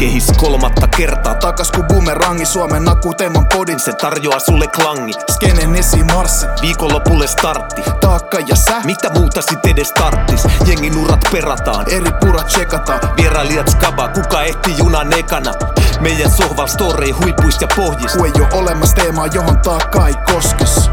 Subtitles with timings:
[0.00, 6.46] Kehis kolmatta kertaa takas ku bumerangi Suomen akuteeman podin Se tarjoaa sulle klangi Skenen esimarssi,
[6.62, 10.44] Viikonlopulle startti taakka ja sä, Mitä muuta sit edes tarttis?
[10.66, 13.00] Jengin urat perataan eri purat tsekataan.
[13.16, 15.52] Vierailijat skaba, kuka ehti junan ekana
[16.00, 20.90] Meidän sohval storei huipuista ja pohjista Ku ei oo olemassa teemaa, johon taakka ei koskes.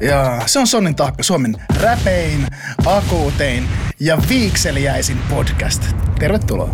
[0.00, 2.46] Ja se on Sonnin taakka, Suomen räpein,
[2.86, 3.68] akuutein
[4.00, 5.82] ja viikseliäisin podcast.
[6.18, 6.70] Tervetuloa.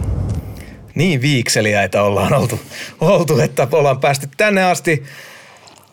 [0.95, 2.61] niin viikseliäitä ollaan oltu,
[3.01, 5.03] oltu, että ollaan päästy tänne asti.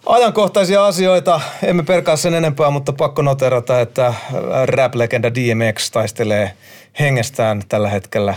[0.06, 4.14] Ajankohtaisia asioita, emme perkaa sen enempää, mutta pakko noterata, että
[4.66, 6.52] rap-legenda DMX taistelee
[7.00, 8.36] hengestään tällä hetkellä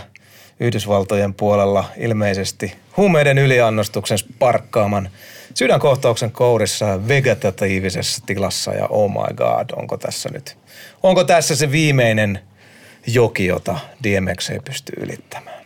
[0.59, 5.09] Yhdysvaltojen puolella ilmeisesti huumeiden yliannostuksen sparkkaaman
[5.55, 10.57] sydänkohtauksen kourissa vegetatiivisessa tilassa ja oh my god, onko tässä nyt,
[11.03, 12.39] onko tässä se viimeinen
[13.07, 15.65] joki, jota DMX ei pysty ylittämään?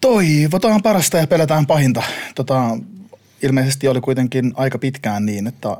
[0.00, 2.02] Toivotaan parasta ja pelätään pahinta.
[2.34, 2.78] Tota,
[3.42, 5.76] ilmeisesti oli kuitenkin aika pitkään niin, että,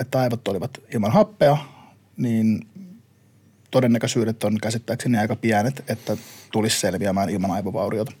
[0.00, 1.56] että aivot olivat ilman happea,
[2.16, 2.66] niin
[3.70, 6.16] todennäköisyydet on käsittääkseni aika pienet, että
[6.52, 8.12] tulisi selviämään ilman aivovauriota.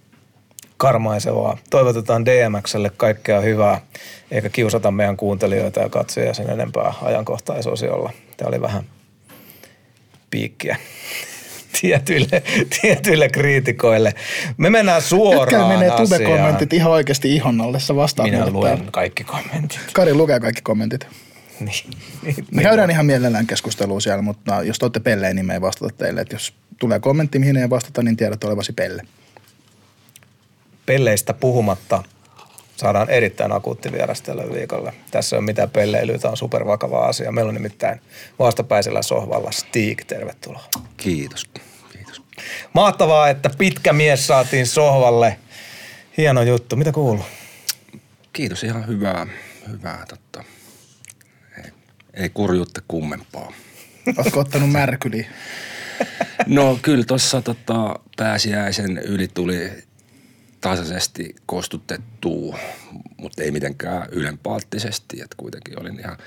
[0.82, 1.58] Karmaisevaa.
[1.70, 3.80] Toivotetaan DMXlle kaikkea hyvää,
[4.30, 8.12] eikä kiusata meidän kuuntelijoita ja katsojia sen enempää ajankohtaisosiolla.
[8.36, 8.84] Tämä oli vähän
[10.30, 10.76] piikkiä
[11.80, 12.42] tietyille,
[12.80, 14.14] tietyille kriitikoille.
[14.56, 16.08] Me mennään suoraan menee asiaan.
[16.08, 17.80] tube-kommentit ihan oikeasti ihon alle.
[17.80, 18.90] Sä vastaat Minä luen täällä.
[18.92, 19.80] kaikki kommentit.
[19.92, 21.06] Kari lukee kaikki kommentit.
[21.60, 21.90] Niin,
[22.22, 25.60] niin, Me käydään ihan mielellään keskustelua siellä, mutta jos te olette pellejä, niin me ei
[25.60, 26.20] vastata teille.
[26.20, 29.02] Et jos tulee kommentti, mihin ei vastata, niin tiedät olevasi pelle.
[30.86, 32.02] Pelleistä puhumatta
[32.76, 34.94] saadaan erittäin akuutti vieras tälle viikolle.
[35.10, 37.32] Tässä ei ole mitään pelleilyä, tämä on supervakava asia.
[37.32, 38.00] Meillä on nimittäin
[38.38, 40.68] vastapäisellä sohvalla Stig, tervetuloa.
[40.96, 41.44] Kiitos.
[41.92, 42.22] Kiitos.
[42.72, 45.38] Mahtavaa, että pitkä mies saatiin sohvalle.
[46.16, 46.76] Hieno juttu.
[46.76, 47.24] Mitä kuuluu?
[48.32, 49.26] Kiitos ihan hyvää,
[49.68, 50.44] hyvää totta.
[51.64, 51.70] Ei,
[52.14, 53.52] ei kurjuutta kummempaa.
[54.18, 55.30] Oletko ottanut märkyliä?
[56.46, 59.70] No kyllä tuossa tota, pääsiäisen yli tuli
[60.62, 62.58] tasaisesti kostutettua,
[63.16, 65.20] mutta ei mitenkään ylenpalttisesti.
[65.20, 66.18] Et kuitenkin olin ihan,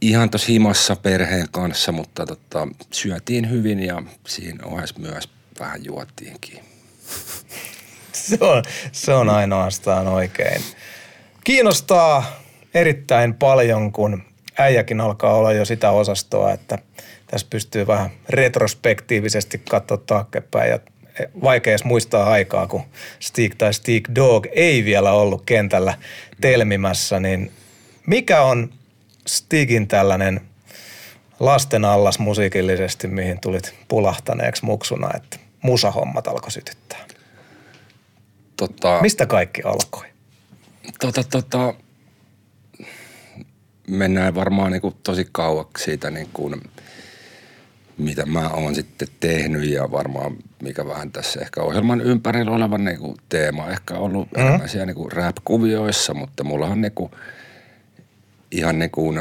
[0.00, 5.28] ihan tuossa himassa perheen kanssa, mutta tota, syötiin hyvin ja siinä ohessa myös
[5.60, 6.60] vähän juotiinkin.
[8.12, 8.62] Se on,
[8.92, 10.62] se on ainoastaan oikein.
[11.44, 12.40] Kiinnostaa
[12.74, 14.22] erittäin paljon, kun
[14.58, 16.78] äijäkin alkaa olla jo sitä osastoa, että
[17.26, 20.78] tässä pystyy vähän retrospektiivisesti katsoa taaksepäin ja
[21.42, 22.82] vaikea edes muistaa aikaa, kun
[23.20, 25.98] Stick tai Stick Dog ei vielä ollut kentällä
[26.40, 27.52] telmimässä, niin
[28.06, 28.72] mikä on
[29.26, 30.40] Stigin tällainen
[31.40, 37.04] lasten allas musiikillisesti, mihin tulit pulahtaneeksi muksuna, että musahommat alkoi sytyttää?
[38.56, 40.06] Tota, Mistä kaikki alkoi?
[41.00, 41.74] Tota, tota,
[43.88, 46.60] mennään varmaan niin kuin tosi kauaksi siitä, niin kuin,
[47.98, 52.98] mitä mä oon sitten tehnyt ja varmaan mikä vähän tässä ehkä ohjelman ympärillä oleva niin
[52.98, 54.40] kuin teema ehkä ollut mm.
[54.40, 57.10] enemmän siellä niin kuin rap-kuvioissa, mutta mulla on niin kuin,
[58.50, 59.20] ihan niin kuin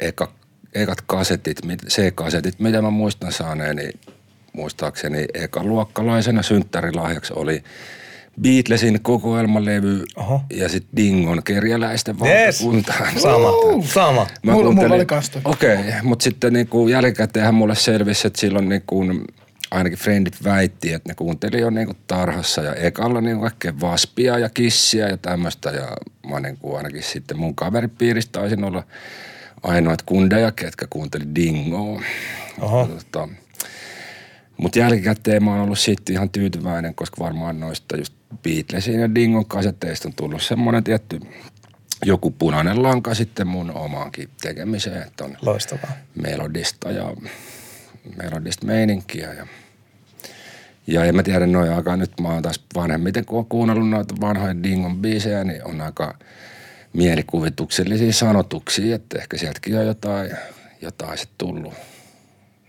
[0.00, 0.32] eka,
[0.74, 3.90] ekat kasetit, mit- C-kasetit, mitä mä muistan saaneeni,
[4.52, 7.64] muistaakseni ekaluokkalaisena synttärilahjaksi oli
[8.42, 10.40] Beatlesin kokoelmalevy Oho.
[10.50, 12.60] ja sitten Dingon kerjäläisten Yes.
[12.64, 13.20] valtakuntaan.
[13.20, 13.48] Sama,
[13.84, 14.26] sama.
[14.42, 15.42] Mä Mulla- mulla oli kans toi.
[15.44, 19.04] Okei, okay, mutta sitten niinku jälkikäteenhän mulle selvisi, että silloin niinku,
[19.70, 24.48] ainakin frendit väitti, että ne kuunteli jo niinku tarhassa ja ekalla niinku kaikkea vaspia ja
[24.48, 25.70] kissiä ja tämmöistä.
[25.70, 25.88] Ja
[26.30, 28.82] mä niinku ainakin sitten mun kaveripiiristä taisin olla
[29.62, 32.02] ainoat kundeja, ketkä kuunteli Dingoa.
[32.60, 32.86] Oho.
[32.86, 33.28] Tota,
[34.58, 39.46] mutta jälkikäteen mä oon ollut siitä ihan tyytyväinen, koska varmaan noista just Beatlesin ja Dingon
[39.46, 41.20] kasetteista on tullut semmoinen tietty
[42.04, 45.92] joku punainen lanka sitten mun omaankin tekemiseen, että on Loistavaa.
[46.14, 47.14] melodista ja
[48.22, 49.46] melodista meininkiä ja
[50.86, 54.14] ja en mä tiedä, noin aika nyt mä oon taas vanhemmiten, kun oon kuunnellut noita
[54.20, 56.18] vanhoja Dingon biisejä, niin on aika
[56.92, 60.30] mielikuvituksellisia sanotuksia, että ehkä sieltäkin on jotain,
[60.82, 61.74] jotain sitten tullut.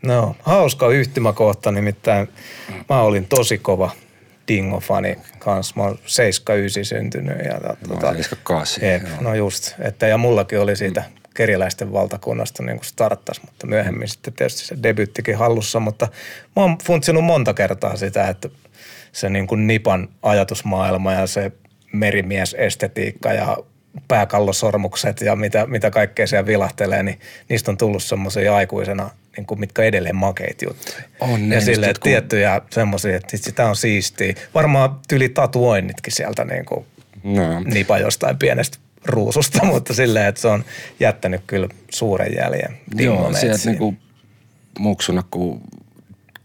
[0.02, 2.28] No, hauska yhtymäkohta, nimittäin
[2.90, 3.92] mä olin tosi kova
[4.48, 5.74] Dingo-fani kanssa.
[5.78, 7.38] Mä oon 79 syntynyt.
[7.46, 9.76] Ja, Mä tota, oon 78, Jep, no just.
[9.80, 11.04] Että, ja mullakin oli siitä
[11.34, 15.80] kerjäläisten valtakunnasta niin kuin starttas, mutta myöhemmin sitten tietysti se debyttikin hallussa.
[15.80, 16.08] Mutta
[16.56, 18.50] mä oon funtsinut monta kertaa sitä, että
[19.12, 21.52] se niin kuin Nipan ajatusmaailma ja se
[21.94, 23.58] merimiesestetiikka ja
[24.08, 27.20] pääkallosormukset ja mitä, mitä kaikkea siellä vilahtelee, niin
[27.50, 30.98] niistä on tullut semmoisia aikuisena, niin kuin, mitkä edelleen makeit juttuja.
[31.20, 34.34] On ja ne, silleen, just kun- tiettyjä semmoisia, että sitä on siistiä.
[34.54, 36.86] Varmaan tyli tatuoinnitkin sieltä niin kuin
[37.24, 37.60] No.
[37.60, 40.66] nipa jostain pienestä ruususta, mutta silleen, että se on
[41.00, 42.78] jättänyt kyllä suuren jäljen.
[42.96, 43.72] Joo, sieltä siinä.
[43.72, 43.96] niinku
[44.80, 45.62] muksuna, kun,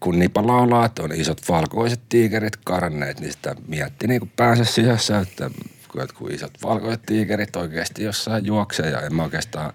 [0.01, 5.19] kun Nipa laulaa, että on isot valkoiset tiikerit karanneet, niin sitä mietti niinku päänsä sisässä,
[5.19, 5.51] että
[5.95, 9.73] kun jotkut isot valkoiset tiikerit oikeasti jossain juoksee ja en mä oikeastaan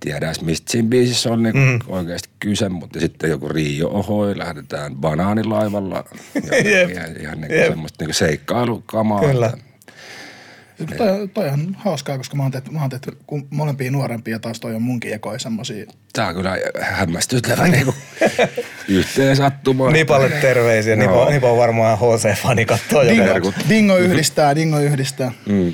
[0.00, 1.80] tiedä edes, mistä siinä biisissä on niinku mm.
[1.88, 6.04] oikeasti kyse, mutta sitten joku Riio ohoi, lähdetään banaanilaivalla.
[6.64, 6.90] Jep.
[6.90, 7.68] ihan, ihan niinku Jep.
[7.68, 9.20] semmoista niinku seikkailukamaa.
[9.20, 9.52] Kyllä.
[10.80, 14.38] Että- Toi, toi on hauskaa, koska mä oon tehty, mä oon tehty kun molempia nuorempia
[14.38, 15.84] taas toi on munkin ekoi semmosia.
[16.12, 17.94] Tää on kyllä hämmästyttävä niinku
[18.88, 19.92] yhteen sattumaan.
[19.92, 20.96] Nipalle terveisiä.
[20.96, 21.30] Nipa, Joo.
[21.30, 23.10] Nipa on varmaan HC-fani kattoo jo.
[23.10, 25.32] Dingo, dingo yhdistää, dingo yhdistää.
[25.48, 25.72] Mm.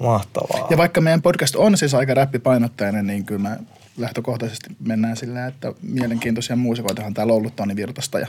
[0.00, 0.66] Mahtavaa.
[0.70, 3.56] Ja vaikka meidän podcast on siis aika räppipainotteinen, niin kyllä me
[3.98, 8.26] lähtökohtaisesti mennään sillä, että mielenkiintoisia muusikoitahan täällä on ollut Toni Virtasta ja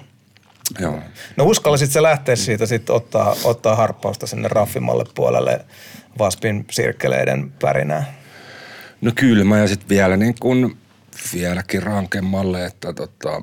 [0.80, 1.00] Joo.
[1.38, 5.66] No uskallisit se lähteä siitä sitten ottaa, ottaa harppausta sinne raffimmalle puolelle
[6.20, 8.14] Vaspin sirkkeleiden pärinää?
[9.02, 10.78] No kylmä ja sitten vielä niin kuin,
[11.34, 13.42] vieläkin rankemmalle, että tota,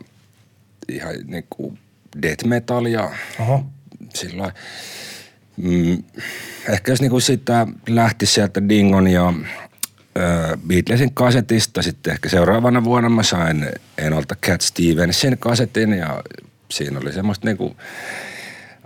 [0.89, 1.79] ihan niin kuin
[2.23, 3.11] death metalia
[3.41, 3.65] Oho.
[4.15, 4.53] sillä
[5.57, 6.03] mm,
[6.69, 9.33] ehkä jos niinku sitä lähti sieltä Dingon ja
[10.17, 13.67] ö, Beatlesin kasetista, sitten ehkä seuraavana vuonna mä sain
[13.99, 16.23] Enolta Cat Stevensin kasetin ja
[16.73, 17.77] siinä oli semmoista niinku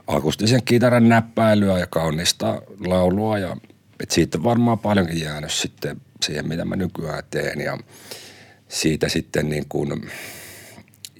[0.06, 3.56] akustisen kitaran näppäilyä ja kaunista laulua ja
[4.00, 7.78] et siitä on varmaan paljonkin jäänyt sitten siihen, mitä mä nykyään teen ja
[8.68, 10.10] siitä sitten niin kuin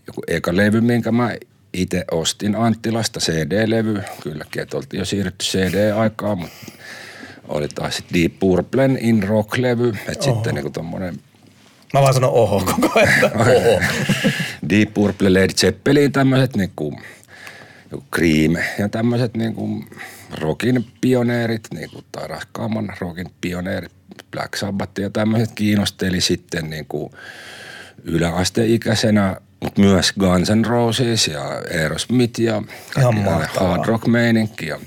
[0.07, 1.37] joku eka levy, minkä mä
[1.73, 6.57] itse ostin Anttilasta, CD-levy, kylläkin, että oltiin jo siirrytty CD-aikaan, mutta
[7.49, 11.21] oli taas sit Deep Purplen In Rock-levy, että sitten niinku tommonen
[11.95, 13.31] Mä vaan sanon oho koko ajan.
[13.41, 13.81] Oho.
[14.69, 17.01] Deep Purple, Led Zeppelin, tämmöiset niinku,
[18.15, 19.85] Cream ja tämmöiset niinku
[20.41, 23.93] rockin pioneerit, niinku, tai raskaamman rockin pioneerit,
[24.31, 27.11] Black Sabbath ja tämmöiset kiinnosteli sitten niinku
[28.05, 31.43] yläasteikäisenä, mutta myös Guns N' Roses ja
[31.75, 32.62] Aerosmith ja
[33.61, 34.79] hard rock meininki ja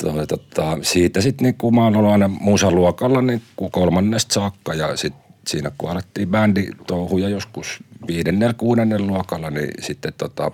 [0.00, 4.96] toi, tota, siitä sitten niin kun mä oon ollut aina musaluokalla niin kolmannesta saakka ja
[4.96, 5.14] sit
[5.46, 10.50] siinä kun alettiin bändi touhuja joskus viidennellä, kuudennella luokalla, niin sitten tota,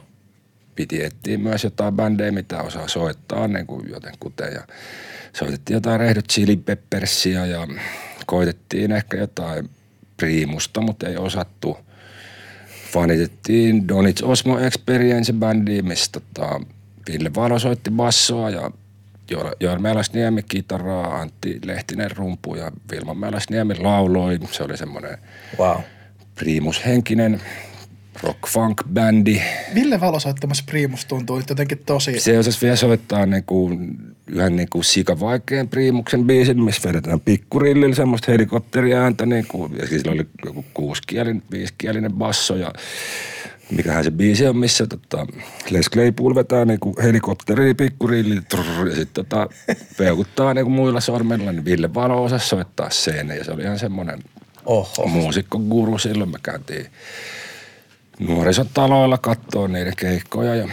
[0.74, 4.62] piti etsiä myös jotain bändejä, mitä osaa soittaa niin kuin jotenkuten ja
[5.32, 7.68] soitettiin jotain Red Hot Chili Peppersia ja
[8.26, 9.70] koitettiin ehkä jotain
[10.16, 11.78] Primusta, mutta ei osattu.
[12.92, 16.60] Fanitettiin Donits Osmo Experience bändiä, missä tota,
[17.12, 18.70] Ville Valo soitti bassoa ja
[19.64, 24.38] Joel- Melasniemi kitaraa, Antti Lehtinen rumpu ja Vilma Melasniemi lauloi.
[24.50, 25.18] Se oli semmoinen
[25.58, 25.80] Wow.
[26.38, 27.40] Primushenkinen
[28.22, 29.42] rock-funk-bändi.
[29.74, 32.20] Ville Valo soittamassa Primus tuntuu nyt jotenkin tosi...
[32.20, 33.70] Se osasi vielä soittaa niinku,
[34.26, 39.26] yhden niinku sikavaikean priimuksen biisin, missä vedetään pikkurillillä semmoista helikopteriääntä.
[39.26, 42.72] Niinku, ja sillä oli joku kuusikielinen, viisikielinen basso ja
[43.70, 45.26] mikähän se biisi on, missä tota,
[45.70, 49.48] Les Claypool vetää niinku helikopteri pikkurillillä trrr, ja sitten tota,
[49.98, 54.18] peukuttaa niinku muilla sormilla, niin Ville Valo osasi soittaa sen ja se oli ihan semmoinen
[54.68, 55.06] Oho.
[55.06, 56.30] muusikkoguru silloin.
[56.30, 56.86] Me käytiin
[58.18, 60.68] nuorisotaloilla kattoo niiden keikkoja ja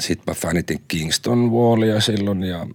[0.00, 2.66] sitten mä fänitin Kingston Wallia silloin ja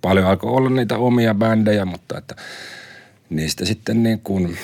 [0.00, 2.36] paljon alkoi olla niitä omia bändejä, mutta että
[3.30, 4.58] niistä sitten niin kuin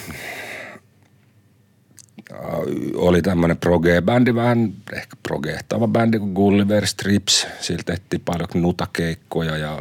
[2.32, 2.38] äh,
[2.94, 7.46] oli tämmöinen proge-bändi, vähän ehkä progehtava bändi kuin Gulliver Strips.
[7.60, 9.78] Siltä tehtiin paljon nutakeikkoja ja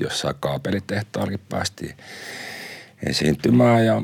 [0.00, 1.94] jossain kaapelitehtaallakin päästiin
[3.06, 4.02] esiintymään ja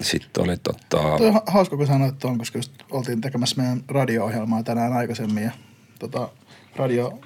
[0.00, 1.18] sitten oli tota...
[1.18, 5.50] Toi on hauska, kun sanoit tuon, koska just oltiin tekemässä meidän radio-ohjelmaa tänään aikaisemmin ja
[5.98, 6.28] tota,
[6.76, 7.18] radio,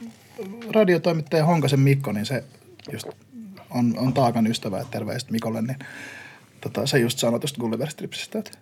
[0.75, 2.45] radiotoimittaja Honkasen Mikko, niin se
[2.93, 3.09] just
[3.71, 5.79] on, on Taakan ystävä, että terveiset Mikolle, niin
[6.61, 8.59] tota, se just sanoi tuosta Gulliver Stripsistä, että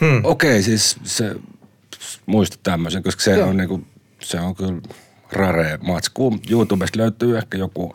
[0.00, 0.20] Hmm.
[0.24, 1.36] Okei, siis se
[2.26, 3.48] muista tämmöisen, koska se Joo.
[3.48, 3.84] on niinku,
[4.20, 4.80] se on kyllä
[5.32, 6.38] rare matsku.
[6.50, 7.94] YouTubesta löytyy ehkä joku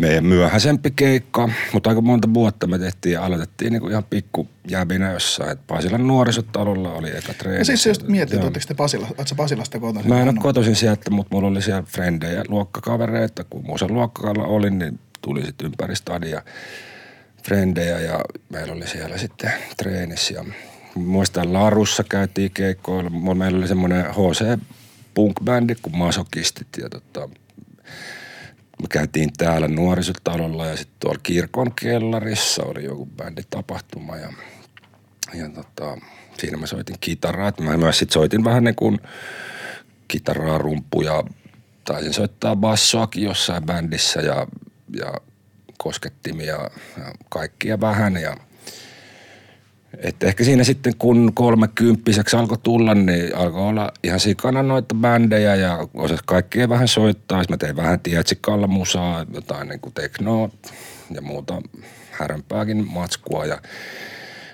[0.00, 5.12] meidän myöhäisempi keikka, mutta aika monta vuotta me tehtiin ja aloitettiin niinku ihan pikku jäbinä
[5.12, 5.50] jossain.
[5.50, 7.58] Et Pasilan nuorisotalolla oli eka treeni.
[7.58, 8.42] Ja siis että Joo.
[8.42, 10.12] oletteko te Pasila, ootko Pasilasta kotoisin?
[10.12, 13.44] Mä en ole kotoisin sieltä, mutta mulla oli siellä frendejä, luokkakavereita.
[13.44, 16.42] Kun musan luokkakalla olin, niin tuli sitten ympäri stadia
[17.44, 20.34] frendejä ja meillä oli siellä sitten treenissä.
[20.34, 20.44] Ja
[20.94, 23.34] muistan Larussa käytiin keikkoilla.
[23.34, 24.60] Meillä oli semmoinen HC
[25.14, 27.28] punk-bändi kuin Masokistit ja tota,
[28.80, 34.32] me käytiin täällä nuorisotalolla ja sitten tuolla kirkon kellarissa oli joku bänditapahtuma ja,
[35.34, 35.98] ja tota,
[36.38, 37.52] siinä mä soitin kitaraa.
[37.60, 38.98] Mä myös sit soitin vähän niin kuin
[40.08, 41.24] kitaraa, rumpuja,
[41.84, 44.46] taisin soittaa bassoakin jossain bändissä ja,
[44.96, 45.14] ja
[45.78, 46.70] koskettimia ja
[47.28, 48.36] kaikkia vähän ja–
[49.98, 55.54] että ehkä siinä sitten kun kolmekymppiseksi alkoi tulla, niin alkoi olla ihan sikana noita bändejä
[55.54, 57.42] ja osas kaikkea vähän soittaa.
[57.48, 60.50] Mä tein vähän tietsikalla musaa, jotain niin kuin teknoa
[61.14, 61.62] ja muuta
[62.10, 63.46] härempääkin matskua.
[63.46, 63.58] Ja,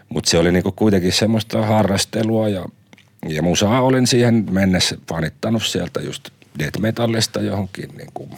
[0.09, 2.67] mutta se oli niin kuin kuitenkin semmoista harrastelua ja,
[3.29, 8.31] ja musaa olin siihen mennessä fanittanut sieltä just death metallista johonkin niin kuin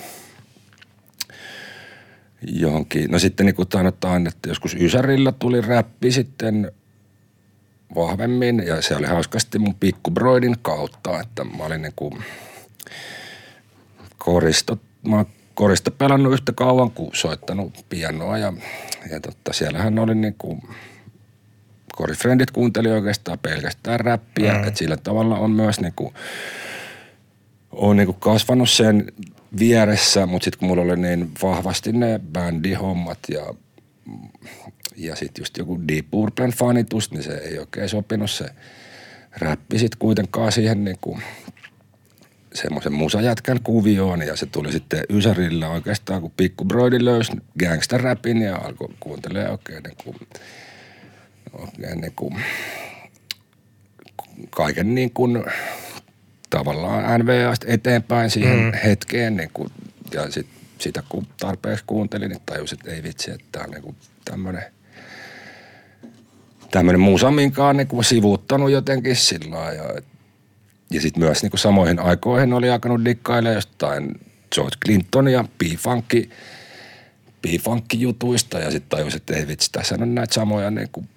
[2.52, 3.10] johonkin.
[3.10, 6.72] No sitten niin kuin sanotaan, että joskus Ysärillä tuli räppi sitten
[7.94, 12.24] vahvemmin ja se oli hauskasti mun pikkubroidin kautta, että mä olin niin kuin
[14.18, 14.78] koristo,
[15.08, 18.52] mä oon korista pelannut yhtä kauan kuin soittanut pianoa ja,
[19.10, 20.62] ja totta, siellähän oli niin kuin
[21.96, 24.64] korifrendit kuunteli oikeastaan pelkästään räppiä, mm.
[24.64, 26.14] että sillä tavalla on myös niin kuin,
[27.72, 29.12] on niin kuin kasvanut sen
[29.58, 33.54] vieressä, mutta sitten kun mulla oli niin vahvasti ne bändihommat ja
[34.98, 38.30] ja sitten just joku Deep Purplen fanitus, niin se ei oikein sopinut.
[38.30, 38.50] Se
[39.38, 41.22] räppi sitten kuitenkaan siihen niin kuin
[42.54, 44.22] semmoisen musajätkän kuvioon.
[44.22, 49.82] Ja se tuli sitten Ysärillä oikeastaan, kun Pikku Broidi löysi gangster-räpin ja alkoi kuuntelemaan oikein
[49.82, 50.16] niin kuin,
[51.52, 52.34] oikein niin kuin
[54.50, 55.44] kaiken niin kuin
[56.50, 58.72] tavallaan NVAsta eteenpäin siihen mm.
[58.84, 59.68] hetkeen niin kuin,
[60.12, 60.46] ja sit,
[60.78, 64.64] sitä kun tarpeeksi kuuntelin, niin tajusin, että ei vitsi, että tämä on niin tämmöinen–
[66.70, 67.00] tämmöinen
[67.66, 70.02] on niin sivuuttanut jotenkin sillä ja,
[70.90, 74.20] ja sitten myös niin kuin samoihin aikoihin oli alkanut dikkailla jostain
[74.54, 76.30] George Clinton ja P-Funkki,
[77.42, 81.08] P-Funkki-jutuista ja sitten tajusin, että ei vitsi, tässä on näitä samoja niin kuin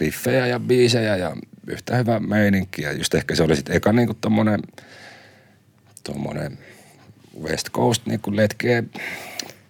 [0.00, 2.82] riffejä ja biisejä ja yhtä hyvä meininki.
[2.82, 4.60] Ja just ehkä se oli sitten eka niin kuin tommonen,
[7.42, 8.82] West Coast niin kuin letkeä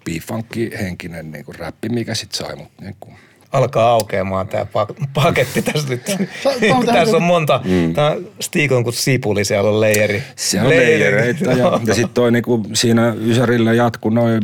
[0.04, 3.16] P-Funkki henkinen niin kuin räppi, mikä sitten sai mut niin kuin–
[3.52, 4.66] alkaa aukeamaan tämä
[5.14, 6.02] paketti tässä nyt.
[6.86, 7.94] tässä on monta, mm.
[7.94, 10.22] tämä Stig on kuin sipuli, siellä on leijeri.
[10.36, 14.42] Siellä on leijereitä ja, ja sitten toi niinku siinä Ysärillä jatku noin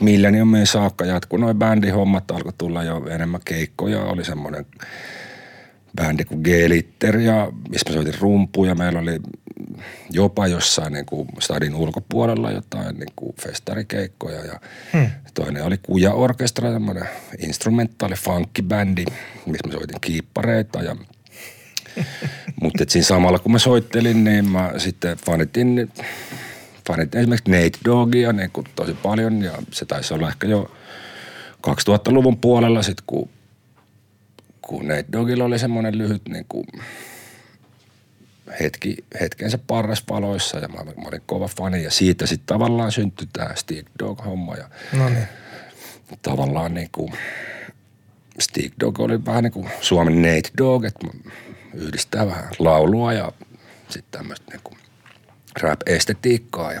[0.00, 4.66] Millenniumiin saakka jatku noin bändihommat, alkoi tulla jo enemmän keikkoja, oli semmoinen
[5.96, 8.74] bändi kuin G-Litter ja missä mä soitin rumpuja.
[8.74, 9.20] Meillä oli
[10.10, 14.60] jopa jossain niin kuin stadin ulkopuolella jotain niin kuin festarikeikkoja ja
[14.92, 15.10] hmm.
[15.34, 19.04] toinen oli Kuja Orkestra, semmoinen instrumentaali funkkibändi,
[19.46, 20.96] missä mä soitin kiippareita ja
[22.62, 25.92] mutta siinä samalla kun mä soittelin, niin mä sitten fanitin,
[26.88, 30.70] fanitin esimerkiksi Nate Dogia niin kuin tosi paljon ja se taisi olla ehkä jo
[31.66, 33.28] 2000-luvun puolella sitten, kun,
[34.62, 36.66] kun Nate Dogilla oli semmoinen lyhyt niin kuin
[38.60, 43.50] hetki, hetkensä parrasvaloissa ja mä, mä olin kova fani ja siitä sitten tavallaan syntyi tämä
[43.54, 45.28] Stick Dog-homma ja no niin.
[46.22, 47.12] tavallaan niin kuin
[48.40, 51.06] Stick Dog oli vähän niin kuin Suomen Nate Dog, että
[51.74, 53.32] yhdistää vähän laulua ja
[53.88, 54.78] sitten tämmöistä niin kuin
[55.60, 56.80] rap-estetiikkaa ja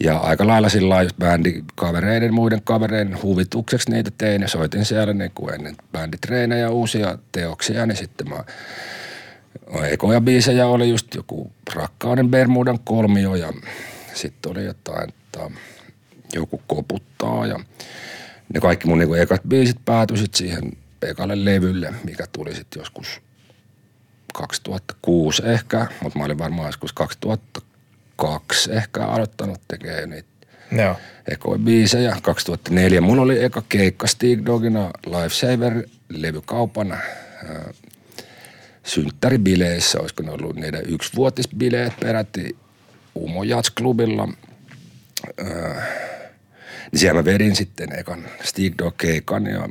[0.00, 5.30] ja aika lailla sillä lailla bändikavereiden, muiden kavereiden huvitukseksi niitä tein ja soitin siellä niin
[5.34, 8.44] kuin ennen bänditreenejä uusia teoksia, niin sitten mä
[9.80, 13.52] Ekoja biisejä oli just joku Rakkauden Bermudan kolmio ja
[14.14, 15.50] sitten oli jotain, että
[16.34, 17.60] joku koputtaa ja
[18.54, 23.20] ne kaikki mun niinku ekat biisit päätyi sit siihen ekalle levylle, mikä tuli sitten joskus
[24.34, 30.28] 2006 ehkä, mutta mä olin varmaan joskus 2002 ehkä aloittanut tekemään niitä
[30.72, 30.96] Joo.
[31.28, 32.16] ekoja biisejä.
[32.22, 36.98] 2004 mun oli eka keikka Stig Dogina Lifesaver levykaupana
[38.84, 42.56] synttäribileissä, olisiko ne ollut niiden yksivuotisbileet peräti
[43.16, 44.28] Umo Jats Klubilla.
[45.40, 45.74] Öö,
[46.92, 49.68] niin siellä mä vedin sitten ekan Stig keikan ja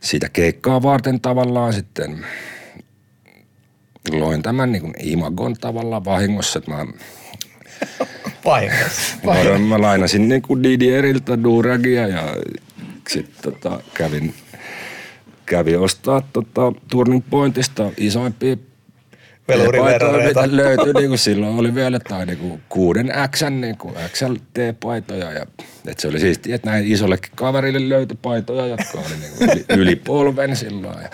[0.00, 2.26] siitä keikkaa varten tavallaan sitten
[4.10, 6.86] loin tämän niin kuin imagon tavallaan vahingossa, että mä
[8.44, 9.16] Vahingossa.
[9.24, 12.36] Mä, mä lainasin niin kuin Didieriltä Duragia ja
[13.08, 14.34] sitten tota, kävin
[15.46, 18.56] kävi ostaa tota, Turning Pointista isoimpia
[19.48, 20.56] Veluriverreita.
[20.56, 25.32] löytyi, niin kuin silloin oli vielä tai niin kuin kuuden X, niin kuin XLT-paitoja.
[25.32, 25.42] Ja,
[25.86, 29.64] että se oli siistiä, että näin isollekin kaverille löytyi paitoja, jotka oli niin kuin yli,
[29.82, 31.02] yli polven silloin.
[31.02, 31.10] Ja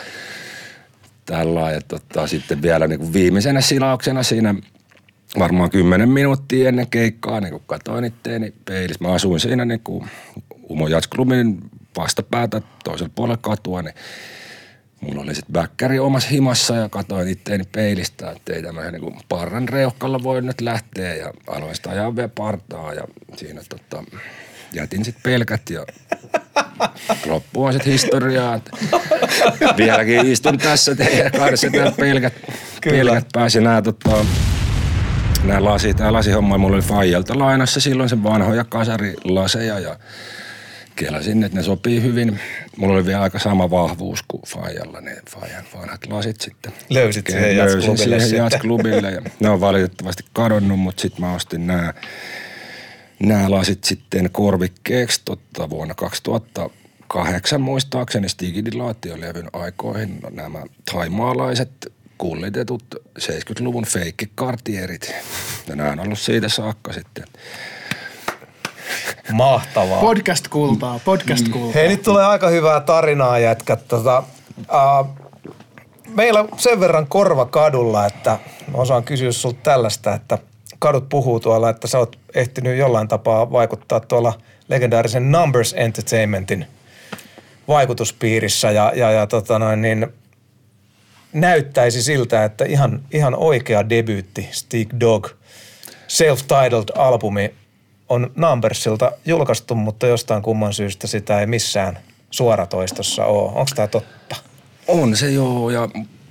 [1.27, 4.55] tällä ja tota, sitten vielä niin kuin viimeisenä silauksena siinä
[5.39, 9.05] varmaan kymmenen minuuttia ennen keikkaa, niin kun katsoin itteeni peilissä.
[9.05, 10.05] Mä asuin siinä niin kuin
[10.71, 11.59] Umo Jatsklubin
[11.97, 13.95] vastapäätä toisella puolella katua, niin
[15.01, 19.69] mulla oli sitten väkkäri omassa himassa ja katsoin itteeni peilistä, että ei tämmöisen niin parran
[19.69, 23.05] reuhkalla voi nyt lähteä ja aloin sitä ajaa vielä partaa ja
[23.37, 24.05] siinä tota,
[24.73, 25.87] jätin sitten pelkät ja
[27.27, 28.61] loppu on sitten historiaa.
[29.77, 32.35] Vieläkin istun tässä teidän kanssa, että pelkät,
[32.85, 34.25] pelkät pääsi nämä tota,
[35.45, 39.97] nämä lasi, tämä lasihomma, mulla oli Fajalta lainassa silloin sen vanhoja kasarilaseja ja
[40.97, 42.41] kelasin, että ne sopii hyvin.
[42.77, 46.73] Mulla oli vielä aika sama vahvuus kuin Fajalla, ne Fajan vanhat lasit sitten.
[46.91, 48.39] Löysit siihen Löysin siihen sitten.
[48.39, 51.95] jazzklubille ja ne on valitettavasti kadonnut, mutta sitten mä ostin nämä,
[53.21, 60.19] nämä lasit sitten korvikkeeksi totta, vuonna 2008 muistaakseni Stigidilation-levyn aikoihin.
[60.23, 62.85] No, nämä taimaalaiset kullitetut
[63.19, 65.15] 70-luvun feikkikartierit.
[65.69, 67.25] Ja nämä on ollut siitä saakka sitten.
[69.33, 70.01] Mahtavaa.
[70.01, 71.73] Podcast-kultaa, podcast-kultaa.
[71.75, 73.89] Hei, nyt tulee aika hyvää tarinaa jätkät.
[73.89, 74.23] Tota,
[74.59, 75.09] uh,
[76.09, 78.39] meillä on sen verran korva kadulla, että
[78.75, 80.39] osaan kysyä sulta tällaista, että
[80.79, 84.33] kadut puhuu tuolla, että sä oot ehtinyt jollain tapaa vaikuttaa tuolla
[84.69, 86.67] legendaarisen Numbers Entertainmentin
[87.69, 90.07] vaikutuspiirissä ja, ja, ja tota noin, niin
[91.33, 95.29] näyttäisi siltä, että ihan, ihan oikea debyytti Stick Dog
[96.09, 97.55] self-titled albumi
[98.13, 101.99] on Numbersilta julkaistu, mutta jostain kumman syystä sitä ei missään
[102.31, 103.49] suoratoistossa ole.
[103.49, 104.37] Onko tämä totta?
[104.89, 105.89] On se joo ja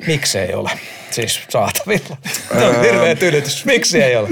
[0.08, 0.72] Miksi ei ole?
[1.12, 2.18] Siis saatavilla.
[2.50, 3.66] Tämä on hirveä tylytys.
[3.66, 4.30] Miksi ei ole?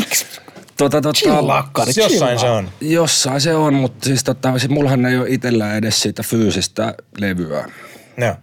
[0.78, 2.38] tota, tota, Chillakkari, Jossain chillaa.
[2.38, 2.70] se on.
[2.82, 7.70] Jossain se on, mutta siis tota, siis mullahan ei ole itsellä edes siitä fyysistä levyä.
[8.18, 8.36] Joo.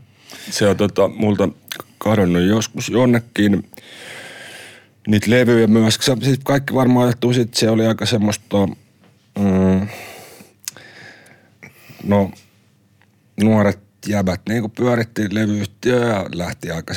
[0.50, 1.48] Se on tota, multa
[1.98, 3.70] kadonnut joskus jonnekin.
[5.08, 5.98] Niitä levyjä myös.
[6.00, 8.68] Se, siis kaikki varmaan johtuu siitä, että se oli aika semmoista,
[9.38, 9.88] mm,
[12.04, 12.30] no
[13.42, 16.94] nuoret jäbät niin pyöritti levyyhtiöä ja lähti aika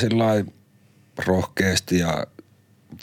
[1.26, 2.26] rohkeasti ja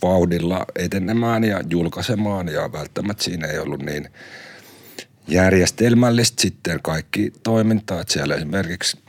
[0.03, 4.09] vauhdilla etenemään ja julkaisemaan ja välttämättä siinä ei ollut niin
[5.27, 8.01] järjestelmällistä sitten kaikki toimintaa.
[8.01, 8.99] Että siellä esimerkiksi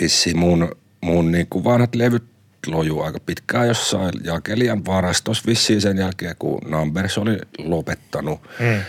[0.00, 2.24] vissiin mun, mun niin kuin vanhat levyt
[2.66, 8.40] lojuu aika pitkään jossain jakelijan varastossa vissiin sen jälkeen, kun Numbers oli lopettanut.
[8.60, 8.80] Mm.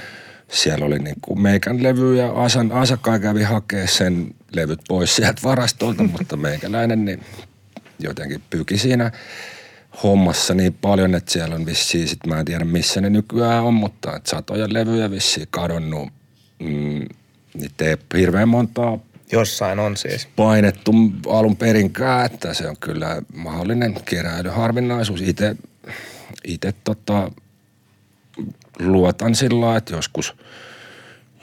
[0.52, 5.42] Siellä oli niin kuin meikän levy ja Asan, Asakai kävi hakea sen levyt pois sieltä
[5.44, 7.24] varastolta, mutta meikäläinen niin
[8.00, 9.12] jotenkin pyki siinä
[10.04, 13.74] hommassa niin paljon, että siellä on vissiin, sit mä en tiedä missä ne nykyään on,
[13.74, 16.10] mutta että satoja levyjä vissiin kadonnut.
[16.60, 17.06] Mm,
[17.54, 19.00] niitä ei hirveän montaa
[19.32, 20.28] Jossain on siis.
[20.36, 20.92] painettu
[21.30, 25.22] alun perinkään, että se on kyllä mahdollinen keräilyharvinaisuus.
[25.22, 25.56] Itse,
[26.44, 27.32] itse tota,
[28.80, 30.34] luotan sillä lailla, että joskus,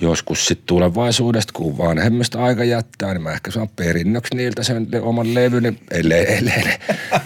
[0.01, 5.01] joskus sit tulevaisuudesta, kun vanhemmista aika jättää, niin mä ehkä saan perinnöksi niiltä sen le-
[5.01, 6.77] oman levyn, ellei, ellei, ellei,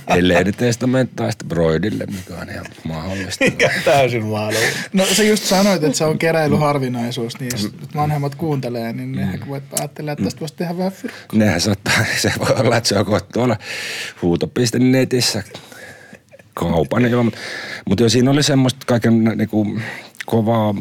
[0.07, 3.45] ellei ne testamenttaa sitä Broidille, mikä on ihan mahdollista.
[3.45, 4.79] Mikä täysin mahdollista.
[4.93, 9.23] No sä just sanoit, että se on keräilyharvinaisuus, niin jos nyt vanhemmat kuuntelee, niin ne
[9.23, 11.39] ehkä voit ajatella, että tästä voisi tehdä vähän fyrkkaa.
[11.39, 13.57] Nehän saattaa, se voi olla, että se on kohta tuolla
[14.23, 15.43] huuto.netissä
[16.55, 17.11] kaupan.
[17.11, 17.25] Joo.
[17.89, 19.81] Mutta jo siinä oli semmoista kaiken niinku,
[20.27, 20.75] kovaa,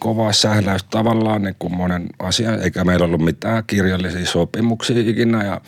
[0.00, 5.60] kovaa sähläystä tavallaan niinku monen asian, eikä meillä ollut mitään kirjallisia sopimuksia ikinä ja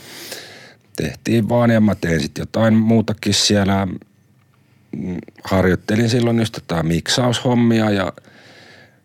[0.96, 3.86] tehtiin vaan ja mä tein sitten jotain muutakin siellä.
[4.96, 8.12] Mm, Harjoittelin silloin just tätä miksaushommia ja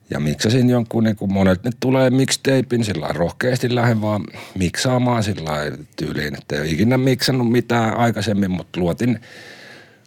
[0.09, 4.23] ja miksasin jonkun, niin kuin monet nyt tulee mixtapein, sillä rohkeasti lähden vaan
[4.57, 5.51] miksaamaan sillä
[5.95, 9.19] tyyliin, että ei ole ikinä miksannut mitään aikaisemmin, mutta luotin,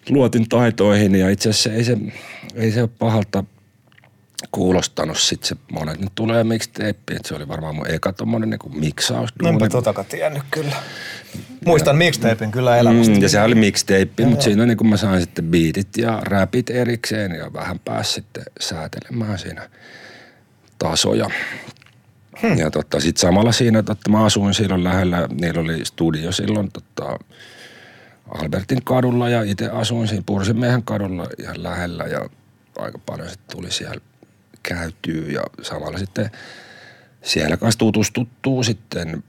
[0.08, 1.96] luotin taitoihin ja itse asiassa ei se,
[2.54, 3.44] ei se ole pahalta
[4.50, 8.80] kuulostanut sit se monet nyt tulee mixtapein, että se oli varmaan mun eka tommonen niin
[8.80, 9.30] miksaus.
[9.44, 10.76] Enpä totakaan tiennyt kyllä.
[11.64, 13.14] Muistan mixtapein kyllä elämästä.
[13.14, 16.70] Mm, ja se oli mixtape, mutta siinä niin kun mä sain sitten beatit ja rapit
[16.70, 19.70] erikseen ja vähän pääsi sitten säätelemään siinä
[20.78, 21.30] tasoja.
[22.42, 22.58] Hmm.
[22.58, 27.18] Ja totta, sitten samalla siinä, totta, mä asuin silloin lähellä, niillä oli studio silloin totta,
[28.30, 32.28] Albertin kadulla ja itse asuin siinä Pursimiehen kadulla ihan lähellä ja
[32.78, 34.00] aika paljon sitten tuli siellä
[34.62, 36.30] käytyä ja samalla sitten
[37.22, 39.22] siellä kanssa tutustuttuu sitten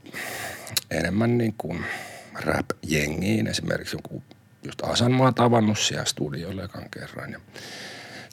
[0.90, 1.84] enemmän niin kuin
[2.34, 3.46] rap-jengiin.
[3.46, 4.22] Esimerkiksi joku
[4.62, 7.32] just Asan mä tavannut siellä studioilla ekan kerran.
[7.32, 7.40] Ja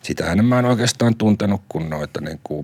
[0.03, 2.63] sitä enemmän en oikeastaan tuntenut kuin noita niin kuin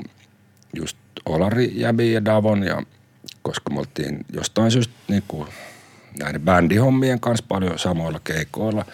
[0.73, 2.63] just Olari, Jäbi ja Davon.
[2.63, 2.83] Ja
[3.41, 5.47] koska me oltiin jostain syystä niin kuin
[6.19, 8.85] näiden bändihommien kanssa paljon samoilla keikoilla.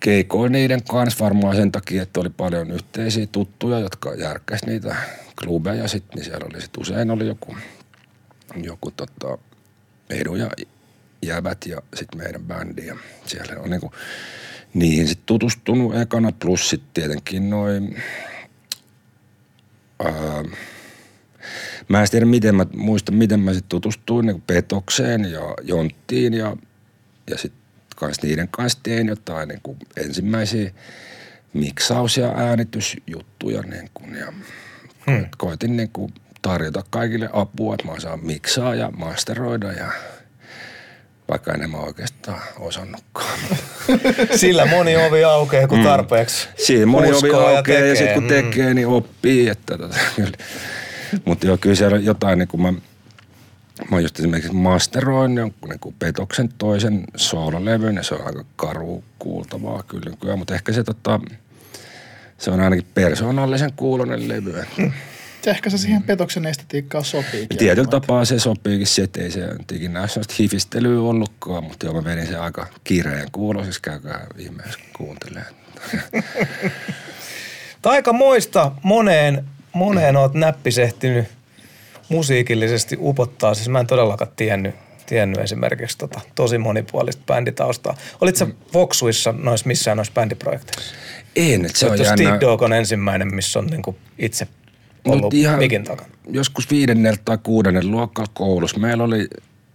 [0.00, 4.96] Keikoin niiden kanssa varmaan sen takia, että oli paljon yhteisiä tuttuja, jotka järkkäs niitä
[5.42, 7.56] klubeja sitten, niin siellä oli sit usein oli joku,
[8.62, 9.38] joku tota,
[10.10, 10.50] Edu ja
[11.22, 13.92] Jävät ja sitten meidän bändi ja siellä on niinku
[14.74, 18.02] niihin sitten tutustunut ekana, plus sitten tietenkin noin,
[21.88, 26.56] mä en tiedä miten mä, muista miten mä sitten tutustuin niin Petokseen ja Jonttiin ja,
[27.30, 27.62] ja sitten
[27.96, 30.70] kans niiden kanssa tein jotain niin kuin ensimmäisiä
[31.52, 34.32] miksaus- ja äänitysjuttuja niin kuin, ja
[35.06, 35.26] hmm.
[35.38, 39.92] koitin niin kuin tarjota kaikille apua, että mä saan miksaa ja masteroida ja
[41.28, 43.38] vaikka en mä oikeastaan osannutkaan.
[44.36, 45.84] Sillä moni ovi aukeaa, kun mm.
[45.84, 46.52] tarpeeksi mm.
[46.56, 48.28] Siinä moni ovi aukeaa ja, ja sitten kun mm.
[48.28, 49.48] tekee, niin oppii.
[49.48, 49.96] Että tota,
[51.24, 52.72] Mutta joo, kyllä siellä jotain, niin kun mä,
[53.90, 59.82] mä just esimerkiksi masteroin jonkun niin Petoksen toisen soololevyn ja se on aika karu kuultavaa
[59.82, 61.20] kyllä kyllä, mutta ehkä se tota,
[62.38, 64.64] se on ainakin persoonallisen kuulonen levy.
[64.78, 64.92] Mm
[65.50, 67.46] ehkä se siihen petoksen estetiikkaan sopii.
[67.46, 72.26] Tietyllä tapaa se sopiikin se, ettei se ikinä sellaista hifistelyä ollutkaan, mutta joo mä vedin
[72.26, 75.54] se aika kireen kuuloisiksi, käykää ihmeessä kuuntelemaan.
[77.82, 79.44] aika moista moneen,
[79.76, 81.24] moneen oot näppisehtinyt
[82.08, 83.54] musiikillisesti upottaa.
[83.54, 84.74] Siis mä en todellakaan tiennyt,
[85.06, 87.96] tiennyt esimerkiksi tota, tosi monipuolista bänditaustaa.
[88.20, 88.54] Olitko mm.
[88.74, 90.94] Voxuissa nois, missään noissa bändiprojekteissa?
[91.36, 92.16] En, se on jännä.
[92.16, 94.48] Steve Dog on ensimmäinen, missä on niinku itse
[95.04, 96.10] ollut ihan mikin takana?
[96.28, 99.28] Joskus viidennen tai kuudennen luokalla koulussa meillä oli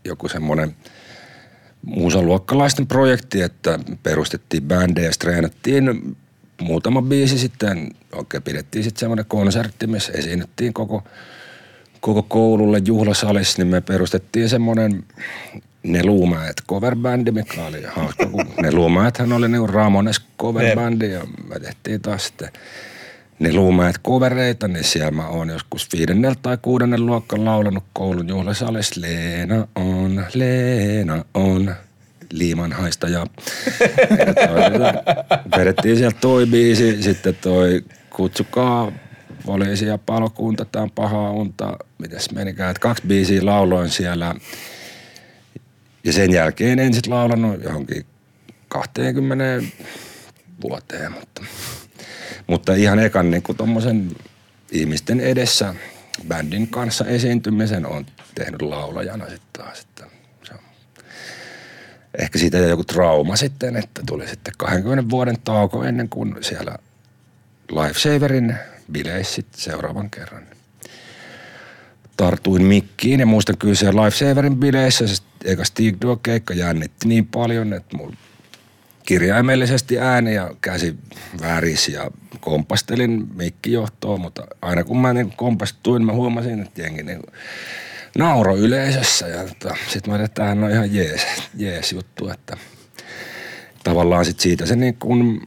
[0.05, 0.75] joku semmoinen
[1.81, 6.15] muusaluokkalaisten projekti, että perustettiin bändejä ja treenattiin
[6.61, 7.89] muutama biisi sitten.
[8.15, 11.03] Oikein pidettiin sitten semmoinen konsertti, missä esiinnyttiin koko,
[12.01, 15.03] koko koululle juhlasalissa, niin me perustettiin semmoinen
[15.83, 21.59] ne Luumäet coverbändi, mikä oli hauska, kun ne Luumäethän oli niin Ramones coverbändi ja me
[21.59, 22.49] tehtiin taas sitten–
[23.41, 29.01] ne luumäet kovereita, niin siellä mä oon joskus viidennellä tai kuudennen luokkaan laulanut koulun juhlasalissa.
[29.01, 31.75] Leena on, Leena on,
[32.31, 33.27] liiman haistaja.
[35.57, 38.91] Vedettiin sieltä toi biisi, sitten toi kutsukaa
[39.45, 41.77] poliisi ja palokunta, tää on pahaa unta.
[41.97, 44.35] Mites menikään, että kaksi biisiä lauloin siellä.
[46.03, 48.05] Ja sen jälkeen en sit laulanut johonkin
[48.67, 49.63] 20
[50.61, 51.41] vuoteen, mutta
[52.47, 54.11] mutta ihan ekan niin kuin tommosen
[54.71, 55.75] ihmisten edessä
[56.27, 59.87] bändin kanssa esiintymisen on tehnyt laulajana sitten taas.
[62.19, 66.77] Ehkä siitä joku trauma sitten, että tuli sitten 20 vuoden tauko ennen kuin siellä
[67.71, 68.55] Lifesaverin
[68.91, 70.43] bileissä seuraavan kerran
[72.17, 73.19] tartuin mikkiin.
[73.19, 78.15] Ja muistan kyllä se Lifesaverin bileissä se eka Stig keikka jännitti niin paljon, että mulla
[79.05, 80.95] kirjaimellisesti ääni ja käsi
[81.41, 87.21] värisi ja kompastelin mikkijohtoon, mutta aina kun mä niin kompastuin, mä huomasin, että jengi niin
[88.17, 91.21] nauro yleisössä ja tota, sitten mä että tämähän on ihan jees,
[91.55, 92.57] jees juttu, että
[93.83, 95.41] tavallaan sit siitä se niin kuin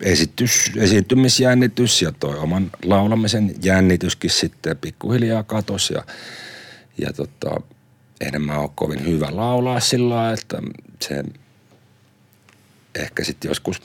[0.00, 6.04] esitys, esiintymisjännitys ja toi oman laulamisen jännityskin sitten pikkuhiljaa katosi ja,
[6.98, 7.60] ja tota,
[8.20, 10.62] enemmän ole kovin hyvä laulaa sillä lailla, että
[11.02, 11.24] se
[12.94, 13.82] ehkä sitten joskus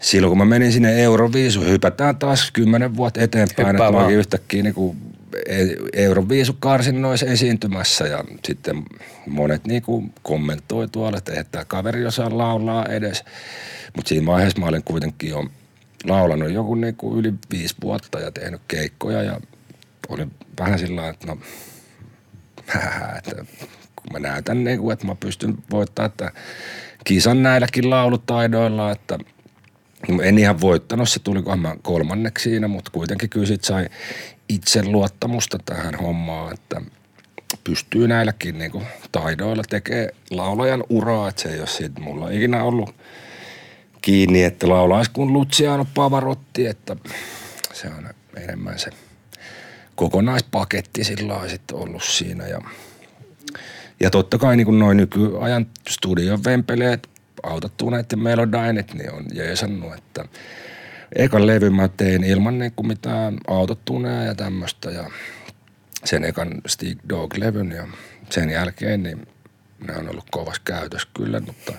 [0.00, 4.62] silloin kun mä menin sinne Euroviisu, hypätään taas kymmenen vuotta eteenpäin, Hyppää että mä yhtäkkiä
[4.62, 5.09] niin Euroviisu
[6.60, 8.84] karsinnoissa esiintymässä ja sitten
[9.26, 13.24] monet niin kuin kommentoi tuolla, että eihän tämä kaveri osaa laulaa edes.
[13.96, 15.46] Mutta siinä vaiheessa mä olin kuitenkin jo
[16.04, 19.40] laulanut joku niin kuin yli viisi vuotta ja tehnyt keikkoja ja
[20.08, 21.38] olin vähän sillä että no
[23.18, 23.44] että
[23.96, 26.32] kun mä näytän, niin kuin, että mä pystyn voittaa että
[27.04, 29.18] kisan näilläkin laulutaidoilla, että
[30.22, 33.88] en ihan voittanut, se tuli mä kolmanneksi siinä, mutta kuitenkin kyllä sit sai
[34.50, 36.80] itse luottamusta tähän hommaan, että
[37.64, 42.64] pystyy näilläkin niin kuin, taidoilla tekemään laulajan uraa, että se ei ole siitä mulla ikinä
[42.64, 42.94] ollut
[44.02, 46.96] kiinni, että laulaisi kun Luciano Pavarotti, että
[47.72, 48.90] se on enemmän se–
[50.00, 52.46] kokonaispaketti sillä sitten ollut siinä.
[52.46, 52.60] Ja,
[54.00, 57.08] ja totta kai niin noin nykyajan studion vempeleet,
[57.42, 60.24] autottuneet ja melodainit, niin on jeesannut, että
[61.16, 65.10] ekan levy mä tein ilman niin kuin mitään autottunea ja tämmöistä ja
[66.04, 67.86] sen ekan Stick Dog-levyn ja
[68.30, 69.28] sen jälkeen niin
[69.86, 71.72] ne on ollut kovas käytös kyllä, mutta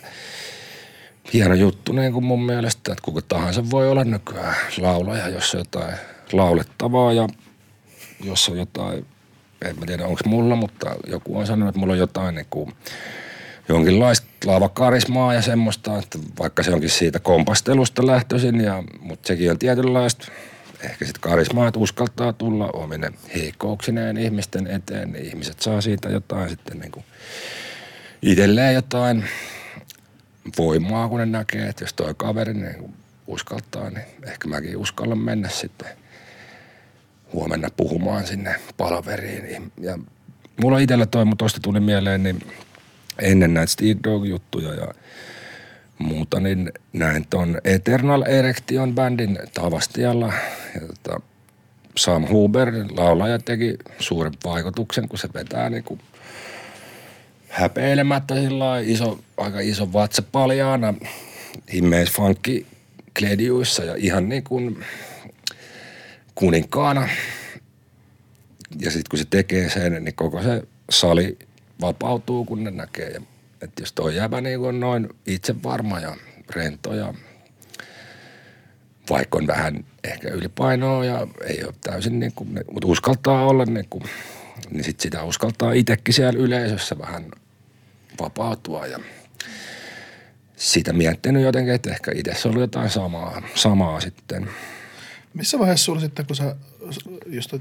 [1.33, 5.59] hieno juttu niin kuin mun mielestä, että kuka tahansa voi olla nykyään laulaja, jos on
[5.59, 5.95] jotain
[6.33, 7.27] laulettavaa ja
[8.23, 9.05] jos on jotain,
[9.65, 12.73] en mä tiedä onko mulla, mutta joku on sanonut, että mulla on jotain niin kuin
[13.69, 19.59] jonkinlaista lavakarismaa ja semmoista, että vaikka se onkin siitä kompastelusta lähtöisin, ja, mutta sekin on
[19.59, 20.27] tietynlaista
[20.81, 26.49] ehkä sitten karismaa, että uskaltaa tulla omine heikkouksineen ihmisten eteen, niin ihmiset saa siitä jotain
[26.49, 27.05] sitten niin kuin
[28.21, 29.25] itselleen jotain
[30.57, 32.93] voimaa, kun ne näkee, että jos toi kaveri niin
[33.27, 35.87] uskaltaa, niin ehkä mäkin uskallan mennä sitten
[37.33, 39.71] huomenna puhumaan sinne palaveriin.
[39.81, 39.99] Ja
[40.61, 42.39] mulla itsellä toi, mutta tosta tuli mieleen, niin
[43.21, 44.87] ennen näitä Steve Dog-juttuja ja
[45.97, 50.33] muuta, niin näin ton Eternal Erection bändin Tavastialla.
[50.75, 51.21] Ja tota,
[51.97, 55.99] Sam Huber, laulaja, teki suuren vaikutuksen, kun se vetää niin kuin
[57.49, 60.93] häpeilemättä sillä iso, aika iso vatsa paljaana
[61.73, 62.65] himmeis funkki
[63.19, 64.85] klediuissa ja ihan niin kuin
[66.35, 67.09] kuninkaana.
[68.79, 71.37] Ja sitten kun se tekee sen, niin koko se sali
[71.81, 73.21] vapautuu, kun ne näkee.
[73.61, 76.15] Että jos toi jääpä niin on noin itse varma ja
[76.55, 77.13] rento ja
[79.09, 83.87] vaikka on vähän ehkä ylipainoa ja ei ole täysin niin kuin, mutta uskaltaa olla niin
[83.89, 84.03] kuin,
[84.69, 87.31] niin sit sitä uskaltaa itsekin siellä yleisössä vähän
[88.21, 88.99] vapautua ja
[90.55, 94.49] sitä miettinyt jotenkin, että ehkä itse ollut jotain samaa, samaa sitten.
[95.33, 96.55] Missä vaiheessa sulla sitten, kun sä
[97.25, 97.53] just,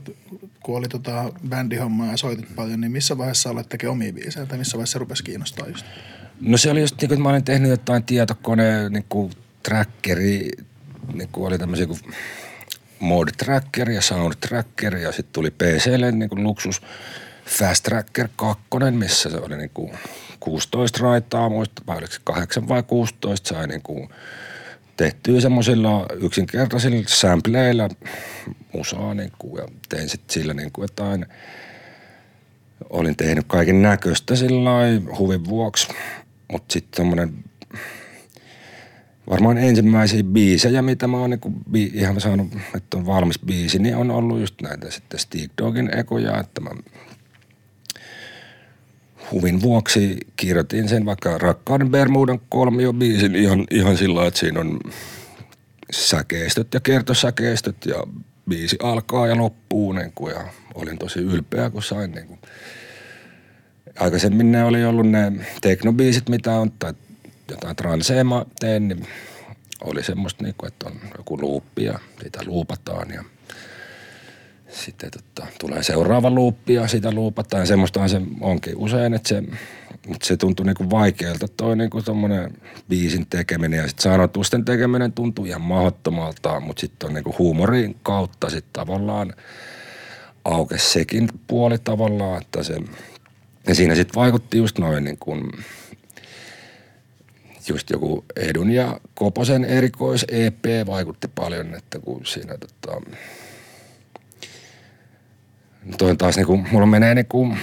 [0.63, 4.59] kun oli tota bändihommaa ja soitit paljon, niin missä vaiheessa aloit tekemään omia biisejä tai
[4.59, 5.87] missä vaiheessa rupesi kiinnostaa just?
[6.41, 10.51] No se oli just niin kuin, että mä olin tehnyt jotain tietokone, niin kuin trackeri,
[11.13, 12.01] niin kuin oli tämmöisiä kuin
[13.01, 16.83] mod tracker ja sound tracker ja sitten tuli PClle niin kuin luksus
[17.47, 19.93] Fast Tracker 2, missä se oli niin kuin
[20.41, 24.09] 16 raitaa, muista vai oliko se 8 vai 16, sai niin kuin
[24.97, 27.89] tehtyä semmoisilla yksinkertaisilla sampleilla
[28.75, 31.27] musaa niin kuin, ja tein sitten sillä niin kuin jotain,
[32.91, 34.71] olin tehnyt kaiken näköistä sillä
[35.19, 35.89] huvin vuoksi,
[36.53, 37.45] mutta sitten semmoinen
[39.31, 43.97] varmaan ensimmäisiä biisejä, mitä mä oon niin bi- ihan saanut, että on valmis biisi, niin
[43.97, 46.71] on ollut just näitä sitten Steve Dogin ekoja, että mä
[49.33, 54.81] huvin vuoksi kirjoitin sen vaikka Rakkauden Bermudan kolmio biisin ihan, ihan sillä että siinä on
[55.93, 58.07] säkeistöt ja kertosäkeistöt ja
[58.49, 62.39] biisi alkaa ja loppuu niin kuin, ja olin tosi ylpeä, kun sain niin kuin.
[63.99, 66.95] Aikaisemmin ne oli ollut ne teknobiisit, mitä on, tai
[67.51, 69.07] jotain transeema teen, niin
[69.81, 73.25] oli semmoista, niin kuin, että on joku luuppi ja sitä luupataan ja–
[74.71, 77.67] sitten tota, tulee seuraava luuppi ja sitä luupataan.
[77.67, 79.43] Semmoistahan se onkin usein, että se,
[80.09, 81.49] mutta se tuntuu niinku vaikealta.
[81.49, 82.53] Toi niinku tommonen
[82.89, 88.51] biisin tekeminen ja sitten sanotusten tekeminen tuntuu ihan mahdottomalta, mutta sitten on niinku huumorin kautta
[88.51, 89.35] sitten tavallaan
[90.45, 92.79] aukes sekin puoli tavallaan, että se,
[93.69, 95.51] ja siinä sitten vaikutti just noin niin kuin,
[97.69, 103.01] just joku Edun ja Koposen erikois EP vaikutti paljon, että kun siinä tota,
[105.99, 107.55] toi taas niinku, mulla menee niinku,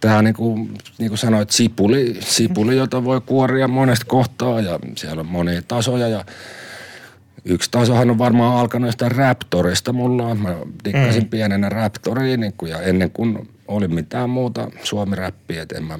[0.00, 5.62] tää niinku, niinku sanoit, sipuli, sipuli, jota voi kuoria monesta kohtaa ja siellä on monia
[5.62, 6.24] tasoja ja
[7.44, 10.34] yksi tasohan on varmaan alkanut jostain Raptorista mulla.
[10.34, 11.28] Mä dikkasin mm.
[11.28, 15.98] pienenä Raptoriin niin kuin, ja ennen kuin oli mitään muuta suomi-räppiä, että en mä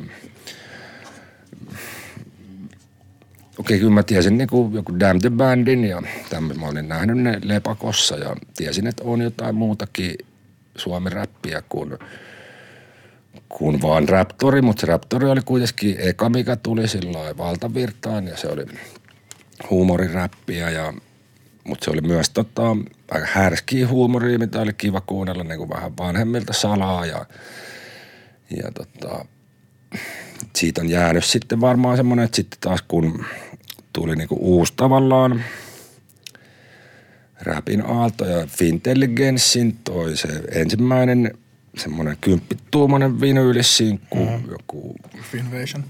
[3.58, 6.88] Okei, okay, kyllä mä tiesin niin kuin joku Damn the Bandin ja tämän, mä olin
[6.88, 10.14] nähnyt ne Lepakossa ja tiesin, että on jotain muutakin
[10.76, 11.98] suomi-räppiä kuin,
[13.48, 18.48] kuin vaan Raptori, mutta se Raptori oli kuitenkin eka, mikä tuli silloin valtavirtaan ja se
[18.48, 18.66] oli
[19.70, 20.92] huumoriräppiä ja
[21.64, 22.76] mutta se oli myös tota,
[23.10, 27.26] aika härskiä huumoria, mitä oli kiva kuunnella niin kuin vähän vanhemmilta salaa ja,
[28.56, 29.24] ja tota,
[30.56, 33.24] siitä on jäänyt sitten varmaan semmoinen, että sitten taas kun
[33.92, 35.44] tuli niin kuin uusi tavallaan
[37.40, 41.38] Rapin aalto ja Fintelligenssin toi se ensimmäinen
[41.78, 44.50] semmoinen kymppituumainen vinyylissinkku, mm-hmm.
[44.50, 44.96] joku...
[45.22, 45.84] Finvasion.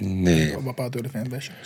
[0.00, 0.64] Niin.
[0.64, 1.56] Vapaa tyyli Finvasion.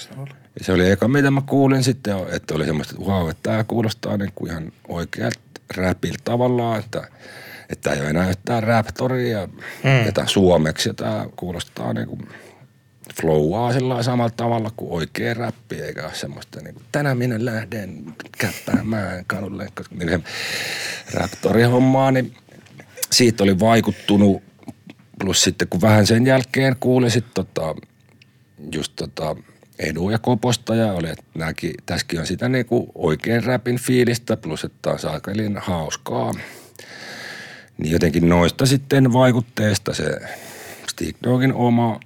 [0.61, 4.17] Se oli eka, mitä mä kuulin sitten, että oli semmoista, että wow, että tämä kuulostaa
[4.17, 5.41] niin kuin ihan oikealta
[5.77, 7.09] räpiltä tavallaan, että
[7.69, 10.07] että ei ole enää yhtään raptoria ja, mm.
[10.07, 12.29] ja suomeksi ja tämä kuulostaa niin kuin
[13.21, 18.15] flowaa sillä samalla tavalla kuin oikea räppi, eikä ole semmoista niin kuin, tänään minä lähden
[18.39, 20.25] käppäämään kadulle, koska niin
[21.13, 22.37] se raptori-hommaa, niin
[23.13, 24.43] siitä oli vaikuttunut.
[25.19, 27.75] Plus sitten kun vähän sen jälkeen kuulin sitten tota,
[28.73, 29.37] just tota,
[29.79, 34.65] Edu ja Koposta ja oli, että nämäkin, tässäkin on sitä niinku oikein räpin fiilistä, plus
[34.65, 36.33] että taas aika hauskaa.
[37.79, 40.21] Niin jotenkin noista sitten vaikutteesta se
[40.91, 42.01] Stick Dogin oma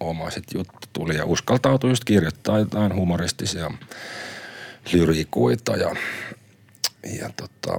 [0.00, 3.70] oma sit juttu tuli ja uskaltautui just kirjoittaa jotain humoristisia
[4.92, 5.96] lyriikoita ja,
[7.20, 7.78] ja tota,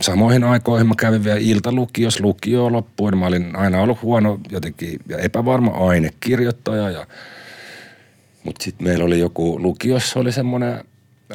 [0.00, 3.18] samoihin aikoihin mä kävin vielä iltalukiossa, lukio loppuun.
[3.18, 6.90] Mä olin aina ollut huono jotenkin ja epävarma ainekirjoittaja.
[6.90, 7.06] Ja,
[8.44, 10.84] mutta sitten meillä oli joku lukiossa oli semmoinen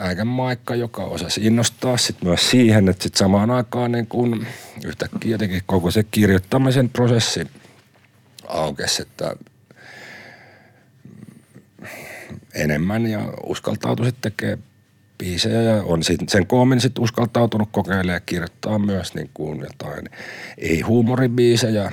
[0.01, 4.45] äikän maikka, joka osasi innostaa sit myös siihen, että sit samaan aikaan niin kun
[4.85, 7.47] yhtäkkiä jotenkin koko se kirjoittamisen prosessi
[8.47, 9.35] aukesi, että
[12.53, 14.70] enemmän ja uskaltautui sitten tekemään
[15.21, 20.09] biisejä ja on sit, sen koomin sitten uskaltautunut kokeilemaan ja kirjoittaa myös niin kuin jotain
[20.57, 21.91] ei-huumoribiisejä.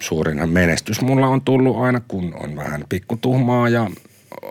[0.00, 3.90] Suurinhan menestys mulla on tullut aina, kun on vähän pikkutuhmaa ja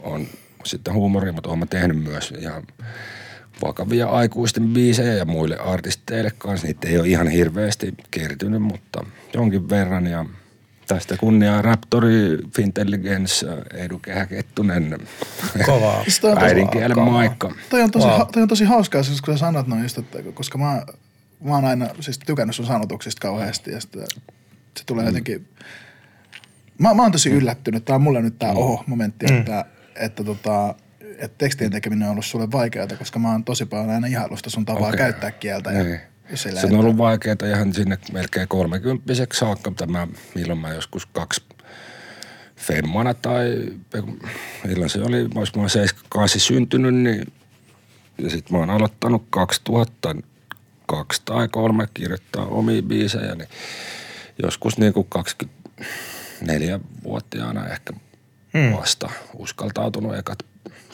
[0.04, 0.28] on
[0.64, 2.64] sitten huumoria, mutta olen tehnyt myös ihan
[3.62, 6.68] vakavia aikuisten biisejä ja muille artisteille kanssa.
[6.68, 10.26] Niitä ei ole ihan hirveästi kertynyt, mutta jonkin verran ja–
[10.88, 14.98] Tästä kunniaa Raptori, Fintelligence, Edu Kehäkettunen,
[15.66, 16.04] Kovaa.
[16.04, 17.52] Siis toi on tosi- äidinkielen maikka.
[17.70, 18.18] Toi on tosi, Wow.
[18.20, 18.28] wow.
[18.32, 20.86] toi on tosi hauskaa, siis kun sä sanot noin just, että koska mä,
[21.44, 24.04] mä oon aina siis tykännyt sun sanotuksista kauheasti ja sitten
[24.78, 25.08] se tulee mm.
[25.08, 25.48] jotenkin,
[26.78, 28.58] mä, mä oon tosi yllättynyt, tää on mulle nyt tää mm.
[28.60, 29.38] oho-momentti, mm.
[29.38, 30.76] että, että tota,
[31.18, 34.66] että tekstien tekeminen on ollut sulle vaikeaa, koska mä oon tosi paljon aina ihailusta sun
[34.66, 34.98] tapaa okay.
[34.98, 35.72] käyttää kieltä.
[35.72, 36.00] Ja, Niin.
[36.34, 41.06] Sillä, Se on ollut vaikeaa ihan sinne melkein kolmekymppiseksi saakka, mutta mä, milloin mä joskus
[41.06, 41.44] kaksi
[42.56, 43.72] femmana tai
[44.64, 47.34] milloin se oli, mä olisin 78 syntynyt, niin
[48.18, 53.50] ja sitten mä oon aloittanut 2002 tai kolme kirjoittaa omia biisejä, niin
[54.44, 55.08] joskus niin kuin
[56.42, 57.94] 24-vuotiaana ehkä
[58.56, 58.78] Hmm.
[58.78, 60.46] vasta uskaltautunut ekat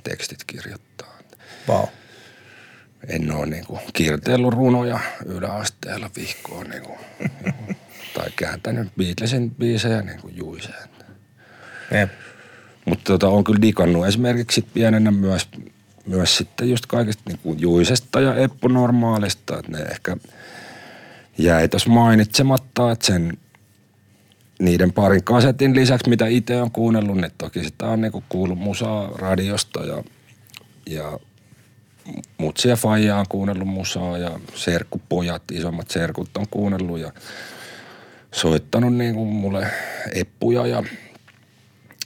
[0.04, 1.18] tekstit kirjoittaa.
[1.70, 1.86] Wow.
[3.08, 7.00] En ole niin kuin kirjoitellut runoja yläasteella vihkoon niin kuin,
[8.14, 10.90] tai kääntänyt Beatlesin biisejä niin kuin juiseen.
[11.92, 12.12] Jep.
[12.86, 15.50] Mutta tota, on kyllä digannut esimerkiksi pienenä myös,
[16.06, 19.60] myös sitten just kaikesta niin kuin juisesta ja eppunormaalista.
[19.60, 20.18] Että ne ehkä
[21.38, 23.38] jäi tuossa mainitsematta, että sen
[24.60, 28.60] niiden parin kasetin lisäksi, mitä itse on kuunnellut, niin toki sitä on niin kuin kuullut
[28.60, 30.04] musaa radiosta ja,
[30.90, 31.20] ja
[32.38, 37.12] mutsi ja faija on kuunnellut musaa ja serkkupojat, isommat serkut on kuunnellut ja
[38.32, 39.68] soittanut niin kuin mulle
[40.14, 40.84] eppuja ja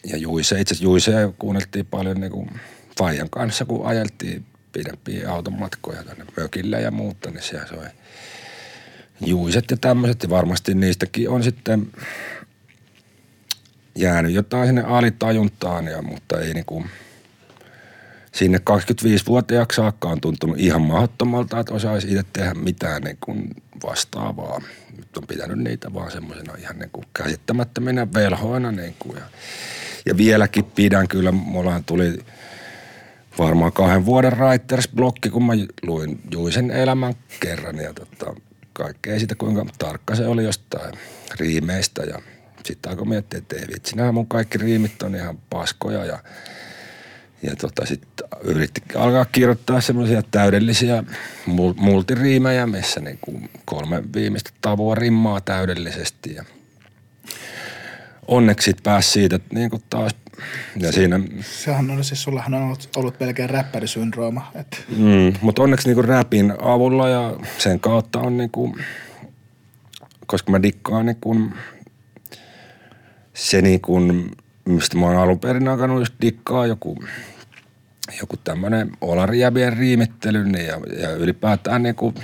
[0.08, 2.50] ja Juise, itse Juisea kuunneltiin paljon niin kuin
[2.98, 7.86] Fajan kanssa, kun ajeltiin pidempiä automatkoja tänne mökille ja muuta, niin siellä soi
[9.26, 10.24] Juiset ja tämmöiset.
[10.24, 11.92] Ja varmasti niistäkin on sitten
[13.96, 16.90] jäänyt jotain sinne alitajuntaan, ja, mutta ei niin kuin,
[18.36, 23.50] sinne 25-vuotiaaksi saakka on tuntunut ihan mahdottomalta, että osaisi itse tehdä mitään niin kuin
[23.84, 24.62] vastaavaa.
[24.98, 28.71] Nyt on pitänyt niitä vaan semmoisena ihan niin kuin käsittämättöminä velhoina.
[28.71, 29.24] Niin kuin, ja,
[30.06, 32.19] ja vieläkin pidän kyllä, mulla tuli
[33.39, 38.36] varmaan kahden vuoden writers-blokki, kun mä luin Juisen elämän kerran ja tota,
[38.74, 40.93] kaikkea siitä, kuinka tarkka se oli jostain
[41.39, 42.19] riimeistä ja
[42.65, 46.19] sitten alkoi miettiä, että ei vitsi, nämä mun kaikki riimit on ihan paskoja ja
[47.46, 51.04] ja tota, sitten yritti alkaa kirjoittaa semmoisia täydellisiä
[51.48, 56.36] mul- multiriimejä, missä niinku kolme viimeistä tavoa rimmaa täydellisesti.
[56.36, 56.44] Ja
[58.28, 60.16] onneksi pääsi siitä niinku taas,
[60.78, 64.52] ja siinä, Sehän on siis, sullahan on ollut, ollut pelkään räppärisyndrooma.
[64.56, 68.78] Että mm, mutta onneksi niinku räpin avulla ja sen kautta on niinku,
[70.26, 71.52] koska mä dikkaan niinku,
[73.34, 74.00] se niinku,
[74.66, 76.98] mistä mä oon alun perin alkanut just dikkaa joku
[78.22, 82.15] joku tämmöinen olarijävien riimittely niin ja, ja ylipäätään niin kuin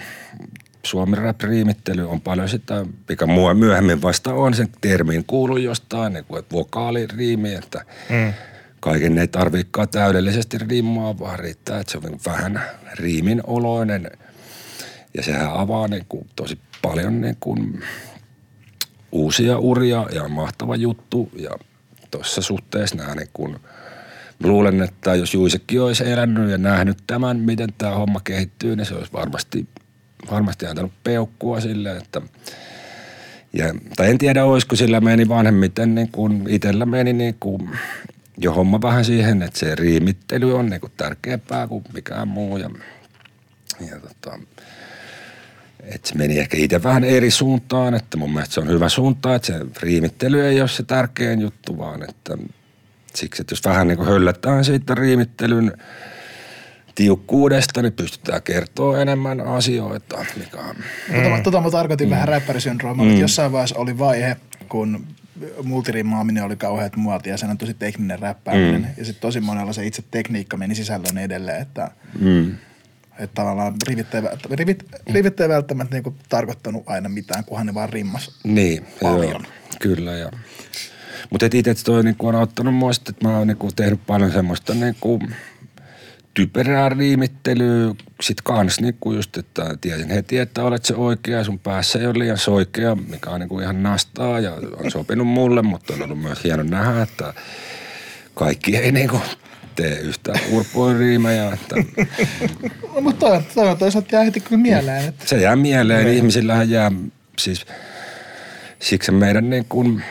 [0.86, 6.14] suomi rap riimittely on paljon sitä, mikä mua myöhemmin vasta on sen termin kuullut jostain,
[6.14, 8.34] niin kuin, että vokaaliriimi, että Mm.
[8.80, 12.62] kaiken ei tarvikaan täydellisesti rimmaa, vaan riittää, että se on niin kuin vähän
[12.94, 14.12] riimin oloinen.
[15.14, 17.84] Ja sehän avaa niin kuin tosi paljon niin kuin
[19.12, 21.32] uusia uria ja on mahtava juttu.
[21.36, 21.50] Ja
[22.12, 23.60] tuossa suhteessa nämä niin kuin,
[24.44, 28.96] luulen, että jos Juisekin olisi elänyt ja nähnyt tämän, miten tämä homma kehittyy, niin se
[28.96, 29.68] olisi varmasti,
[30.32, 32.22] varmasti antanut peukkua sille, että
[33.54, 37.70] ja, tai en tiedä, olisiko sillä meni vanhemmiten, niin kuin itsellä meni niin kuin
[38.38, 42.58] jo homma vähän siihen, että se riimittely on niin kuin tärkeämpää kuin mikään muu.
[42.58, 42.70] Ja,
[43.90, 44.40] ja tota,
[45.84, 49.36] että se meni ehkä itse vähän eri suuntaan, että mun mielestä se on hyvä suunta,
[49.36, 52.38] että se riimittely ei ole se tärkein juttu, vaan että
[53.16, 55.74] siksi, että jos vähän niin kuin höllätään siitä riimittelyn
[56.96, 60.76] tiukkuudesta, niin pystytään kertoa enemmän asioita, mikä on
[61.10, 61.24] mm.
[61.24, 62.12] tota, tota mä tarkoitin mm.
[62.12, 63.20] vähän räppärisyndroomalla, mm.
[63.20, 64.38] jossain vaiheessa oli vaihe,
[64.70, 65.08] kun
[65.64, 68.82] multirimmaaminen oli kauheat muotia ja sen on tosi tekninen räppääminen.
[68.82, 68.88] Mm.
[68.98, 72.52] Ja sitten tosi monella se itse tekniikka meni sisällön edelleen, että, mm.
[73.20, 77.90] että tavallaan rivit ei, rivit, rivit ei välttämättä niinku tarkoittanut aina mitään, kunhan ne vaan
[77.90, 79.42] rimmas niin, paljon.
[79.42, 80.32] Joo, kyllä ja
[81.30, 85.20] mutta itse toi niinku on auttanut mua että mä oon niinku tehnyt paljon semmoista niinku
[86.34, 87.94] typerää riimittelyä.
[88.22, 91.44] Sitten kans niinku just, että tiesin heti, että olet se oikea.
[91.44, 94.54] Sun päässä ei ole liian soikea, mikä on niinku ihan nastaa ja
[94.84, 97.34] on sopinut mulle, mutta on ollut myös hieno nähdä, että
[98.36, 99.22] kaikki ei niinku
[99.76, 101.54] tee yhtä urpoin riimejä.
[101.54, 101.76] Että...
[102.96, 105.08] no, mutta toi, toi toisaalta jää heti kyllä mieleen.
[105.08, 105.28] Että...
[105.28, 106.08] Se jää mieleen.
[106.08, 106.92] Ihmisillähän jää
[107.40, 107.66] siis
[108.80, 110.04] siksi meidän niin kuin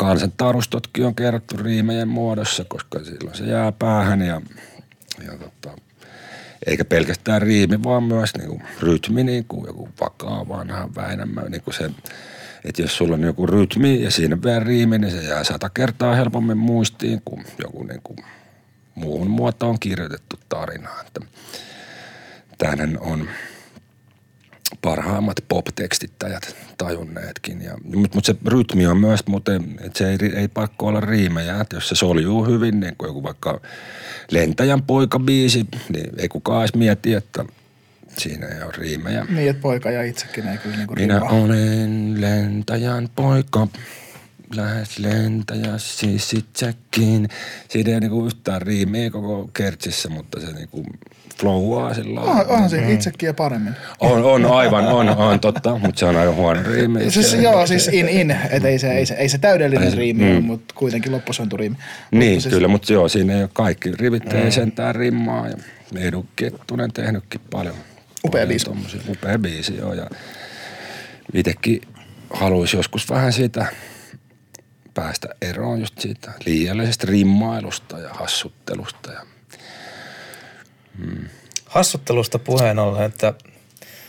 [0.00, 4.40] kansantarustotkin on kerrottu riimejen muodossa, koska silloin se jää päähän ja,
[5.26, 5.76] ja tota,
[6.66, 11.62] eikä pelkästään riimi, vaan myös niin kuin rytmi, niin kuin joku vakaa vanha Väinämö, niin
[11.62, 11.90] kuin se,
[12.64, 16.14] että jos sulla on joku rytmi ja siinä vielä riimi, niin se jää sata kertaa
[16.14, 18.18] helpommin muistiin kuin joku niin kuin
[18.94, 20.88] muuhun muotoon kirjoitettu tarina.
[22.58, 23.28] Tämähän on
[24.82, 27.62] parhaimmat pop-tekstittäjät tajunneetkin.
[27.62, 31.60] Ja, mutta mut se rytmi on myös, mutta et se ei, ei pakko olla riimejä.
[31.60, 33.60] Että jos se soljuu hyvin, niin kuin joku vaikka
[34.30, 37.44] Lentäjän poika-biisi, niin ei kukaan edes mieti, että
[38.18, 39.26] siinä ei ole riimejä.
[39.28, 41.30] Niin, että poika ja itsekin ei kyllä niinku Minä rimaa.
[41.30, 43.68] olen lentäjän poika,
[44.56, 47.28] lähes lentäjä siis itsekin.
[47.68, 50.84] Siinä ei niinku yhtään riimiä koko kertsissä, mutta se niinku
[51.40, 53.74] flowaa sillä on, onhan se itsekin ja paremmin.
[54.00, 57.10] On, on aivan, on, on totta, mutta se on aika huono riimi.
[57.10, 60.44] Siis, joo, siis in, in, että ei se, ei se, ei se täydellinen riimi mm.
[60.44, 61.76] mutta kuitenkin loppusointuriimi.
[62.10, 64.38] Niin, mutta siis, kyllä, mutta joo, siinä ei ole kaikki rivit mm.
[64.38, 65.56] ei sentään rimmaa ja
[65.96, 67.74] Edu Kettunen tehnytkin paljon.
[68.24, 68.70] Upea biisi.
[69.08, 70.10] Upea biisi, joo, ja
[71.34, 71.80] itsekin
[72.32, 73.66] haluaisi joskus vähän siitä
[74.94, 79.22] päästä eroon just siitä liiallisesta rimmailusta ja hassuttelusta ja
[80.98, 81.28] Hmm.
[81.66, 83.34] Hassuttelusta puheen ollen, että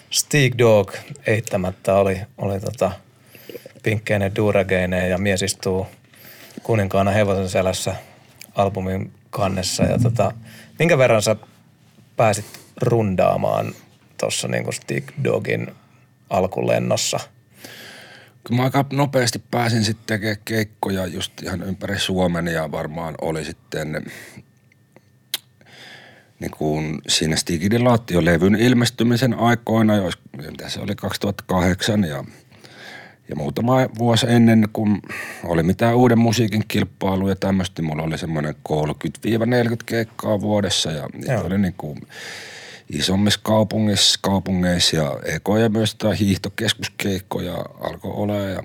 [0.10, 0.94] Steak Dog
[1.28, 2.92] eittämättä oli, oli tota
[3.84, 5.88] pinkkeinen duregeineen ja mies istuu
[6.64, 7.96] kuninkaana hevosen selässä
[8.56, 9.84] albumin kannessa.
[9.84, 10.32] Ja tota,
[10.80, 11.36] minkä verran sä
[12.18, 12.46] pääsit
[12.82, 13.74] rundaamaan
[14.20, 15.76] tuossa niin Stick Dogin
[16.30, 17.20] alkulennossa?
[18.50, 24.04] Mä aika nopeasti pääsin sitten tekemään keikkoja just ihan ympäri Suomen ja varmaan oli sitten
[26.40, 27.84] niin kuin siinä Stigidin
[28.22, 30.14] levyn ilmestymisen aikoina, jos,
[30.68, 32.24] se oli 2008 ja,
[33.30, 35.02] ja muutama vuosi ennen, kun
[35.44, 38.76] oli mitään uuden musiikin kilpailu ja tämmöistä, niin mulla oli semmoinen 30-40
[39.86, 42.02] keikkaa vuodessa ja niitä oli niin kuin
[42.92, 48.64] isommissa kaupungeissa, kaupungeissa ja ekoja myös tai hiihtokeskuskeikkoja alkoi olla ja,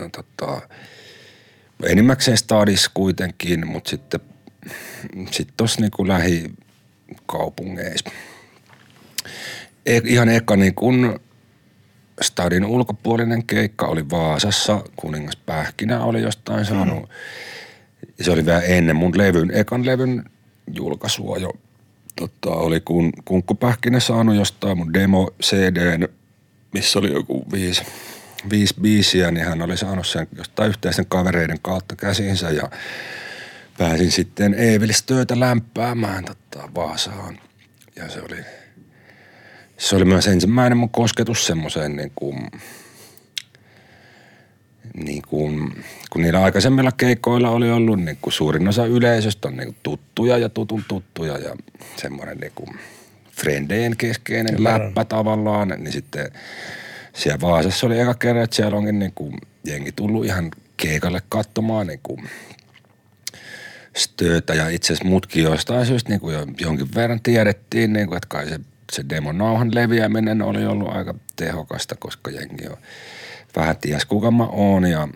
[0.00, 0.60] ja tota,
[1.82, 4.20] enimmäkseen stadis kuitenkin, mutta sitten
[5.30, 8.10] sitten tuossa niinku lähikaupungeissa.
[9.86, 11.20] E, ihan eka niin kun
[12.22, 17.02] stadin ulkopuolinen keikka oli Vaasassa, kuningas Pähkinä oli jostain saanut.
[17.02, 17.08] Mm.
[18.20, 20.24] Se oli vielä ennen mun levyn, ekan levyn
[20.74, 21.52] julkaisua jo.
[22.18, 26.08] Totta, oli kun Kunkkupähkinä saanut jostain mun demo CDn,
[26.72, 27.82] missä oli joku viisi,
[28.50, 32.70] viisi biisiä, niin hän oli saanut sen jostain yhteisen kavereiden kautta käsinsä ja
[33.78, 37.38] pääsin sitten Eevilistöitä lämpäämään tota, Vaasaan.
[37.96, 38.44] Ja se oli,
[39.76, 42.50] se oli myös ensimmäinen mun kosketus semmoiseen niin kuin,
[44.94, 49.66] niin kuin, kun niillä aikaisemmilla keikoilla oli ollut niin kuin suurin osa yleisöstä on niin
[49.66, 51.56] kuin tuttuja ja tutun tuttuja ja
[51.96, 52.68] semmoinen niin kuin
[53.32, 54.78] frendeen keskeinen Kyllä.
[54.78, 56.32] läppä tavallaan, niin sitten
[57.12, 59.34] siellä Vaasassa oli eka kerran, että siellä onkin niin kuin
[59.64, 62.28] jengi tullut ihan keikalle katsomaan niin kuin
[63.96, 68.16] stöötä ja itse asiassa mutkin jostain syystä niin kuin jo jonkin verran tiedettiin, niin kuin,
[68.16, 68.60] että kai se,
[68.92, 72.76] se demonauhan leviäminen oli ollut aika tehokasta, koska jengi on
[73.58, 75.08] vähän ties kuka mä oon ja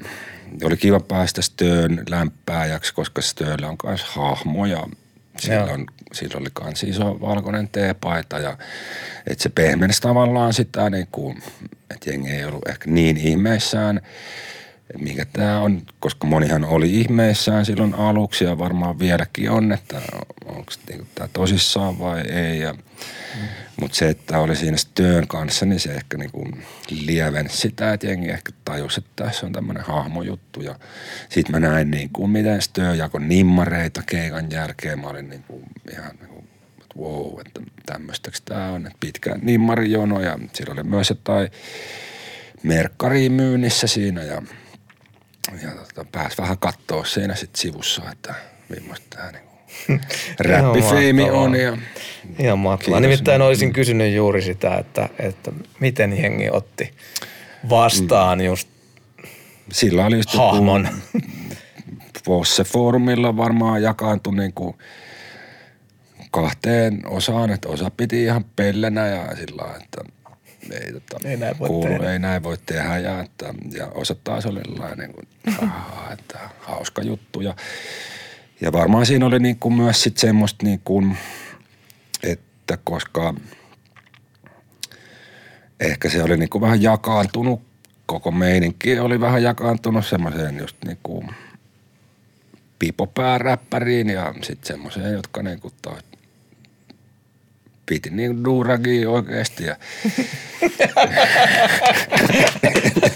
[0.65, 4.87] oli kiva päästä Stöön lämpääjäksi, koska Stööllä on myös hahmo ja
[5.39, 8.59] silloin, silloin oli kans iso valkoinen teepaita ja
[9.27, 11.43] että se pehmensi tavallaan sitä niin kuin,
[11.91, 14.01] että jengi ei ollut ehkä niin ihmeissään–
[14.99, 20.01] mikä tämä on, koska monihan oli ihmeissään silloin aluksi ja varmaan vieläkin on, että
[20.45, 22.61] onko niinku tämä tosissaan vai ei.
[22.61, 22.79] Ja, mm.
[23.81, 26.49] Mutta se, että oli siinä työn kanssa, niin se ehkä niinku
[26.91, 30.61] lievensi sitä, että jengi ehkä tajusi, että tässä on tämmöinen hahmojuttu.
[30.61, 30.75] Ja
[31.29, 35.01] sitten mä näin niin kuin miten työ jako nimmareita keikan jälkeen.
[35.01, 36.45] Mä olin niin kuin ihan niin kuin,
[36.83, 38.87] että wow, että tämmöistäkö tämä on.
[38.87, 41.49] Että pitkä nimmarijono ja siellä oli myös jotain
[42.63, 44.43] merkkariin myynnissä siinä ja–
[45.87, 48.35] tota, pääs vähän katsoa siinä sit sivussa, että
[48.69, 49.53] millaista tämä niinku
[50.41, 51.55] räppifeimi on.
[51.55, 51.77] Ja
[52.39, 53.01] Ihan mahtavaa.
[53.01, 56.95] Nimittäin olisin kysynyt juuri sitä, että, että miten jengi otti
[57.71, 58.45] vastaan Mm.
[58.45, 58.69] just
[59.73, 60.89] sillä oli just hahmon.
[62.27, 64.77] Vosse-foorumilla varmaan jakaantui niinku
[66.31, 70.05] kahteen osaan, että osa piti ihan pellenä ja sillä että
[70.71, 72.13] ei, tota, Ei näin voi kuulu, tehdä.
[72.13, 75.29] ei näin voi tehdä ja, että, ja osa taas oli sellainen, niin kuin,
[75.65, 77.57] ahaa, että hauska juttu ja,
[78.61, 81.17] ja varmaan siinä oli niin kuin myös sit semmoista niin kuin,
[82.23, 83.35] että koska
[85.81, 87.63] ehkä se oli niin kuin vähän jakaantunut,
[88.07, 91.29] koko meininki oli vähän jakaantunut semmoiseen just niin kuin
[92.79, 96.12] pipopääräppäriin ja sitten semmoiseen, jotka niin kuin taas
[97.87, 99.77] piti niin kuin duuragia oikeasti ja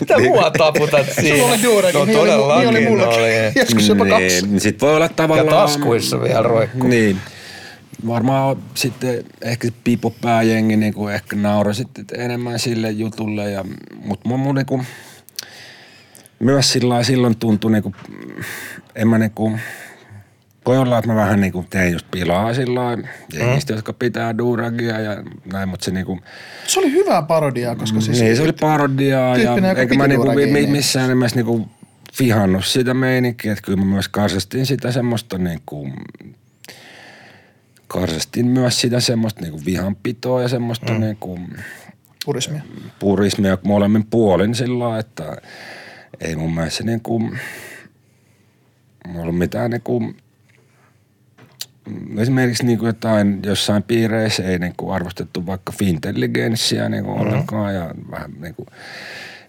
[0.00, 1.36] Mitä mua taputat siinä?
[1.38, 3.20] Sulla oli duuraki, no niin oli- todellakin niin oli mullakin.
[3.20, 3.30] oli.
[3.56, 4.46] Joskus jopa kaksi.
[4.46, 5.46] Niin, sit voi olla tavallaan...
[5.46, 6.88] Ja taskuissa vielä roikkuu.
[6.88, 7.16] Niin.
[8.06, 13.50] Varmaan sitten ehkä piipopääjengi niin kuin ehkä nauroi sitten enemmän sille jutulle.
[13.50, 13.64] Ja,
[14.04, 14.86] mutta mun, mun niin kuin,
[16.38, 17.94] myös sillä silloin tuntui niin kuin,
[18.94, 19.60] en mä niin kuin,
[20.66, 22.80] voi olla, että mä vähän niin kuin tein just pilaa sillä
[23.32, 26.20] jengistä, jotka pitää duuragia ja näin, mutta se niin kuin,
[26.66, 28.20] Se oli hyvää parodiaa, koska siis...
[28.20, 30.70] niin, se oli parodiaa ja eikä mä niinku, duuragia, mi- niin.
[30.70, 31.68] missään nimessä niinku
[32.20, 35.88] vihannut sitä meininkiä, että kyllä mä myös karsastin sitä semmoista niinku,
[37.86, 41.00] karsastin myös sitä semmoista niinku vihanpitoa ja semmoista mm.
[41.00, 41.38] niinku
[42.24, 42.62] Purismia.
[42.98, 45.36] purismia molemmin puolin sillä lailla, että
[46.20, 47.38] ei mun mielestä niinku, mulla
[49.22, 50.14] ollut mitään niinku,
[52.18, 57.26] esimerkiksi niinku jotain jossain piireissä ei niinku arvostettu vaikka fintelligenssiä niinku mm-hmm.
[57.26, 58.66] ollenkaan ja vähän niinku,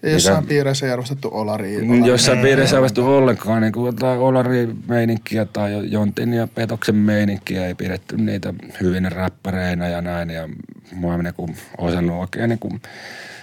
[0.02, 1.86] Ja jossain Mitä- piireissä ei arvostettu olariin.
[1.90, 6.94] Mm, Jossain piirissä ei arvostettu ollenkaan niin kuin jotain olarimeininkiä tai jo- jontin ja petoksen
[6.94, 7.66] meininkiä.
[7.66, 10.30] Ei pidetty niitä hyvin räppäreinä ja näin.
[10.30, 10.48] Ja
[10.92, 12.80] mua ei niin kuin osannut oikein niin kuin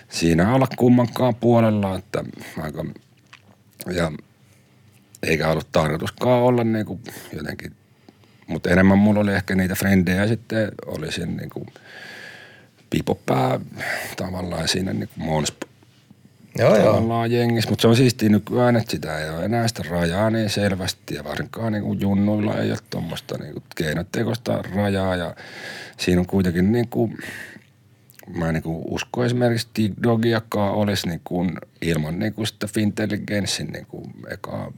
[0.10, 1.98] siinä olla kummankaan puolella.
[1.98, 2.24] Että
[2.62, 2.86] aika,
[3.96, 4.12] ja
[5.24, 7.00] eikä ollut tarkoituskaan olla niin kuin
[7.34, 7.72] jotenkin,
[8.48, 11.66] mutta enemmän mulla oli ehkä niitä frendejä sitten olisin niin kuin
[12.90, 13.60] pipopää
[14.18, 15.54] tavallaan siinä niin kuin Mons
[16.58, 16.86] Joo, joo.
[16.86, 20.50] tavallaan jengissä, mutta se on siistiä nykyään, että sitä ei ole enää sitä rajaa niin
[20.50, 25.36] selvästi ja varsinkaan niin kuin junnuilla ei ole tuommoista niin kuin keinotekoista rajaa ja
[25.98, 27.18] siinä on kuitenkin niin kuin,
[28.36, 33.86] mä niin kuin uskon esimerkiksi TikTokiakaan olisi niin kuin ilman niin kuin sitä Fintelligenssin niin
[33.86, 34.72] kuin ekaa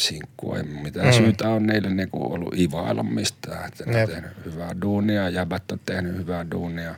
[0.00, 0.56] sinkkua.
[0.56, 1.12] Ei mitään mm.
[1.12, 3.68] syytä on niille niin kuin ollut ivailla mistään.
[3.68, 6.94] Että ne on tehnyt hyvää duunia, jäbät on tehnyt hyvää duunia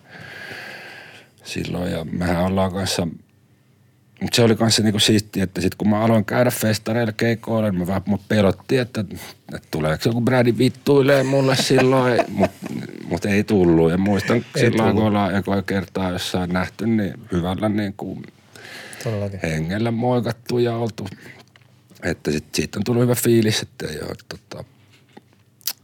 [1.44, 3.08] silloin ja mehän ollaan kanssa
[4.20, 7.80] mutta se oli kanssa niinku siistiä, että sit kun mä aloin käydä festareilla keikoilla, niin
[7.80, 9.00] mä vähän mut pelotti, että,
[9.54, 12.56] että tuleeko joku brädi vittuilee mulle silloin, mutta
[13.08, 13.90] mut ei tullut.
[13.90, 18.22] Ja muistan silloin, kun ollaan ekoja kertaa jossain nähty, niin hyvällä niin kuin
[19.04, 19.40] Todellakin.
[19.42, 21.08] hengellä moikattu ja oltu.
[22.02, 24.64] Että sit, siitä on tullut hyvä fiilis, että ole, tota,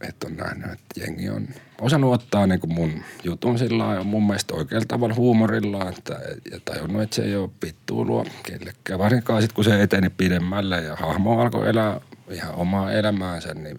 [0.01, 1.47] että on nähnyt, että jengi on
[1.81, 6.19] osannut ottaa niin kuin mun jutun sillä lailla, mun mielestä oikealla tavalla huumorilla, että,
[6.51, 8.99] ja tajunnut, että se ei ole pittuilua kellekään.
[8.99, 13.77] Varsinkaan sitten, kun se eteni pidemmälle ja hahmo alkoi elää ihan omaa elämäänsä, niin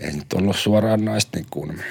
[0.00, 1.82] ei nyt ollut suoraan naista niin kuin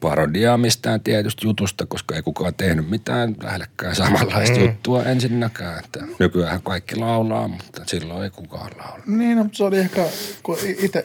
[0.00, 4.64] parodiaa mistään tietystä jutusta, koska ei kukaan tehnyt mitään lähellekään samanlaista mm.
[4.64, 5.84] juttua ensinnäkään.
[5.84, 9.02] Että nykyään kaikki laulaa, mutta silloin ei kukaan laula.
[9.06, 10.04] Niin, no, se oli ehkä,
[10.42, 10.56] kun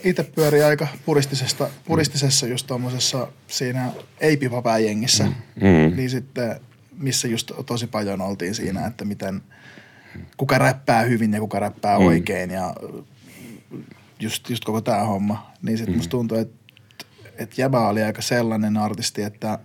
[0.03, 5.25] itse pyöri aika puristisesta, puristisessa just tuommoisessa siinä ei-pipapääjengissä,
[5.55, 5.95] Mm.
[5.95, 6.59] niin sitten
[6.97, 9.41] missä just tosi paljon oltiin siinä, että miten
[10.38, 12.05] kuka räppää hyvin ja kuka räppää Mm.
[12.05, 12.73] oikein ja
[14.19, 15.51] just, just koko tämä homma.
[15.61, 15.97] Niin sitten mm.
[15.97, 16.59] musta tuntuu, että
[17.39, 19.59] että Jäbä oli aika sellainen artisti, että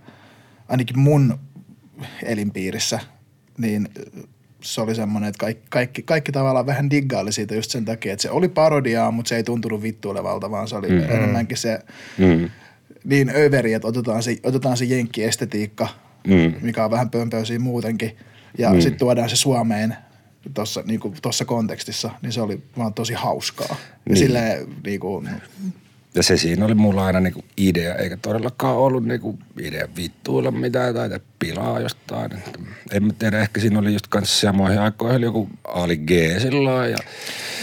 [0.67, 1.39] ainakin mun
[2.23, 2.99] elinpiirissä,
[3.57, 3.89] niin
[4.61, 8.21] se oli semmoinen, että kaikki, kaikki, kaikki tavallaan vähän diggaili siitä just sen takia, että
[8.23, 10.99] se oli parodiaa, mutta se ei tuntunut vittuilevalta, vaan se oli mm.
[11.03, 11.79] enemmänkin se
[12.17, 12.49] Mm.
[13.03, 15.87] niin överi, että otetaan se, otetaan se jenkkiestetiikka,
[16.27, 16.53] Mm.
[16.61, 18.17] mikä on vähän pömpöisiä muutenkin,
[18.57, 18.81] ja mm.
[18.81, 19.95] sitten tuodaan se Suomeen
[20.53, 23.67] tuossa niinku, tossa kontekstissa, niin se oli vaan tosi hauskaa.
[23.67, 23.77] Niin.
[23.77, 24.17] Ja Niin.
[24.17, 25.23] silleen, niinku,
[26.15, 30.95] Ja se siinä oli mulla aina niinku idea, eikä todellakaan ollut niinku idea vittuilla mitään
[30.95, 31.09] tai
[31.39, 32.33] pilaa jostain.
[32.33, 32.59] Että
[32.91, 36.97] en mä tiedä, ehkä siinä oli just kanssa samoihin aikoihin joku Ali G silloin ja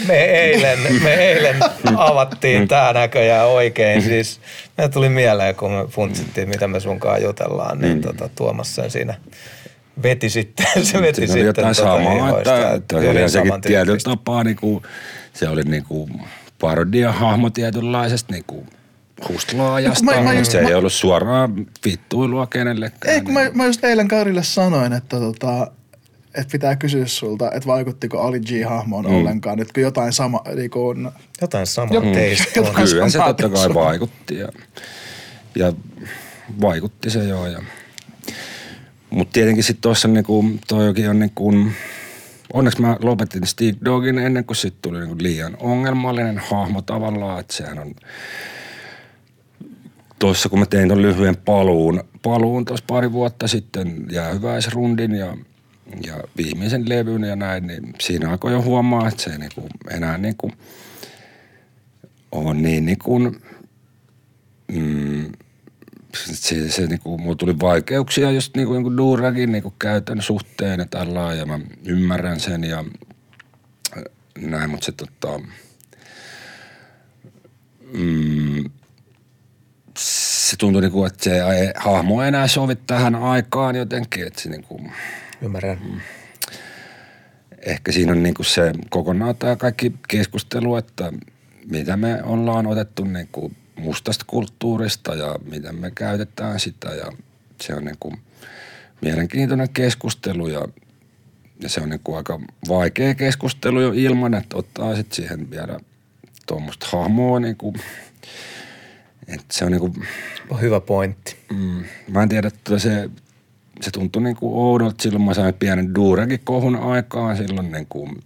[0.08, 1.56] Me eilen, me eilen
[1.96, 4.02] avattiin tää näköjään oikein.
[4.02, 4.40] Siis
[4.78, 9.14] me tuli mieleen, kun me funtsittiin, mitä me sunkaan jutellaan, niin tota, Tuomas sen siinä
[10.02, 13.60] veti sitten, se veti Siinä sitten oli jotain tota samaa, ihoista, että, että oli sekin
[13.60, 14.82] tietyllä tapaa, niin kuin,
[15.32, 16.22] se oli niin kuin
[16.62, 18.66] parodia-hahmo tietynlaisesta niin kuin
[19.28, 20.04] hustlaajasta.
[20.04, 23.14] Mä- mä just- se ei mä- ollut suoraan vittuilua kenellekään.
[23.14, 25.70] Ei, kun mä, mä just eilen Karille sanoin, että, tota,
[26.34, 29.14] että pitää kysyä sulta, että vaikuttiko Ali G-hahmoon mm.
[29.14, 31.08] ollenkaan, nyt kun jotain sama, niin kuin,
[31.40, 32.66] Jotain samaa teistä on.
[32.66, 34.48] Jotain Kyllä se samaa totta kai vaikutti ja,
[35.54, 35.72] ja
[36.60, 37.46] vaikutti se joo.
[37.46, 37.62] Ja.
[39.10, 41.52] Mutta tietenkin sitten tuossa niinku, toikin on niinku,
[42.52, 47.54] onneksi mä lopetin Steve Dogin ennen kuin sitten tuli niinku liian ongelmallinen hahmo tavallaan, että
[47.54, 47.94] sehän on
[50.18, 55.36] tuossa kun mä tein ton lyhyen paluun, paluun tuossa pari vuotta sitten jäähyväisrundin ja,
[56.06, 60.18] ja viimeisen levyn ja näin, niin siinä alkoi jo huomaa, että se ei niinku enää
[60.18, 60.52] niinku
[62.32, 63.18] on niin niinku,
[64.72, 65.32] mm,
[66.16, 71.34] se, se niinku, mulla tuli vaikeuksia just niinku, niinku Duragin niinku käytön suhteen ja tällä
[71.34, 72.84] ja mä ymmärrän sen ja
[73.96, 74.02] äh,
[74.38, 75.40] näin, mutta se tota,
[77.92, 78.64] mm,
[79.98, 84.48] se tuntui niinku, että se ei, hahmo ei enää sovi tähän aikaan jotenkin, että se
[84.48, 84.80] niinku,
[85.42, 86.02] Ymmärrän.
[87.66, 91.12] ehkä siinä on niinku se kokonaan tämä kaikki keskustelu, että
[91.70, 97.12] mitä me ollaan otettu niinku mustasta kulttuurista ja miten me käytetään sitä ja
[97.60, 98.14] se on niinku
[99.00, 100.68] mielenkiintoinen keskustelu ja,
[101.62, 105.80] ja se on niinku aika vaikea keskustelu jo ilman, että ottaa sit siihen vielä
[106.46, 107.74] tuommoista hahmoa niinku,
[109.28, 109.94] että se on niinku,
[110.50, 111.36] On hyvä pointti.
[111.52, 113.10] Mm, mä en tiedä, että se,
[113.80, 115.02] se tuntui niin kuin oudolta.
[115.02, 118.20] Silloin mä sain pienen Durekin kohun aikaan silloin, niin kuin,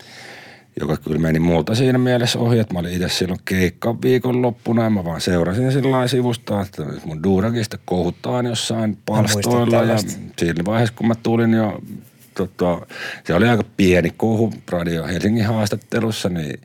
[0.80, 4.90] joka kyllä meni multa siinä mielessä ohi, että mä olin itse silloin keikka viikonloppuna ja
[4.90, 9.98] mä vaan seurasin sillä sivusta, että mun Durekista kohutaan jossain palstoilla ja
[10.38, 11.80] siinä vaiheessa kun mä tulin jo
[12.34, 12.86] tota,
[13.24, 16.60] se oli aika pieni kohu Radio Helsingin haastattelussa, niin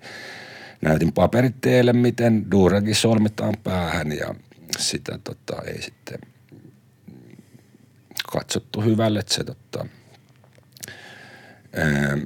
[0.82, 4.36] näytin paperit teille, miten Durekin solmitaan päähän ja
[4.78, 6.20] sitä tota, ei sitten
[8.34, 9.86] katsottu hyvälle, että se tota,
[11.76, 12.18] ää,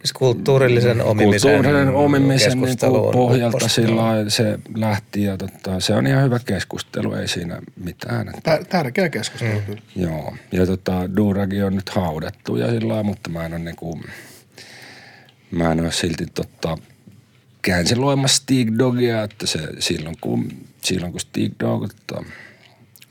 [0.00, 3.68] Siis kulttuurillisen omimisen, kulttuurinen omimisen niin kuin on pohjalta upposta.
[3.74, 8.28] sillä se lähti ja tota, se on ihan hyvä keskustelu, ei siinä mitään.
[8.28, 9.66] Että, Tär, tärkeä keskustelu mm.
[9.66, 9.80] kyllä.
[9.96, 14.00] Joo, ja tota, Duragi on nyt haudattu ja sillä lailla, mutta mä en ole niinku,
[15.50, 16.78] mä en ole silti tota,
[17.66, 20.52] canceloimassa Stig Dogia, että se silloin kun,
[20.84, 22.24] silloin kun Stig Dog tota,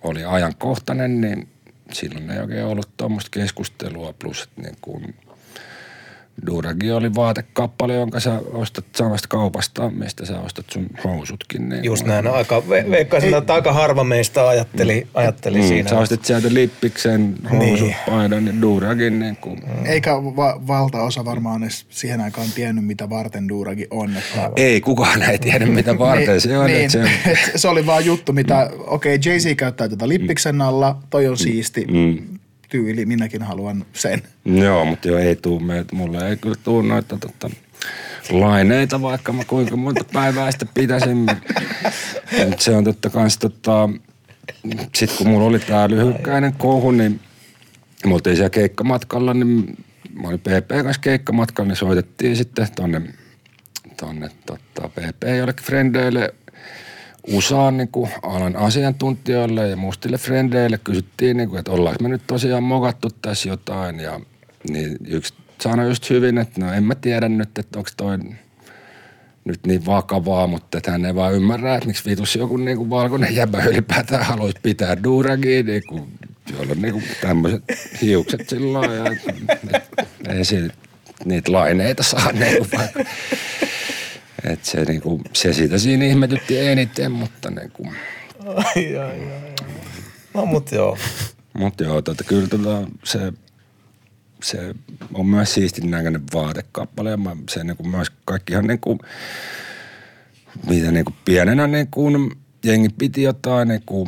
[0.01, 1.47] oli ajankohtainen, niin
[1.93, 5.15] silloin ei oikein ollut tuommoista keskustelua, plus että niin kuin
[6.47, 11.69] Duragi oli vaatekappale, jonka sä ostat samasta kaupasta, mistä sä ostat sun housutkin.
[11.69, 15.89] Niin Just näin, no aika, ve- veikkaisin, että aika harva meistä ajatteli, ajatteli Mm, siinä.
[15.89, 17.95] sä ostit sieltä lippiksen, housut, Niin.
[18.05, 19.19] paidan ja Duragin.
[19.19, 24.17] Niin kuin, Eikä va- valtaosa varmaan edes siihen aikaan tiennyt, mitä varten Duuragi on.
[24.17, 26.65] Että Ei kukaan ei tiedä, mitä varten se on.
[26.65, 30.97] niin, se, et se oli vaan juttu, mitä, okei, okay, Jay-Z käyttää tätä lippiksen alla,
[31.09, 34.21] toi on siisti, mm, tyyli, minäkin haluan sen.
[34.45, 35.95] joo, mutta joo, ei tuu meitä.
[35.95, 37.49] Mulle ei kyllä tuu noita tota,
[38.29, 41.17] laineita, vaikka mä kuinka monta päivää sitä pitäisin.
[42.49, 43.89] Mut se on totta kans tota,
[44.95, 47.19] sit kun mulla oli tää lyhykäinen kohu, niin
[48.05, 49.77] me oltiin siellä keikkamatkalla, niin
[50.21, 53.01] mä olin PP kanssa keikkamatkalla, niin soitettiin sitten tonne,
[53.97, 56.33] tonne tota, PP jollekin frendeille
[57.27, 62.21] USAan niin kuin alan asiantuntijoille ja mustille frendeille kysyttiin, niin kuin, että ollaanko me nyt
[62.27, 63.99] tosiaan mokattu tässä jotain.
[63.99, 64.19] Ja
[64.69, 68.17] niin yksi sanoi just hyvin, että no en mä tiedä nyt, että onko toi
[69.45, 72.89] nyt niin vakavaa, mutta että hän ei vaan ymmärrä, että miksi vitus joku niin kuin
[72.89, 76.03] valkoinen jäbä ylipäätään haluaisi pitää duuragia, niin kuin,
[76.53, 77.63] jolla on niin kuin tämmöiset
[78.01, 79.09] hiukset sillä lailla.
[80.29, 80.73] Ei siitä
[81.25, 83.07] niitä laineita saa niin kuin.
[84.43, 87.87] Et se, niinku, se siitä siinä ihmetytti eniten, mutta niinku,
[88.47, 89.55] Ai, ai, ai, ai.
[90.33, 90.97] No mut joo.
[91.53, 93.33] mut joo, tota, kyllä tota, se,
[94.43, 94.75] se
[95.13, 98.99] on myös siistin näköinen vaatekappale ja mä, se niinku myös kaikkihan niinku,
[100.69, 102.11] mitä niinku pienenä niinku,
[102.63, 104.07] jengi piti jotain niinku,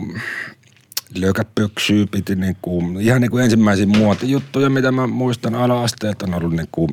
[1.16, 6.88] lökäpöksyä piti niinku, ihan niinku ensimmäisiä muotijuttuja, mitä mä muistan ala-asteelta on ollut niinku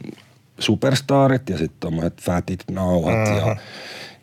[0.59, 3.56] superstarit ja sitten tommoset fatit nauhat ja,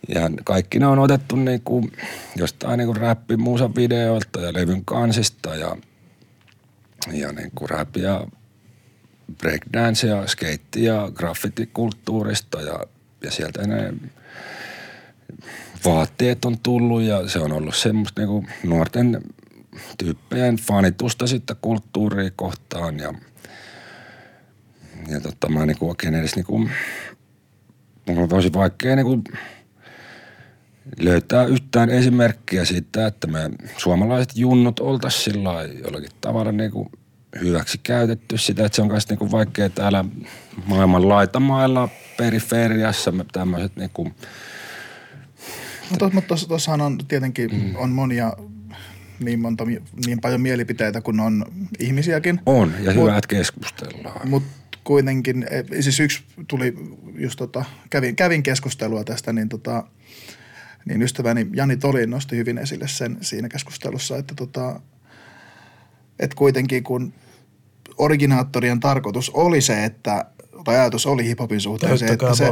[0.07, 1.89] ja kaikki ne on otettu niinku
[2.35, 5.77] jostain niinku räppimuusan videoilta ja levyn kansista ja,
[7.11, 8.27] ja niinku rap ja
[9.37, 12.79] breakdance ja skeitti ja graffitikulttuurista ja,
[13.23, 13.93] ja sieltä ne
[15.85, 19.21] vaatteet on tullut ja se on ollut semmoista niinku nuorten
[19.97, 23.13] tyyppien fanitusta sitten kulttuuria kohtaan ja
[25.07, 26.57] ja tota, mä niinku oikein edes niinku,
[28.07, 29.21] mulla on tosi vaikea niinku
[30.99, 33.39] löytää yhtään esimerkkiä siitä, että me
[33.77, 36.91] suomalaiset junnut oltaisiin sillä jollakin tavalla niinku
[37.41, 40.05] hyväksi käytetty sitä, että se on myös niinku vaikea täällä
[40.65, 44.11] maailman laitamailla periferiassa tämmöiset niinku
[46.01, 47.75] No, mutta tuossahan on tietenkin mm.
[47.75, 48.33] on monia
[49.19, 49.65] niin, monta,
[50.05, 51.45] niin paljon mielipiteitä kuin on
[51.79, 52.41] ihmisiäkin.
[52.45, 54.29] On, ja hyvä, Mut, että keskustellaan.
[54.29, 54.49] Mutta
[54.85, 56.75] kuitenkin, e, siis yksi tuli,
[57.17, 59.83] just tota, kävin, kävin keskustelua tästä, niin, tota,
[60.85, 64.79] niin ystäväni Jani Tolin nosti hyvin esille sen siinä keskustelussa, että tota,
[66.19, 67.13] et kuitenkin kun
[67.97, 70.25] originaattorien tarkoitus oli se, että,
[70.63, 72.45] tai ajatus oli hiphopin suhteen se, että se,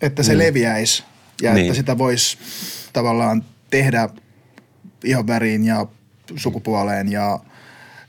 [0.00, 0.38] että se mm.
[0.38, 1.04] leviäisi
[1.42, 1.66] ja niin.
[1.66, 2.38] että sitä voisi
[2.92, 4.08] tavallaan tehdä
[5.26, 5.86] väriin ja
[6.36, 7.40] sukupuoleen ja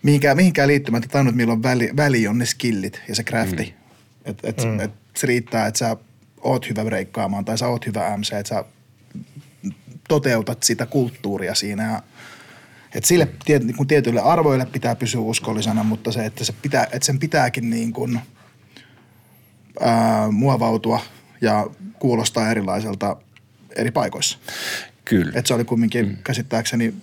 [0.03, 3.63] mihinkään, mihinkään liittymättä tainnut, milloin väli, väli on ne skillit ja se crafti.
[3.63, 4.31] Mm.
[4.31, 4.79] Että et, mm.
[4.79, 5.97] et se riittää, että sä
[6.41, 8.63] oot hyvä breikkaamaan tai sä oot hyvä MC, että sä
[10.07, 12.03] toteutat sitä kulttuuria siinä ja
[12.95, 16.83] että sille tiet, niin kun tietyille arvoille pitää pysyä uskollisena, mutta se, että, se pitää,
[16.83, 18.19] että sen pitääkin niin kuin,
[19.79, 20.99] ää, muovautua
[21.41, 21.67] ja
[21.99, 23.17] kuulostaa erilaiselta
[23.75, 24.37] eri paikoissa.
[25.05, 25.31] Kyllä.
[25.35, 26.17] Että se oli kumminkin mm.
[26.23, 26.93] käsittääkseni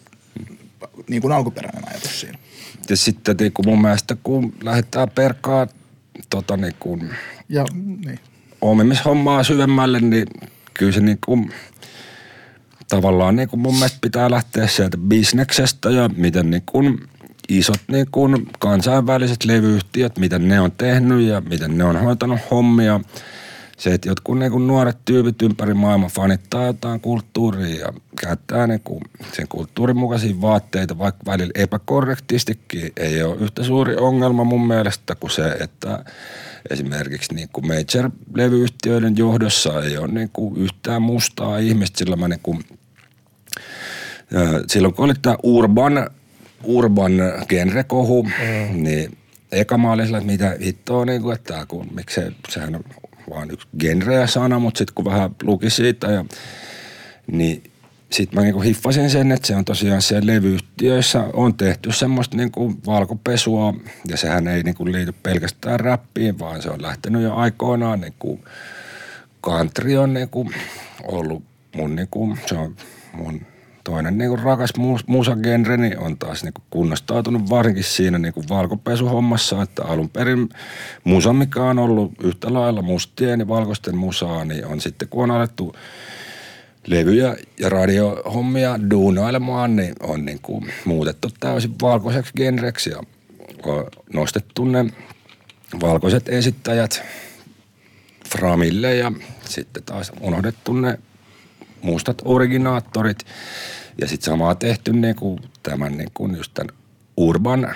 [1.09, 2.39] niin kuin alkuperäinen ajatus siinä.
[2.91, 5.66] Ja sitten niin kuin mun mielestä, kun lähdetään perkaa
[6.30, 7.11] tota niin kuin
[7.49, 7.64] ja,
[8.07, 8.18] niin.
[8.61, 10.26] omimishommaa syvemmälle, niin
[10.74, 11.53] kyllä se niin kuin,
[12.89, 17.01] tavallaan niin kuin mun mielestä pitää lähteä sieltä bisneksestä ja miten niin kuin
[17.49, 23.01] isot niin kuin kansainväliset levyyhtiöt, miten ne on tehnyt ja miten ne on hoitanut hommia–
[23.79, 28.81] se, että jotkut niin kuin nuoret tyypit ympäri maailman fanittaa jotain kulttuuria ja käyttää niin
[28.81, 29.01] kuin
[29.33, 35.31] sen kulttuurin mukaisia vaatteita, vaikka välillä epäkorrektistikin, ei ole yhtä suuri ongelma mun mielestä kuin
[35.31, 36.05] se, että
[36.70, 42.41] esimerkiksi niin kuin major-levyyhtiöiden johdossa ei ole niin kuin yhtään mustaa ihmistä, sillä mä niin
[42.43, 42.64] kuin,
[44.66, 46.11] silloin kun oli tämä urban,
[46.64, 47.12] urban
[47.49, 48.83] genrekohu, mm.
[48.83, 49.18] niin
[49.53, 52.85] eka mä olin sillä, että mitä hittoa, niin kuin, että kun, miksi se, sehän on
[53.31, 56.25] vaan yksi genreä sana, mutta sitten kun vähän luki siitä ja
[57.27, 57.62] niin
[58.11, 62.75] sitten mä niinku hiffasin sen, että se on tosiaan siellä levyyhtiöissä on tehty semmoista niinku
[62.87, 63.75] valkopesua
[64.09, 68.41] ja sehän ei niinku liity pelkästään räppiin, vaan se on lähtenyt jo aikoinaan niinku
[69.43, 70.51] country on niinku
[71.03, 71.43] ollut
[71.77, 72.77] mun niinku, se on
[73.12, 73.41] mun
[73.85, 74.72] toinen niin kuin rakas
[75.07, 80.49] musagenre niin on taas niin kuin kunnostautunut varsinkin siinä niin kuin valkopesuhommassa, että alun perin
[81.05, 85.30] musa, mikä on ollut yhtä lailla mustien ja valkoisten musaa, niin on sitten kun on
[85.30, 85.74] alettu
[86.87, 92.99] levyjä ja radiohommia duunailemaan, niin on niin kuin muutettu täysin valkoiseksi genreksi ja
[93.66, 94.85] on nostettu ne
[95.80, 97.03] valkoiset esittäjät
[98.28, 99.12] Framille ja
[99.49, 100.99] sitten taas unohdettu ne
[101.85, 103.18] mustat originaattorit.
[104.01, 106.76] Ja sitten samaa tehty niin kuin tämän niin kuin just tämän
[107.16, 107.74] urban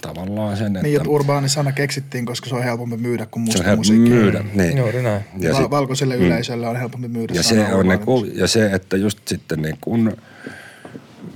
[0.00, 0.82] tavallaan sen, että...
[0.82, 3.92] Niin, että urbaani sana keksittiin, koska se on helpompi myydä kuin musta Se on helpompi
[3.92, 4.78] myydä, niin.
[4.78, 5.24] Juuri näin.
[5.38, 6.22] Ja Va- valkoiselle mm.
[6.22, 9.78] yleisölle on helpompi myydä ja se, on niin kuin, ja se, että just sitten niin
[9.80, 10.16] kuin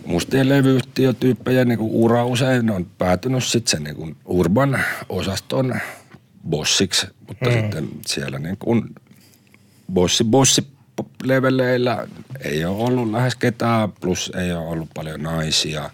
[0.06, 4.78] mustien levyyhtiötyyppejä niin kuin ura usein on päätynyt sitten sen niin kuin urban
[5.08, 5.74] osaston
[6.48, 7.52] bossiksi, mutta mm.
[7.52, 8.94] sitten siellä niin kuin
[9.92, 10.66] bossi, bossi
[11.24, 12.06] leveleillä
[12.44, 15.90] ei ole ollut lähes ketään, plus ei ole ollut paljon naisia.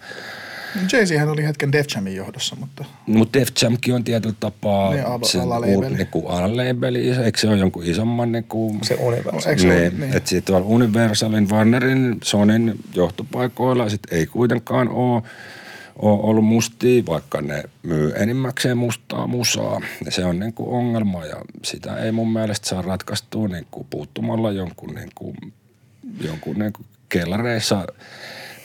[0.93, 2.85] Jay-Zhän oli hetken Def Jamin johdossa, mutta...
[3.07, 5.97] Mutta Def Jamkin on tietyllä tapaa niin, al- sen alalabeli.
[5.97, 7.11] Niinku alalabeli.
[7.11, 8.77] Eikö se ole jonkun isomman niinku...
[8.83, 9.55] Se Universal.
[9.57, 10.17] No, niin, niin.
[10.17, 15.23] Että sitten tuolla Universalin, Warnerin, Sonin johtopaikoilla sit ei kuitenkaan ole
[16.03, 19.81] ole ollut mustia, vaikka ne myy enimmäkseen mustaa musaa.
[20.05, 23.87] Ja se on niin kuin ongelma ja sitä ei mun mielestä saa ratkaistua niin kuin
[23.91, 25.37] puuttumalla jonkun, niin kuin,
[26.21, 27.87] jonkun niin kuin kellareissa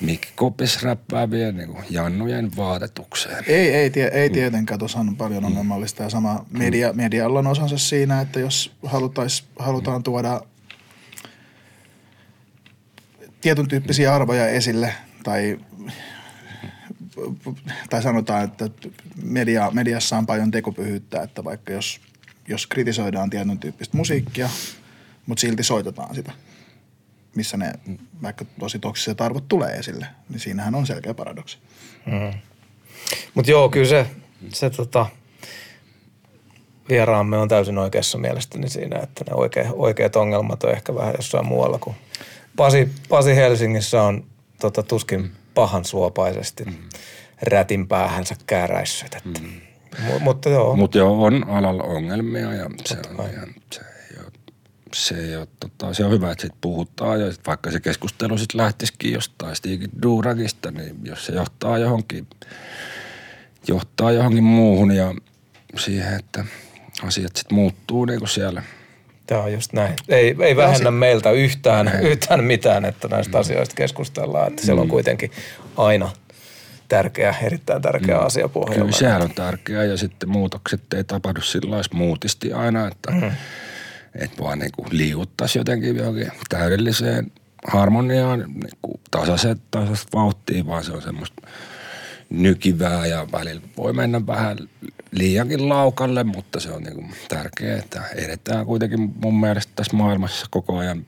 [0.01, 3.43] mikkikopis räppäävien niin kuin jannujen vaatetukseen.
[3.47, 4.79] Ei, ei, tie, ei tietenkään.
[4.79, 5.47] Tuossa on paljon mm.
[5.47, 10.41] ongelmallista ja sama media, medialla on osansa siinä, että jos halutais, halutaan tuoda
[13.41, 15.59] tietyn tyyppisiä arvoja esille tai
[17.89, 18.69] tai sanotaan, että
[19.23, 22.01] media, mediassa on paljon tekopyhyyttä, että vaikka jos,
[22.47, 24.49] jos kritisoidaan tietyn tyyppistä musiikkia,
[25.25, 26.31] mutta silti soitetaan sitä,
[27.35, 27.73] missä ne
[28.21, 31.57] vaikka tosi toksiset arvot tulee esille, niin siinähän on selkeä paradoksi.
[32.05, 32.39] Mm.
[33.33, 34.07] Mutta joo, kyllä se,
[34.53, 35.05] se tota,
[36.89, 41.45] vieraamme on täysin oikeassa mielestäni siinä, että ne oikea, oikeat ongelmat on ehkä vähän jossain
[41.45, 41.95] muualla kuin
[42.55, 44.23] Pasi, Pasi Helsingissä on
[44.59, 46.75] tota, tuskin pahan suopaisesti mm.
[47.41, 49.15] rätin päähänsä kääräissyt.
[49.15, 49.39] Että.
[49.39, 49.47] Mm.
[49.47, 50.75] M- mutta joo.
[50.75, 54.31] Mutta joo, on alalla ongelmia ja se on, ihan, se ei ole,
[54.93, 58.37] se, ei ole, tota, se on hyvä, että siitä puhutaan ja sit vaikka se keskustelu
[58.37, 62.27] sitten lähtisikin jostain Stig Duragista, niin jos se johtaa johonkin,
[63.67, 65.15] johtaa johonkin muuhun ja
[65.77, 66.45] siihen, että
[67.03, 68.63] asiat sitten muuttuu niin kuin siellä–
[69.27, 69.93] Tämä on just näin.
[70.09, 74.47] Ei, ei vähennä meiltä yhtään, yhtään mitään, että näistä asioista keskustellaan.
[74.47, 75.31] Että siellä on kuitenkin
[75.77, 76.11] aina
[76.87, 78.85] tärkeä, erittäin tärkeä asia pohjalla.
[78.85, 83.31] Kyllä sehän on tärkeää ja sitten muutokset ei tapahdu sillä muutisti aina, että mm.
[84.15, 84.89] et vaan niin kuin
[85.55, 87.31] jotenkin johonkin täydelliseen
[87.67, 91.41] harmoniaan, niin kuin tasaiset, tasaiset vauhtiin, vaan se on semmoista
[92.29, 94.57] nykivää ja välillä voi mennä vähän
[95.11, 100.45] liiankin laukalle, mutta se on niin kuin tärkeää, että edetään kuitenkin mun mielestä tässä maailmassa
[100.49, 101.05] koko ajan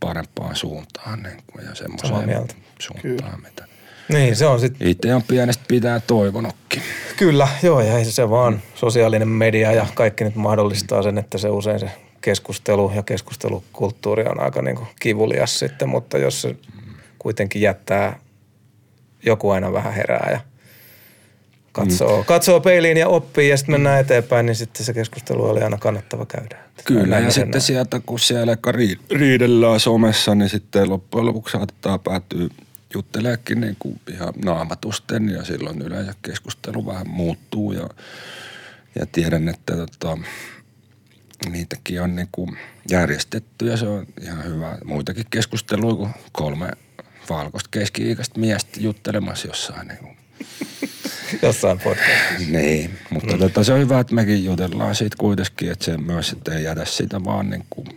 [0.00, 2.48] parempaan suuntaan niin kuin, ja semmoiseen
[2.78, 3.38] suuntaan, Kyllä.
[3.42, 3.66] mitä
[4.08, 4.88] niin, se on sitten.
[4.88, 6.82] Itse on pienestä pitää toivonutkin.
[7.16, 11.80] Kyllä, joo, ja se vaan sosiaalinen media ja kaikki nyt mahdollistaa sen, että se usein
[11.80, 11.90] se
[12.20, 16.56] keskustelu ja keskustelukulttuuri on aika niin kuin kivulias sitten, mutta jos se
[17.18, 18.18] kuitenkin jättää,
[19.22, 20.40] joku aina vähän herää ja–
[21.76, 22.24] katsoo, mm.
[22.24, 26.26] katsoo peiliin ja oppii ja sitten mennään eteenpäin, niin sitten se keskustelu oli aina kannattava
[26.26, 26.58] käydä.
[26.84, 27.60] Kyllä, ja sitten näin.
[27.60, 28.56] sieltä, kun siellä
[29.10, 32.48] riidellään somessa, niin sitten loppujen lopuksi saattaa päätyä
[32.94, 37.88] jutteleekin niin kuin ihan naamatusten ja silloin yleensä keskustelu vähän muuttuu ja,
[38.94, 40.18] ja tiedän, että tota,
[41.50, 42.58] niitäkin on niin kuin
[42.90, 44.78] järjestetty ja se on ihan hyvä.
[44.84, 46.70] Muitakin keskusteluja kuin kolme
[47.30, 50.16] valkoista keski-ikäistä miestä juttelemassa jossain niin kuin
[51.42, 52.52] Jossain podcastissa.
[52.52, 53.38] Niin, mutta mm.
[53.38, 56.84] tota, se on hyvä, että mekin jutellaan siitä kuitenkin, että se myös että ei jätä
[56.84, 57.88] sitä vaan niin kuin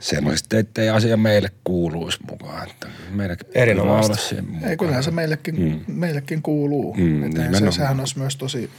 [0.00, 2.70] semmoisesti, että ei asia meille kuuluisi mukaan.
[2.70, 4.36] Että meidänkin Erinomaisesti.
[4.62, 5.80] Ei, kyllähän se meillekin, mm.
[5.86, 6.94] meillekin kuuluu.
[6.94, 8.70] Mm, että se, sehän olisi myös tosi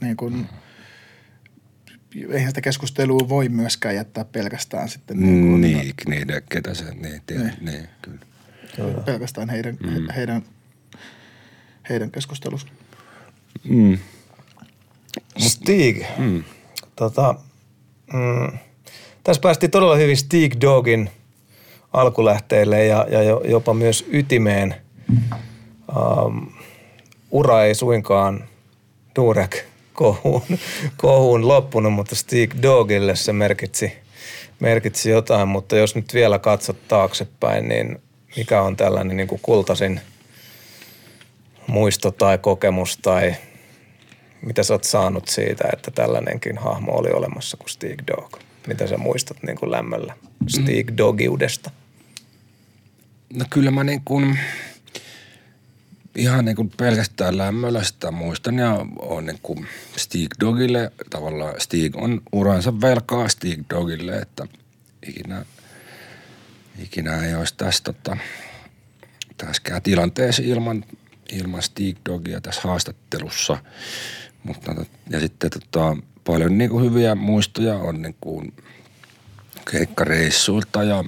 [0.00, 0.48] niin kuin,
[2.30, 5.20] eihän sitä keskustelua voi myöskään jättää pelkästään sitten.
[5.20, 7.54] Niin, kuin, niin, niin ketä se, niin, tiedä, niin.
[7.60, 8.26] niin kyllä.
[8.76, 9.00] kyllä.
[9.00, 10.10] Pelkästään heidän, mm.
[10.16, 10.42] heidän
[11.88, 12.68] heidän keskustelussa.
[13.68, 13.98] Mm.
[15.38, 16.02] Stig.
[16.18, 16.44] Mm.
[16.96, 17.34] Tota,
[18.12, 18.58] mm,
[19.24, 21.10] tässä päästiin todella hyvin Stig Dogin
[21.92, 24.74] alkulähteille ja, ja jopa myös ytimeen.
[25.96, 26.52] Um,
[27.30, 28.44] ura ei suinkaan
[29.16, 30.42] Durek kohuun,
[30.96, 33.92] kohuun loppunut, mutta Stig Dogille se merkitsi,
[34.60, 35.48] merkitsi jotain.
[35.48, 38.02] Mutta jos nyt vielä katsot taaksepäin, niin
[38.36, 40.00] mikä on tällainen niin kuin kultasin–
[41.66, 43.34] muisto tai kokemus tai
[44.42, 48.36] mitä sä oot saanut siitä, että tällainenkin hahmo oli olemassa kuin Stig Dog?
[48.66, 50.14] Mitä sä muistat niin kuin lämmöllä
[50.48, 51.70] Stig Dogiudesta?
[53.34, 54.38] No kyllä mä niin kuin,
[56.16, 61.96] ihan niin kuin pelkästään lämmöllä sitä muistan ja on niin kuin Stig Dogille, tavallaan Stig
[61.96, 64.46] on uransa velkaa Stig Dogille, että
[65.08, 65.44] ikinä,
[66.82, 68.16] ikinä ei olisi tässä tota,
[69.36, 70.84] tässäkään tilanteessa ilman
[71.32, 73.58] ilman Stig Dogia tässä haastattelussa.
[74.44, 74.74] Mutta,
[75.10, 78.52] ja sitten tota, paljon niin kuin hyviä muistoja on niin kuin
[79.70, 81.04] keikkareissuilta ja,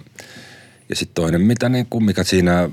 [0.89, 2.71] ja sitten toinen, mitä niin kuin, mikä siinä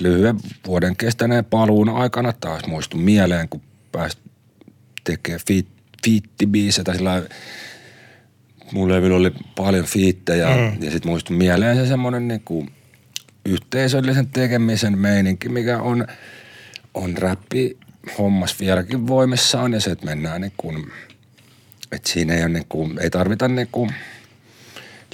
[0.00, 0.36] lyhyen
[0.66, 3.60] vuoden kestäneen paluun aikana taas muistui mieleen, kun
[3.92, 4.18] pääsi
[5.04, 5.66] tekemään fiit,
[6.04, 7.22] fiittibiisejä tai sillä
[8.72, 10.82] mulla oli paljon fiittejä mm.
[10.82, 12.70] ja sitten muistui mieleen se semmoinen niin kuin
[13.44, 16.06] yhteisöllisen tekemisen meininki, mikä on–
[16.94, 17.76] on räppi
[18.18, 20.92] hommas vieläkin voimissaan ja se, että mennään niin kuin,
[21.92, 23.94] että siinä ei, ole niin kuin, ei tarvita niin kuin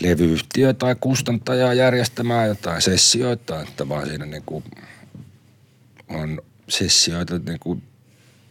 [0.00, 4.64] levyyhtiö tai kustantajaa järjestämään jotain sessioita, että vaan siinä niin kuin
[6.08, 7.82] on sessioita niin kuin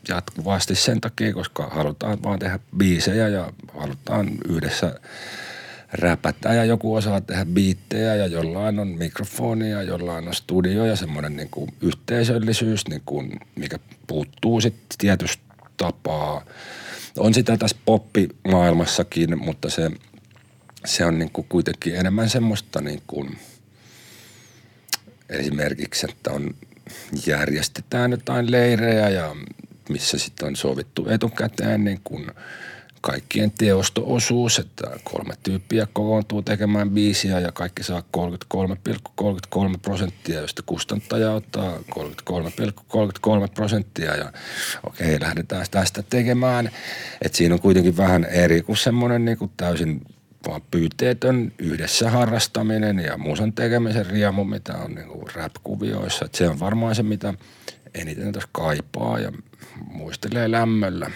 [0.08, 5.00] jatkuvasti sen takia, koska halutaan vaan tehdä biisejä ja halutaan yhdessä
[5.94, 10.96] räpätä ja joku osaa tehdä biittejä ja jollain on mikrofoni ja jollain on studio ja
[10.96, 15.44] semmoinen niin kuin yhteisöllisyys, niin kuin, mikä puuttuu sitten tietystä
[15.78, 16.46] tapaa.
[17.18, 19.91] On sitä tässä poppimaailmassakin, mutta se,
[20.86, 23.38] se on niin kuin kuitenkin enemmän semmoista niin kuin
[25.30, 26.56] esimerkiksi, että on
[27.26, 29.36] järjestetään jotain leirejä ja
[29.89, 32.32] missä sitten on sovittu etukäteen niin kuin–
[33.04, 41.32] kaikkien teosto-osuus, että kolme tyyppiä kokoontuu tekemään biisiä ja kaikki saa 33,33 prosenttia, josta kustantaja
[41.32, 41.84] ottaa 33,33
[43.54, 44.34] prosenttia ja
[44.84, 46.72] okei, lähdetään tästä tekemään.
[47.22, 50.01] Että siinä on kuitenkin vähän eri kuin semmoinen niin täysin
[50.47, 56.26] vaan pyyteetön yhdessä harrastaminen ja musan tekemisen riemu, mitä on niin kuin rap-kuvioissa.
[56.26, 57.34] Että se on varmaan se, mitä
[57.93, 59.32] eniten tässä kaipaa ja
[59.91, 61.12] muistelee lämmöllä.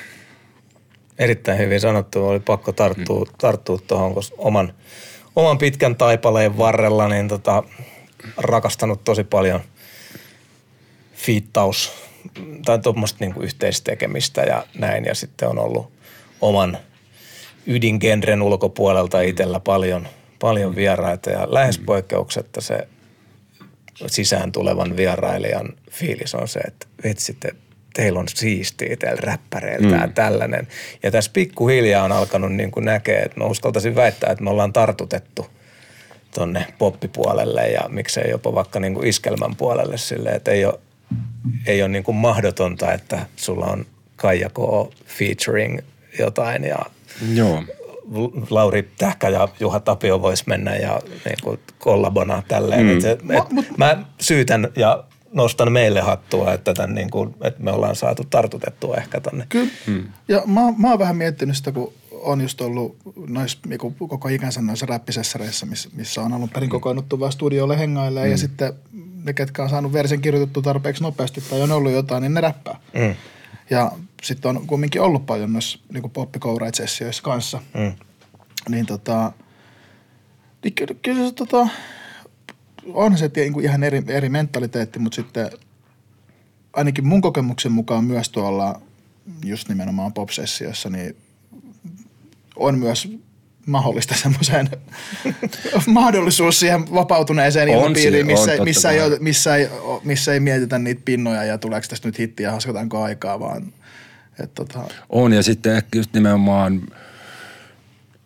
[1.20, 2.28] Erittäin hyvin sanottu.
[2.28, 3.32] Oli pakko tarttua, mm.
[3.38, 4.74] tarttua tuohon, koska oman,
[5.36, 7.63] oman pitkän taipaleen varrella niin tota,
[8.38, 9.61] rakastanut tosi paljon
[11.15, 11.91] fiittaus
[12.65, 15.05] tai tuommoista niin yhteistekemistä ja näin.
[15.05, 15.91] Ja sitten on ollut
[16.41, 16.78] oman
[17.68, 20.07] ydingenren ulkopuolelta itsellä paljon,
[20.39, 22.88] paljon vieraita ja lähes poikkeuksetta se
[24.07, 27.55] sisään tulevan vierailijan fiilis on se, että vetsitte,
[27.97, 30.13] teillä on siistiä teillä räppäreiltä mm.
[30.13, 30.67] tällainen.
[31.03, 34.73] Ja tässä pikkuhiljaa on alkanut niin kuin näkee, että mä uskaltaisin väittää, että me ollaan
[34.73, 35.47] tartutettu
[36.35, 40.79] tonne poppipuolelle ja miksei jopa vaikka niin kuin iskelmän puolelle sille, että ei ole,
[41.65, 43.85] ei ole niin kuin mahdotonta, että sulla on
[44.15, 44.59] Kaija K.
[45.05, 45.79] featuring
[46.19, 46.79] jotain ja
[47.33, 47.63] Joo.
[48.49, 52.85] Lauri Tähkä ja Juha Tapio vois mennä ja niin kuin kollabona tälleen.
[52.85, 53.01] Mm.
[53.01, 55.03] Se, et, mut, mä syytän ja
[55.38, 59.45] nostan meille hattua, että, tämän niin kuin, että me ollaan saatu tartutettua ehkä tonne.
[59.49, 59.71] Kyllä.
[59.88, 60.03] Mm.
[60.27, 64.61] Ja mä, mä oon vähän miettinyt sitä, kun on just ollut nois, niin koko ikänsä
[64.61, 66.71] noissa räppisessereissä, missä, missä on alun perin mm.
[66.71, 68.31] kokoonnuttu vaan studiolle hengaille mm.
[68.31, 68.73] ja sitten
[69.23, 72.79] ne, ketkä on saanut versen kirjoitettu tarpeeksi nopeasti tai on ollut jotain, niin ne räppää.
[72.93, 73.15] Mm.
[73.69, 73.91] Ja
[74.23, 77.59] sitten on kumminkin ollut paljon noissa niin poppikoureit-sessioissa kanssa.
[77.73, 77.93] Mm.
[78.69, 79.31] Niin tota,
[80.63, 81.67] niin kyllä, kyllä se tota,
[82.93, 85.49] on se niin kuin ihan eri, eri mentaliteetti, mutta sitten
[86.73, 88.81] ainakin mun kokemuksen mukaan myös tuolla
[89.45, 91.15] just nimenomaan pop-sessiossa, niin
[92.55, 93.17] on myös
[93.65, 94.69] mahdollista semmoiseen
[95.88, 99.69] mahdollisuus siihen vapautuneeseen ilmapiiriin, missä, on, missä, ei, missä, ei,
[100.03, 103.73] missä ei mietitä niitä pinnoja ja tuleeko tästä nyt hittiä, haskataanko aikaa, vaan
[104.39, 104.79] et tota.
[105.09, 106.81] On ja sitten ehkä just nimenomaan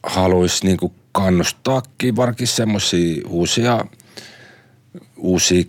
[0.03, 3.85] haluaisi niinku kannustaakin varsinkin semmoisia uusia,
[5.17, 5.63] uusia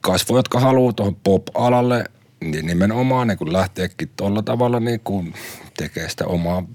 [0.00, 2.04] kasvoja, jotka haluaa tuohon pop-alalle,
[2.40, 5.34] niin nimenomaan niin lähteekin tuolla tavalla niin kuin
[5.76, 6.66] tekee sitä omaa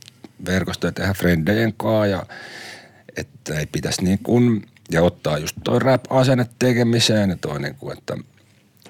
[0.46, 2.26] verkostoa tehdä frendejen kanssa ja
[3.18, 7.98] että ei pitäisi niin kuin, ja ottaa just toi rap-asenne tekemiseen ja toi niin kuin,
[7.98, 8.18] että,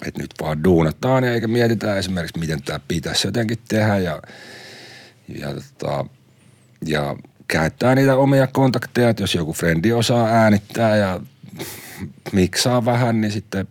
[0.05, 4.21] että nyt vaan duunataan eikä mietitä esimerkiksi, miten tämä pitäisi jotenkin tehdä ja,
[5.39, 6.05] ja, tota,
[6.85, 7.15] ja
[7.47, 11.19] käyttää niitä omia kontakteja, että jos joku frendi osaa äänittää ja
[12.31, 13.67] miksaa vähän, niin sitten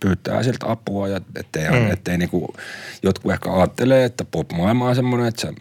[0.00, 1.90] pyytää sieltä apua ja ettei, mm.
[1.90, 2.54] ettei niinku,
[3.02, 5.52] jotkut ehkä ajattelee, että pop-maailma on semmoinen, että sä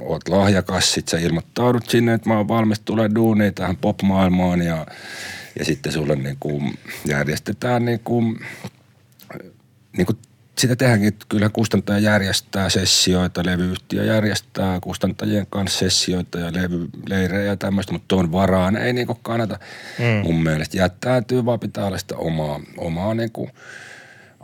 [0.00, 4.86] oot lahjakas, sit sä ilmoittaudut sinne, että mä oon valmis tulee duuniin tähän pop-maailmaan ja,
[5.58, 6.62] ja sitten sulle niinku
[7.04, 8.22] järjestetään niinku,
[9.96, 10.12] niinku
[10.58, 17.56] sitä tehdäänkin, että kyllä kustantaja järjestää sessioita, levyyhtiö järjestää kustantajien kanssa sessioita ja levyleirejä ja
[17.56, 19.58] tämmöistä, mutta tuon varaan ei niinku kannata
[19.98, 20.04] mm.
[20.22, 23.50] mun mielestä jättäytyy, vaan pitää olla sitä omaa, omaa niinku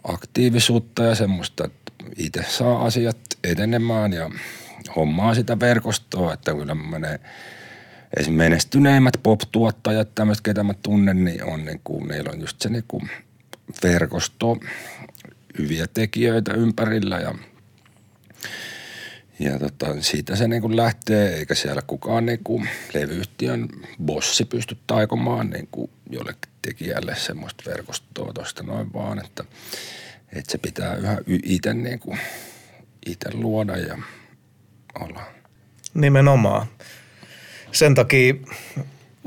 [0.04, 4.30] aktiivisuutta ja semmoista, että itse saa asiat etenemään ja
[4.96, 7.20] hommaa sitä verkostoa, että kyllä menee
[8.16, 12.68] esimerkiksi menestyneimmät pop-tuottajat, tämmöiset, ketä mä tunnen, niin on niin kuin, niillä on just se
[12.68, 13.10] niin kuin
[13.82, 14.58] verkosto,
[15.58, 17.34] hyviä tekijöitä ympärillä ja,
[19.38, 23.68] ja tota, siitä se niin kuin lähtee, eikä siellä kukaan niin kuin levyyhtiön
[24.02, 29.44] bossi pysty taikomaan niin kuin jollekin tekijälle semmoista verkostoa tuosta noin vaan, että,
[30.32, 32.00] että se pitää yhä itse niin
[33.32, 33.98] luoda ja
[35.00, 35.22] olla.
[35.94, 36.66] Nimenomaan.
[37.72, 38.34] Sen takia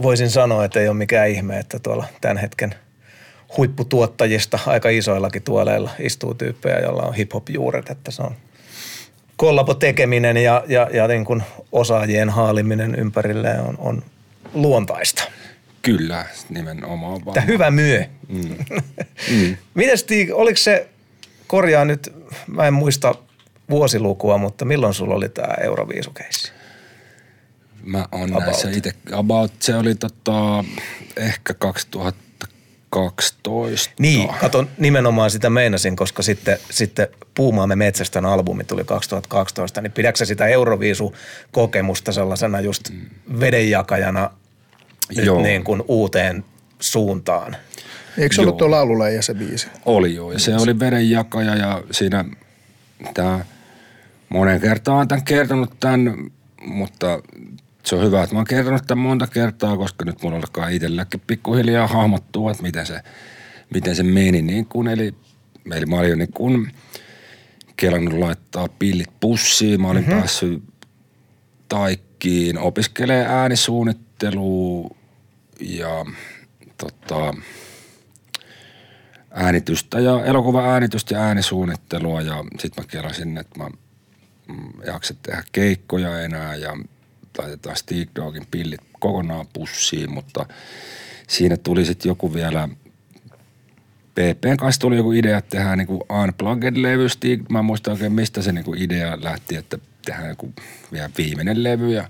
[0.02, 2.76] voisin sanoa, että ei ole mikään ihme, että tuolla tämän hetken
[3.58, 8.36] huipputuottajista aika isoillakin tuoleilla istuu tyyppejä, joilla on hip-hop-juuret, että se on
[9.36, 14.04] kollabo tekeminen ja, ja, ja niin kuin osaajien haaliminen ympärille on, on
[14.54, 15.24] luontaista.
[15.82, 17.22] Kyllä, nimenomaan.
[17.34, 18.06] Tämä hyvä myö.
[18.28, 18.42] Mm.
[19.32, 19.58] mm.
[19.74, 20.90] Miten Stig, oliko se,
[21.48, 22.14] korjaa nyt,
[22.48, 23.16] mä en muista
[23.70, 26.52] vuosilukua, mutta milloin sulla oli tämä Euroviisukeissi?
[27.84, 28.44] Mä oon about.
[28.44, 30.64] näissä itse, about se oli tota,
[31.18, 31.54] ehkä
[32.96, 33.94] 2012.
[34.00, 40.26] Niin, katon nimenomaan sitä meinasin, koska sitten, sitten Puumaamme metsästön albumi tuli 2012, niin pidätkö
[40.26, 43.40] sitä Euroviisu-kokemusta sellaisena just mm.
[43.40, 44.30] vedenjakajana
[45.16, 46.46] nyt niin kuin uuteen
[46.80, 47.56] suuntaan?
[48.18, 49.68] Eikö se ollut tuo laululeija se biisi?
[49.86, 52.26] Oli joo, ja se oli vedenjakaja ja siinä
[53.14, 53.46] tämä
[54.30, 56.32] monen kertaan tämän kertonut tämän,
[56.66, 57.22] mutta
[57.86, 61.22] se on hyvä, että mä oon kertonut tämän monta kertaa, koska nyt mulla alkaa itselläkin
[61.28, 63.00] pikkuhiljaa hahmottua, että miten se,
[63.74, 64.42] miten se meni.
[64.42, 65.16] Niin kun, eli,
[65.72, 66.72] eli mä olin niin kun
[67.76, 69.82] kelannut laittaa pillit pussiin.
[69.82, 70.20] Mä olin mm-hmm.
[70.20, 70.64] päässyt
[71.70, 74.96] taikkiin opiskelee äänisuunnittelua
[75.60, 76.06] ja
[76.78, 77.34] tota,
[79.32, 83.70] äänitystä ja elokuva äänitystä ja äänisuunnittelua ja sitten mä kelasin, että mä
[84.48, 86.78] mm, jaksa tehdä keikkoja enää ja
[87.38, 90.46] laitetaan Steak Dogin pillit kokonaan pussiin, mutta
[91.28, 92.70] siinä tuli sitten joku vielä–
[94.16, 97.10] PPn kanssa tuli joku idea, että tehdään niin Unplugged-levy.
[97.10, 100.54] Stig, mä en muista oikein, mistä se niin idea lähti, että tehdään joku
[100.92, 102.10] vielä viimeinen levy ja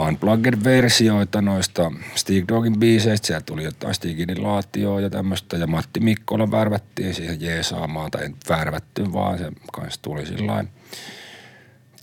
[0.00, 3.26] Unplugged-versioita noista Stig Dogin biiseistä.
[3.26, 5.56] Siellä tuli jotain Stiginin laatioa ja tämmöistä.
[5.56, 10.68] Ja Matti Mikkola värvättiin siihen jeesaamaan, tai ei värvätty, vaan se kanssa tuli sillain,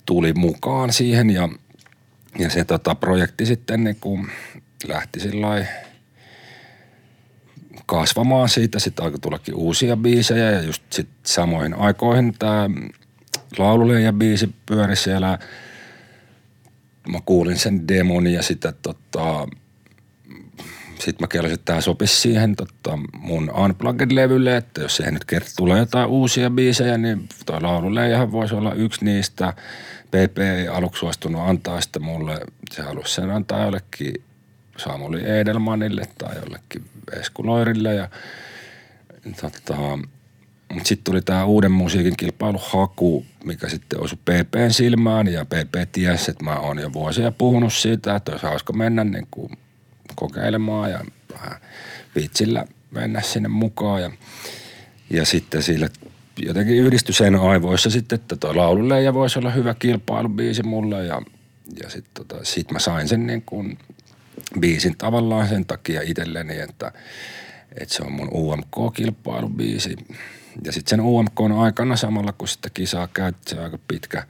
[0.06, 1.48] tuli mukaan siihen ja,
[2.38, 4.30] ja se tota, projekti sitten niin kuin
[4.88, 5.20] lähti
[7.86, 8.78] kasvamaan siitä.
[8.78, 12.70] Sitten alkoi tullakin uusia biisejä ja just sit samoihin aikoihin tämä
[13.58, 15.38] laululeija biisi pyöri siellä.
[17.08, 19.48] Mä kuulin sen demon ja sitä tota,
[20.98, 25.50] sitten mä kelasin, että tämä sopisi siihen tota, mun Unplugged-levylle, että jos siihen nyt kerta
[25.56, 29.54] tulee jotain uusia biisejä, niin toi laululeijahan voisi olla yksi niistä.
[30.12, 32.40] PP ei aluksi suostunut antaa sitä mulle,
[32.70, 34.14] se halusi sen antaa jollekin
[34.76, 36.84] Samuli Edelmanille tai jollekin
[37.20, 38.08] Esku Loirille ja
[39.40, 39.98] tota,
[40.72, 46.30] mutta sitten tuli tämä uuden musiikin kilpailuhaku, mikä sitten osui PPn silmään ja PP tiesi,
[46.30, 49.52] että mä oon jo vuosia puhunut siitä, että olisi hauska mennä niin kuin
[50.14, 51.60] kokeilemaan ja vähän
[52.14, 54.10] vitsillä mennä sinne mukaan ja,
[55.10, 55.90] ja sitten sille
[56.38, 61.22] jotenkin yhdistyi sen aivoissa sitten, että tuo laululeija voisi olla hyvä kilpailubiisi mulle ja,
[61.82, 63.78] ja sitten tota, sit mä sain sen niin kuin
[64.60, 66.92] biisin tavallaan sen takia itselleni, että,
[67.80, 69.96] että se on mun UMK-kilpailubiisi.
[70.64, 74.26] Ja sitten sen UMK on aikana samalla, kun sitä kisaa käytti, aika pitkä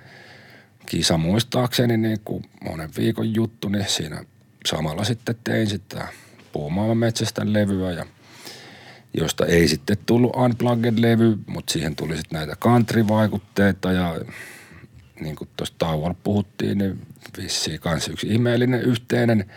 [0.87, 4.25] kisa muistaakseni niin kuin monen viikon juttu, niin siinä
[4.67, 6.09] samalla sitten tein sitä
[6.53, 8.07] puumaailman metsästä levyä ja
[9.15, 14.21] josta ei sitten tullut Unplugged-levy, mutta siihen tuli sitten näitä country-vaikutteita ja
[15.21, 17.01] niin kuin tuossa tauolla puhuttiin, niin
[17.37, 19.45] vissiin kanssa yksi ihmeellinen yhteinen–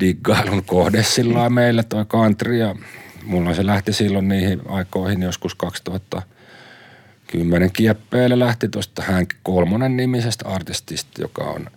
[0.00, 2.76] diggailun kohde sillä meillä toi country ja
[3.24, 11.22] mulla se lähti silloin niihin aikoihin joskus 2010 kieppeille lähti tuosta Hank Kolmonen nimisestä artistista,
[11.22, 11.70] joka on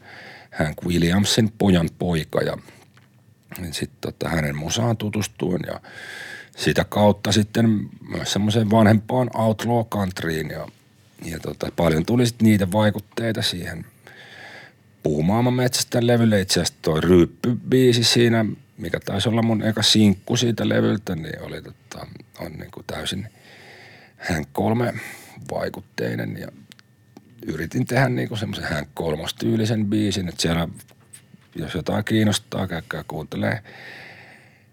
[0.59, 2.57] Hank Williamsin pojan poika ja
[3.71, 5.79] sitten tota, hänen musaan tutustuin ja
[6.55, 10.67] sitä kautta sitten myös semmoiseen vanhempaan outlaw countryin ja,
[11.25, 13.85] ja tota, paljon tuli sitten niitä vaikutteita siihen
[15.03, 16.41] puumaailman metsästä levylle.
[16.41, 18.45] Itse asiassa toi ryyppybiisi siinä,
[18.77, 22.07] mikä taisi olla mun eka sinkku siitä levyltä, niin oli tota,
[22.39, 23.27] on niin kuin täysin
[24.17, 24.93] hän kolme
[25.51, 26.47] vaikutteinen ja
[27.45, 30.67] yritin tehdä niin kuin semmoisen hän kolmostyylisen biisin, että siellä
[31.55, 33.63] jos jotain kiinnostaa, käykää kuuntelee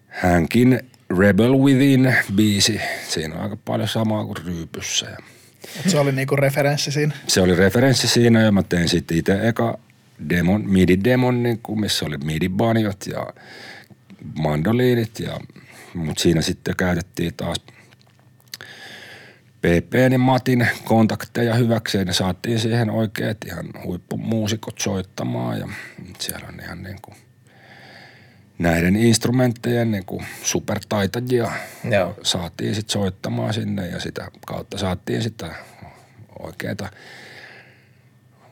[0.09, 2.81] hänkin Rebel Within biisi.
[3.09, 5.07] Siinä on aika paljon samaa kuin Ryypyssä.
[5.07, 5.17] Ja
[5.91, 7.15] se oli niinku referenssi siinä?
[7.27, 9.79] Se oli referenssi siinä ja mä tein sitten itse eka
[10.29, 13.27] demon, midi-demon, niin kuin, missä oli midi-banjot ja
[14.39, 15.21] mandoliinit.
[15.21, 15.41] Ja,
[15.95, 17.59] mutta siinä sitten käytettiin taas
[19.61, 25.69] PP ja Matin kontakteja hyväkseen ja saatiin siihen oikeat ihan huippumuusikot soittamaan ja
[26.19, 27.17] siellä on ihan niin kuin
[28.59, 31.53] näiden instrumenttejen niin kuin supertaitajia
[31.91, 32.19] Joo.
[32.23, 35.55] saatiin sitten soittamaan sinne ja sitä kautta saatiin sitä
[36.39, 36.89] oikeita–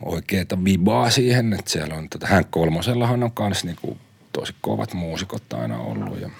[0.02, 3.98] oikeita vibaa siihen, että siellä on, tätä Hank Kolmosellahan on kans niinku
[4.32, 6.30] tosi kovat muusikot aina ollut ja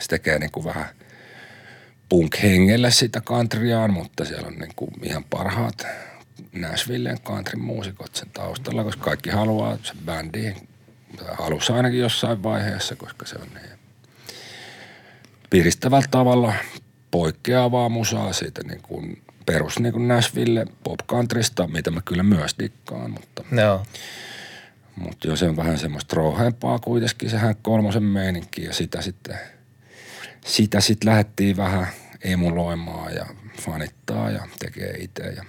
[0.00, 0.86] se tekee niinku vähän
[2.08, 5.86] punk-hengelle sitä countryaan, mutta siellä on niinku ihan parhaat
[6.52, 10.54] Nashvilleen country-muusikot sen taustalla, koska kaikki haluaa se bändi,
[11.38, 13.78] halusi ainakin jossain vaiheessa, koska se on niin
[15.50, 16.54] piristävällä tavalla
[17.10, 22.54] poikkeavaa musaa siitä niin kuin perus niin kuin Nashville pop countrysta, mitä mä kyllä myös
[22.58, 23.82] dikkaan, mutta, no.
[24.96, 29.38] mutta jo se on vähän semmoista rouheempaa kuitenkin sehän kolmosen meininki ja sitä sitten,
[30.44, 31.86] sitä sitten lähdettiin vähän
[32.24, 33.26] emuloimaan ja
[33.60, 35.44] fanittaa ja tekee itse ja,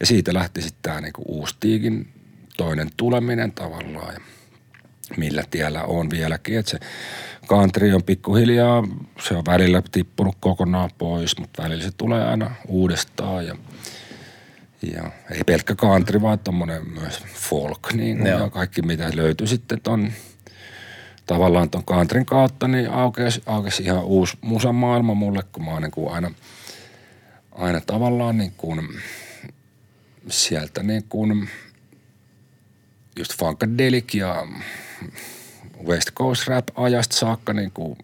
[0.00, 2.12] ja siitä lähti sitten tämä niinku uusi tiikin
[2.56, 4.20] toinen tuleminen tavallaan ja
[5.16, 6.78] millä tiellä on vieläkin, että se
[7.46, 8.82] country on pikkuhiljaa,
[9.28, 13.56] se on välillä tippunut kokonaan pois, mutta välillä se tulee aina uudestaan ja,
[14.92, 19.80] ja ei pelkkä country, vaan tommonen myös folk niin kuin, ja kaikki mitä löytyy sitten
[19.80, 20.12] ton
[21.26, 25.90] tavallaan ton countryn kautta, niin aukesi, aukesi ihan uusi musamaailma mulle, kun mä oon niin
[25.90, 26.30] kuin aina,
[27.52, 28.88] aina tavallaan niin kuin
[30.28, 31.48] sieltä niin kuin
[33.18, 34.46] just Funkadelic ja
[35.86, 37.98] West Coast Rap-ajasta saakka niin kuin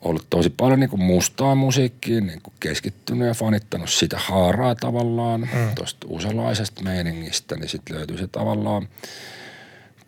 [0.00, 5.40] ollut tosi paljon niin kuin mustaa musiikkiin niin kuin keskittynyt ja fanittanut sitä haaraa tavallaan
[5.40, 5.74] mm.
[5.74, 8.88] tuosta usalaisesta meiningistä, niin sitten löytyy se tavallaan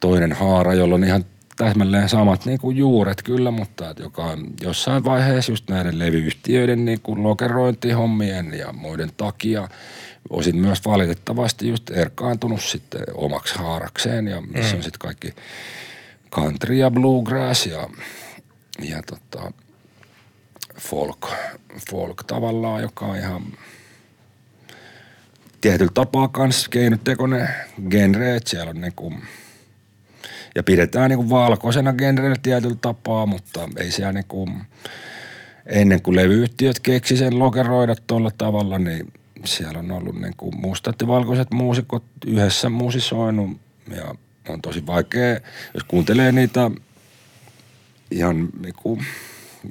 [0.00, 1.24] toinen haara, jolla on ihan
[1.56, 6.84] täsmälleen samat niin kuin juuret kyllä, mutta että joka on jossain vaiheessa just näiden levyyhtiöiden
[6.84, 9.68] niin kuin lokerointihommien ja muiden takia
[10.30, 14.76] osin myös valitettavasti just erkaantunut sitten omaksi haarakseen ja missä mm.
[14.76, 15.34] on sitten kaikki
[16.30, 17.88] country ja bluegrass ja,
[18.82, 19.52] ja tota,
[20.80, 21.26] folk,
[21.90, 23.42] folk tavallaan, joka on ihan
[25.60, 27.48] tietyllä tapaa kans keinotekoinen
[27.90, 29.14] genre, että siellä on niinku,
[30.54, 34.48] ja pidetään niinku valkoisena genrenä tietyllä tapaa, mutta ei siellä niinku,
[35.66, 39.12] ennen kuin levyyhtiöt keksi sen lokeroida tuolla tavalla, niin
[39.44, 43.60] siellä on ollut niinku mustat ja valkoiset muusikot yhdessä musisoinut
[43.96, 44.14] ja
[44.48, 45.40] on tosi vaikea,
[45.74, 46.70] jos kuuntelee niitä
[48.10, 48.98] ihan niinku,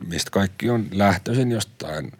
[0.08, 2.12] mistä kaikki on lähtöisin jostain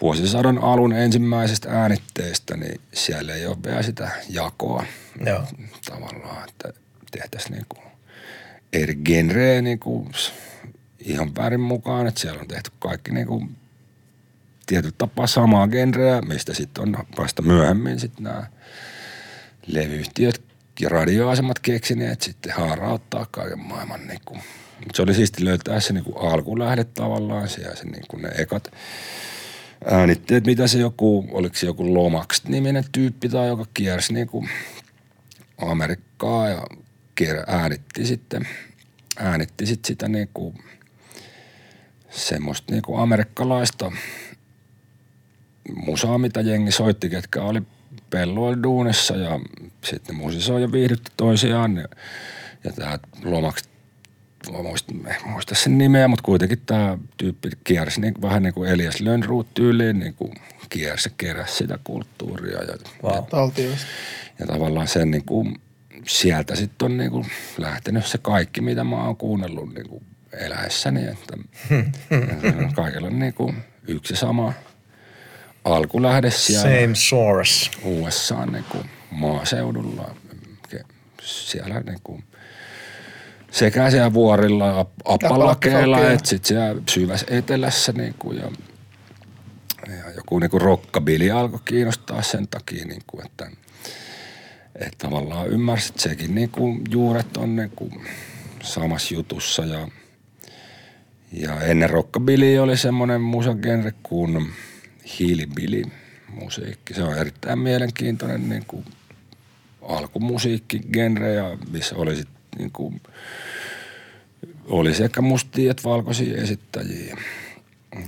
[0.00, 4.84] vuosisadan alun ensimmäisestä äänitteestä, niin siellä ei ole vielä sitä jakoa
[5.26, 5.44] Joo.
[5.90, 6.72] tavallaan, että
[7.10, 7.76] tehtäisiin niinku
[8.72, 10.08] eri genreä niinku
[10.98, 13.48] ihan väärin mukaan, että siellä on tehty kaikki niinku
[14.68, 18.46] tietyllä tapaa samaa genreä, mistä sitten on vasta myöhemmin sitten nämä
[19.66, 20.42] levyyhtiöt
[20.80, 24.38] ja radioasemat keksineet sitten haarauttaa kaiken maailman niinku.
[24.94, 28.72] Se oli siisti löytää se niinku alkulähde tavallaan siellä se niinku ne ekat
[29.84, 34.46] äänitteet, mitä se joku, oliko se joku Lomax niminen tyyppi tai joka kiersi niinku
[35.58, 36.62] Amerikkaa ja
[37.46, 38.48] äänitti sitten,
[39.16, 40.54] äänitti sitten sitä niinku
[42.10, 43.92] semmoista niinku amerikkalaista
[45.76, 47.62] musaa, mitä jengi soitti, ketkä oli
[48.10, 49.40] pelloilla duunissa ja
[49.84, 51.76] sitten musisoi ja viihdytti toisiaan.
[51.76, 51.88] Ja,
[52.64, 53.62] ja tämä Lomax
[54.52, 54.94] mä muista,
[55.26, 59.98] muista sen nimeä, mutta kuitenkin tämä tyyppi kiersi niin, vähän niin kuin Elias Lönnruut tyyliin,
[59.98, 60.32] niin kuin
[60.68, 62.62] kiersi, keräsi sitä kulttuuria.
[62.62, 63.24] Ja, Wow.
[63.56, 63.76] ja,
[64.38, 65.60] ja tavallaan sen niin kuin,
[66.06, 67.26] sieltä sitten on niin kuin
[67.58, 71.06] lähtenyt se kaikki, mitä mä oon kuunnellut niin kuin eläessäni.
[71.06, 71.36] Että,
[72.42, 73.56] ja kaikilla on niin kuin
[73.88, 74.52] yksi sama
[75.76, 77.70] alkulähde siellä Same source.
[77.84, 80.14] USA niin kuin maaseudulla.
[81.22, 82.24] Siellä niin kuin
[83.50, 88.50] sekä siellä vuorilla Appalakeella että sitten siellä syvässä etelässä niin kuin ja,
[89.86, 93.50] ja joku niin kuin rockabili alkoi kiinnostaa sen takia, niin kuin, että,
[94.74, 97.92] että tavallaan ymmärsit, että sekin niin kuin juuret on niin kuin
[98.62, 99.88] samassa jutussa ja,
[101.32, 104.52] ja ennen rockabili oli semmoinen musagenre kuin
[105.18, 105.82] hillbilly
[106.28, 106.94] musiikki.
[106.94, 108.84] Se on erittäin mielenkiintoinen niin kuin
[109.82, 112.28] alkumusiikkigenre ja missä oli sit
[112.58, 113.02] niin kuin,
[114.66, 117.16] oli sekä mustia että valkoisia esittäjiä.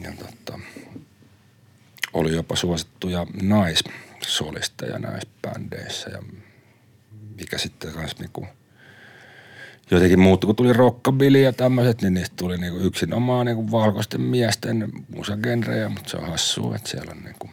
[0.03, 0.61] Ja tota,
[2.13, 6.23] oli jopa suosittuja naissolisteja näissä bändeissä ja
[7.37, 8.47] mikä sitten kans niinku
[9.91, 14.93] jotenkin muuttui, kun tuli rockabilly ja tämmöiset, niin niistä tuli niinku yksinomaan niinku valkoisten miesten
[15.17, 17.51] musagenrejä, mutta se on hassua, että siellä on niinku,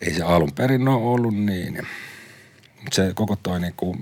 [0.00, 1.86] ei se alun perin ole ollut niin.
[2.76, 3.96] Mutta se koko toi niinku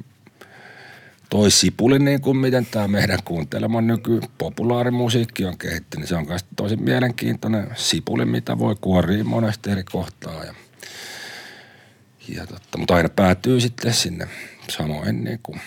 [1.30, 6.09] toi sipuli, niin kuin miten tämä meidän kuuntelema nyky populaarimusiikki on kehittynyt.
[6.09, 10.44] Se on myös tosi mielenkiintoinen sipuli, mitä voi kuoria monesta eri kohtaa.
[10.44, 10.55] Ja,
[12.28, 14.28] ja totta, mutta aina päätyy sitten sinne
[14.70, 15.60] samoin niin kuin,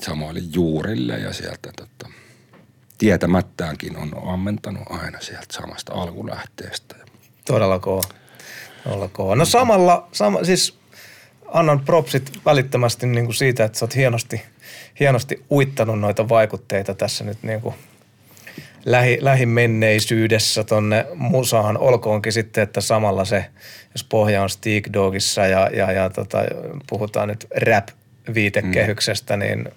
[0.00, 2.08] samoille juurille ja sieltä totta,
[2.98, 6.96] tietämättäänkin on ammentanut aina sieltä samasta alkulähteestä.
[7.44, 8.02] Todella kova.
[8.84, 9.36] Todella kova.
[9.36, 10.78] No samalla, sama, siis
[11.46, 14.42] annan propsit välittömästi niin kuin siitä, että sä oot hienosti–
[15.00, 17.74] hienosti uittanut noita vaikutteita tässä nyt niin kuin
[18.84, 21.78] lähi, lähimenneisyydessä tonne musaan.
[21.78, 23.44] Olkoonkin sitten, että samalla se,
[23.94, 26.38] jos pohja on Steak Dogissa ja, ja, ja tota,
[26.88, 27.46] puhutaan nyt
[28.26, 29.40] rap-viitekehyksestä, mm.
[29.40, 29.68] niin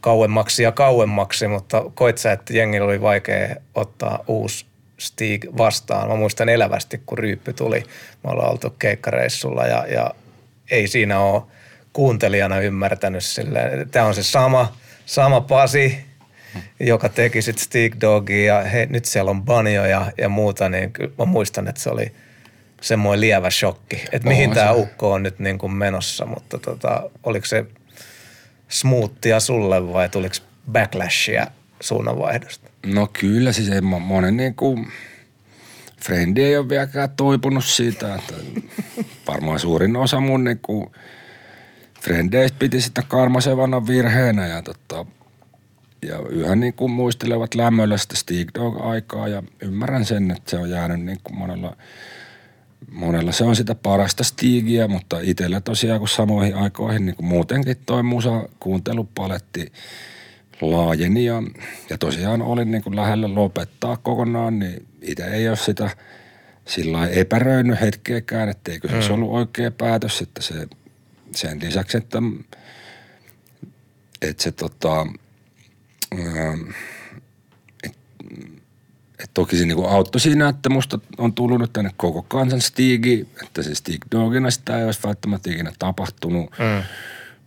[0.00, 4.66] kauemmaksi ja kauemmaksi, mutta koit sä, että jengillä oli vaikea ottaa uusi
[4.98, 6.08] Stig vastaan.
[6.08, 7.82] Mä muistan elävästi, kun Ryyppy tuli.
[8.24, 10.10] Me ollaan oltu keikkareissulla ja, ja
[10.70, 11.42] ei siinä ole–
[11.94, 13.90] kuuntelijana ymmärtänyt silleen.
[13.90, 14.76] Tämä on se sama,
[15.06, 15.98] sama Pasi,
[16.80, 20.92] joka teki sitten Stick Dogia ja he, nyt siellä on Banjo ja, ja muuta, niin
[21.18, 22.12] mä muistan, että se oli
[22.80, 27.46] semmoinen lievä shokki, että mihin tämä ukko on nyt niin kuin menossa, mutta tota, oliko
[27.46, 27.64] se
[28.74, 30.34] smoothia sulle vai tuliko
[30.72, 31.46] backlashia
[31.80, 32.70] suunnanvaihdosta?
[32.86, 34.88] No kyllä, siis ei monen niin kuin,
[36.04, 38.34] frendi ei ole vieläkään toipunut siitä, että
[39.28, 40.90] varmaan suurin osa mun niin kuin,
[42.00, 45.06] frendeistä piti sitä karmasevana virheenä ja tota,
[46.08, 50.70] ja yhä niin kuin muistelevat lämmöllä sitä Stig Dog-aikaa ja ymmärrän sen, että se on
[50.70, 51.76] jäänyt niin kuin monella,
[52.90, 57.76] monella se on sitä parasta Stigiä, mutta itsellä tosiaan kun samoihin aikoihin niin kuin muutenkin
[57.86, 59.72] toi musa kuuntelupaletti
[60.60, 61.42] laajeni ja,
[61.90, 65.90] ja tosiaan olin niin kuin lähellä lopettaa kokonaan, niin itse ei ole sitä
[66.64, 69.14] sillä epäröinyt hetkeäkään, etteikö se mm.
[69.14, 70.68] ollut oikea päätös, että se
[71.32, 72.18] sen lisäksi, että,
[74.22, 75.06] että se tota,
[76.12, 76.74] et,
[79.24, 83.28] et toki se niinku auttoi siinä, että musta on tullut nyt tänne koko kansan Stigi,
[83.42, 86.82] että se Stig Dogina sitä ei olisi välttämättä ikinä tapahtunut, mm.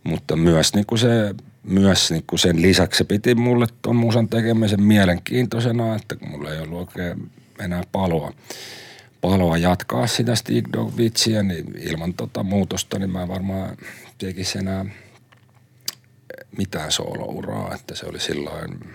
[0.04, 4.82] mutta myös niinku se myös niin kuin sen lisäksi se piti mulle tuon musan tekemisen
[4.82, 7.30] mielenkiintoisena, että kun mulla ei ollut oikein
[7.60, 8.32] enää paloa,
[9.20, 13.76] paloa jatkaa sitä Stig Dog-vitsiä, niin ilman tota muutosta, niin mä varmaan
[14.18, 14.84] tekisin enää
[16.58, 18.94] mitään soolouraa, että se oli sillain,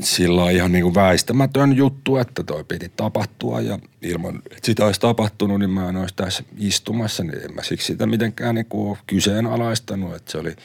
[0.00, 5.00] sillä ihan niin kuin väistämätön juttu, että toi piti tapahtua ja ilman, että sitä olisi
[5.00, 8.98] tapahtunut, niin mä en olisi tässä istumassa, niin en mä siksi sitä mitenkään niin kuin
[9.06, 10.56] kyseenalaistanut, että se oli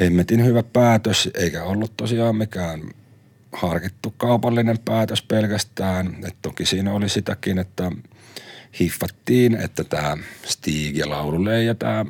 [0.00, 2.80] hemmetin hyvä päätös, eikä ollut tosiaan mikään
[3.52, 6.16] harkittu kaupallinen päätös pelkästään.
[6.26, 7.92] Et toki siinä oli sitäkin, että
[8.80, 10.16] hiffattiin, että tämä
[10.46, 12.06] Stig ja laululle ja tämä,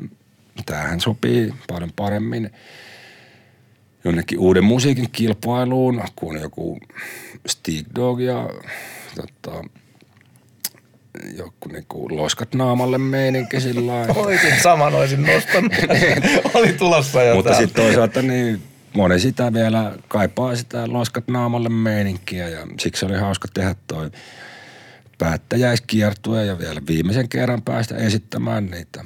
[0.67, 2.51] tämähän sopii paljon paremmin
[4.05, 6.81] jonnekin uuden musiikin kilpailuun kuin joku
[7.47, 8.49] Stig Dog ja
[9.15, 9.65] tota,
[11.37, 15.73] joku niinku loskat naamalle meininki sillä Oikein saman olisin nostanut.
[16.55, 18.63] Oli tulossa jo Mutta sitten toisaalta niin
[18.93, 24.11] moni sitä vielä kaipaa sitä loskat naamalle meininkiä ja siksi oli hauska tehdä toi
[25.19, 29.05] päättäjäiskiertue ja vielä viimeisen kerran päästä esittämään niitä,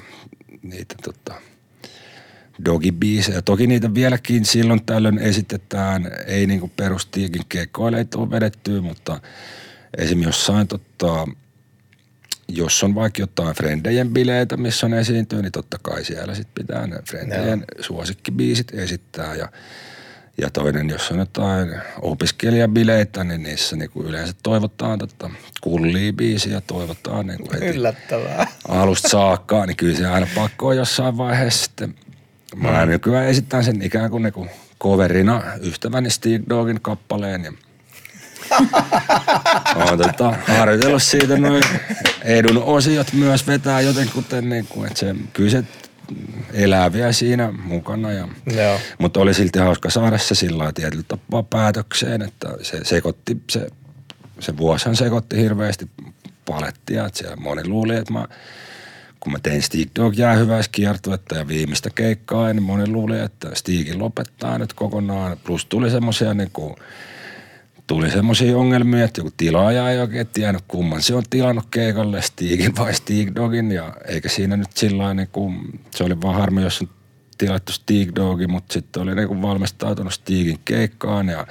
[0.62, 1.34] niitä tota,
[2.64, 3.42] dogibiisejä.
[3.42, 9.20] Toki niitä vieläkin silloin tällöin esitetään, ei niinku perustiikin keikkoille ei tule vedettyä, mutta
[9.98, 11.26] esimerkiksi jossain tota,
[12.48, 16.86] jos on vaikka jotain Frendejen bileitä, missä on esiintyy, niin totta kai siellä sitten pitää
[16.86, 19.48] ne Frendejen suosikkibiisit esittää ja
[20.38, 26.60] ja toinen, jos on jotain opiskelijabileitä, niin niissä niin kuin yleensä toivotaan tota, kullia biisiä,
[26.60, 28.46] toivotaan niin kuin heti Yllättävää.
[28.68, 31.94] alusta saakka, niin kyllä se aina pakko on jossain vaiheessa sitten.
[32.54, 32.90] Mä mm.
[32.90, 34.50] nykyään esitän sen ikään kuin, niin kuin
[34.80, 37.52] coverina ystäväni Steve Dogin kappaleen ja
[39.76, 41.62] Oon tota, harjoitellut siitä noin
[42.22, 45.64] edun osiot myös vetää jotenkuten niin kuin, että se, kyllä se
[46.52, 48.12] elää vielä siinä mukana.
[48.12, 48.78] Ja, Joo.
[48.98, 53.66] Mutta oli silti hauska saada se sillä tietyllä tapaa päätökseen, että se sekoitti, se,
[54.40, 55.90] se vuosihan sekoitti hirveästi
[56.46, 58.28] palettia, että siellä moni luuli, että mä
[59.24, 60.14] kun mä tein Stig Dog
[60.72, 65.36] kiertuetta ja viimeistä keikkaa, niin moni luuli, että Stigin lopettaa nyt kokonaan.
[65.44, 66.74] Plus tuli semmoisia niin kuin–
[67.86, 72.76] tuli semmoisia ongelmia, että joku tilaaja ei oikein tiennyt kumman se on tilannut keikalle, Stigin
[72.76, 76.80] vai Stig Dogin ja eikä siinä nyt sillä niin kuin, se oli vaan harmi, jos
[76.82, 76.88] on
[77.38, 81.46] tilattu Stig Dogin, mutta sitten oli niin kuin valmistautunut Stigin keikkaan ja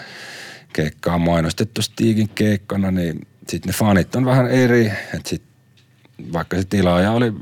[0.74, 5.44] keikkaan mainostettu Stigin keikkana, niin sitten ne fanit on vähän eri, että sit,
[6.34, 7.34] vaikka se tilaaja oli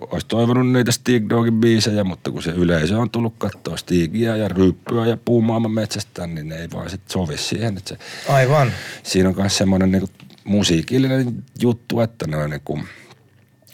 [0.00, 4.48] olisi toivonut niitä Stig Dogin biisejä, mutta kun se yleisö on tullut katsoa Stigia ja
[4.48, 7.76] ryppyä ja puumaailman metsästä, niin ne ei vaan sit sovi siihen.
[7.76, 7.98] Että se,
[8.32, 8.72] Aivan.
[9.02, 10.08] Siinä on myös semmoinen niinku
[10.44, 12.80] musiikillinen juttu, että ne niinku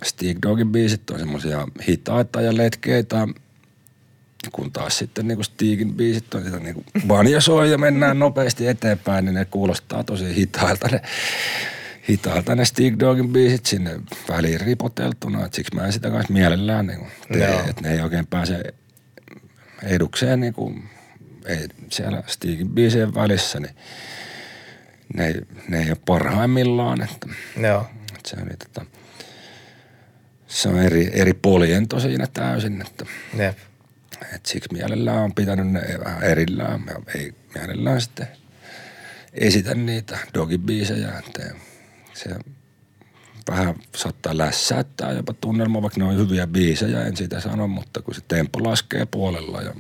[0.05, 3.29] Stig Dogin biisit on semmoisia hitaita ja letkeitä,
[4.53, 9.35] kun taas sitten niinku Stigin biisit on sitä niinku banjasoi ja mennään nopeasti eteenpäin, niin
[9.35, 11.03] ne kuulostaa tosi hitailta ne
[12.09, 16.87] hitaalta ne Stig Dogin biisit sinne väliin ripoteltuna, että siksi mä en sitä kanssa mielellään
[16.87, 18.75] niin tee, että ne ei oikein pääse
[19.83, 20.89] edukseen niin kuin,
[21.47, 23.75] ei siellä Stigin biisien välissä, niin
[25.15, 25.35] ne, ei,
[25.69, 27.87] ne ei ole parhaimmillaan, että, Joo.
[28.17, 28.87] että se on, niin, että,
[30.47, 33.07] se on eri, eri poliento siinä täysin, että,
[33.39, 33.59] Jep.
[34.23, 38.29] että siksi mielellään on pitänyt ne vähän erillään ja ei mielellään sitten
[39.33, 41.55] esitä niitä dogibiisejä, että
[42.15, 42.31] se
[43.51, 48.15] vähän saattaa lässäyttää jopa tunnelma, vaikka ne on hyviä biisejä, en sitä sano, mutta kun
[48.15, 49.75] se tempo laskee puolella ja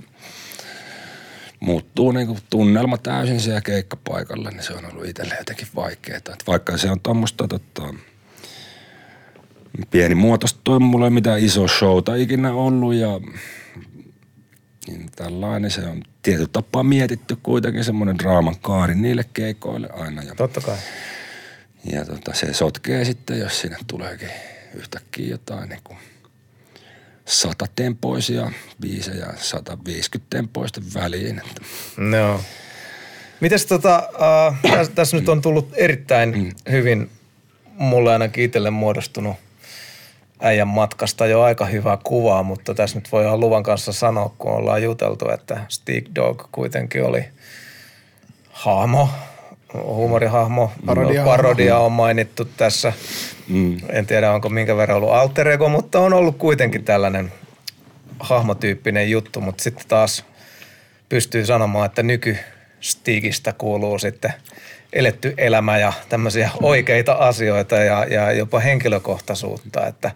[1.60, 6.16] muuttuu niin tunnelma täysin siellä keikkapaikalla, niin se on ollut itselle jotenkin vaikeaa.
[6.16, 7.94] Että vaikka se on tuommoista tota,
[9.90, 13.20] pieni muotoista toi mulla ei mitään iso showta ikinä ollut ja
[14.86, 20.22] niin tällainen se on tietyllä tapaa mietitty kuitenkin semmoinen draaman kaari niille keikoille aina.
[20.22, 20.76] Ja Totta kai.
[21.92, 24.30] Ja tota, se sotkee sitten, jos sinne tuleekin
[24.74, 25.98] yhtäkkiä jotain niin kuin
[27.24, 28.50] satatempoisia
[28.80, 31.42] biisejä 150 tempoista väliin.
[31.96, 32.40] No.
[33.40, 36.52] Mites tota, äh, tässä, tässä nyt on tullut erittäin mm.
[36.70, 37.10] hyvin
[37.76, 39.36] mulle ainakin itselle muodostunut
[40.40, 44.82] äijän matkasta jo aika hyvää kuvaa, mutta tässä nyt voi luvan kanssa sanoa, kun ollaan
[44.82, 47.24] juteltu, että Stick Dog kuitenkin oli
[48.50, 49.08] hahmo,
[49.74, 52.92] huumorihahmo, parodia, parodia on mainittu tässä.
[53.48, 53.76] Mm.
[53.88, 57.32] En tiedä, onko minkä verran ollut alter ego, mutta on ollut kuitenkin tällainen
[58.20, 60.24] hahmotyyppinen juttu, mutta sitten taas
[61.08, 62.36] pystyy sanomaan, että nyky
[62.80, 64.32] Stigistä kuuluu sitten
[64.92, 69.86] eletty elämä ja tämmöisiä oikeita asioita ja, ja jopa henkilökohtaisuutta.
[69.86, 70.10] Että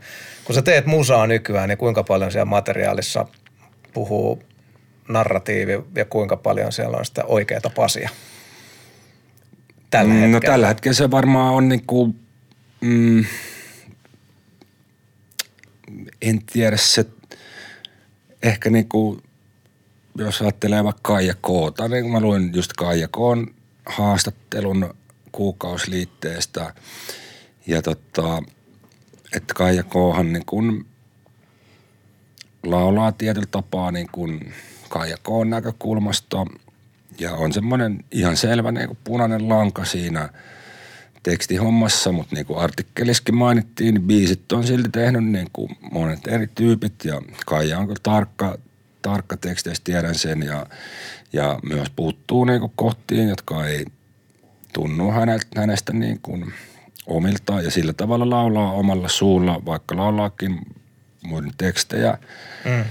[0.44, 3.26] kun sä teet musaa nykyään, niin kuinka paljon siellä materiaalissa
[3.92, 4.42] puhuu
[5.08, 8.10] narratiivi ja kuinka paljon siellä on sitä oikeata pasia?
[9.90, 10.36] Tällä no, hetkellä.
[10.36, 12.20] No tällä hetkellä se varmaan on niin kuin,
[12.80, 13.24] mm,
[16.22, 17.06] en tiedä se,
[18.42, 19.22] ehkä niin kuin,
[20.18, 23.54] jos ajattelee vaikka Kaija Koota, niin mä luin just Kaija Koon
[23.86, 24.94] haastattelun
[25.32, 26.74] kuukausliitteestä
[27.66, 28.42] ja tota,
[29.36, 30.86] että Kaija Koohan niin kun
[32.66, 34.52] laulaa tietyllä tapaa niin kuin
[34.88, 36.46] Kaija Koon näkökulmasta
[37.18, 40.28] ja on semmoinen ihan selvä niin kuin punainen lanka siinä
[41.22, 46.46] tekstihommassa, mutta niin kuin artikkelissakin mainittiin, niin biisit on silti tehnyt niin kuin monet eri
[46.54, 48.58] tyypit ja Kaija on kyllä tarkka,
[49.02, 50.66] tarkka teksteistä, tiedän sen ja,
[51.32, 53.84] ja myös puuttuu niin kuin kohtiin, jotka ei
[54.72, 55.12] tunnu
[55.56, 56.52] hänestä niin kuin
[57.06, 60.60] omilta ja sillä tavalla laulaa omalla suulla, vaikka laulaakin
[61.22, 62.18] muiden tekstejä,
[62.64, 62.84] mm.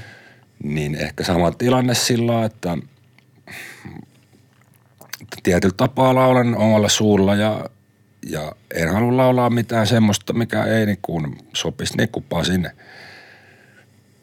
[0.64, 2.78] niin ehkä sama tilanne sillä, että
[5.44, 7.70] tietyllä tapaa laulan omalla suulla ja,
[8.30, 12.70] ja en halua laulaa mitään semmoista, mikä ei niin kuin sopisi niin kuin Pasin,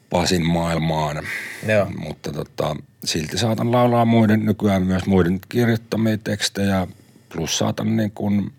[0.09, 1.23] Pasin maailmaan.
[1.67, 1.87] Joo.
[1.97, 6.87] Mutta tota, silti saatan laulaa muiden, nykyään myös muiden kirjoittamia tekstejä,
[7.29, 8.51] plus saatan niin kuin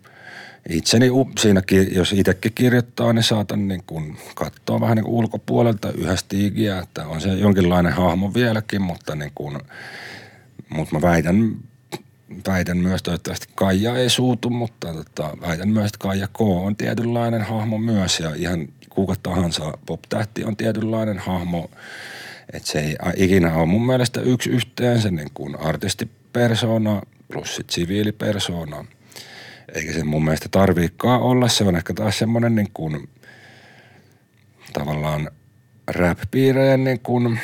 [0.69, 1.09] itseni
[1.39, 6.79] siinäkin, jos itsekin kirjoittaa, niin saatan niin kuin katsoa vähän niin kuin ulkopuolelta yhä stiigiä,
[6.79, 9.57] että on se jonkinlainen hahmo vieläkin, mutta niin kuin,
[10.69, 11.55] mutta mä väitän
[12.47, 17.41] väitän myös, toivottavasti Kaija ei suutu, mutta tota, väitän myös, että Kaija K on tietynlainen
[17.41, 21.69] hahmo myös ja ihan kuka tahansa pop-tähti on tietynlainen hahmo.
[22.53, 27.01] Että se ei ikinä ole mun mielestä yksi yhteen se niin kuin artistipersona
[27.31, 28.85] plus sit siviilipersona.
[29.75, 31.47] Eikä se mun mielestä tarviikaan olla.
[31.47, 33.09] Se on ehkä taas semmoinen niin kuin
[34.73, 35.31] tavallaan
[35.87, 37.39] rap-piirejän niin kuin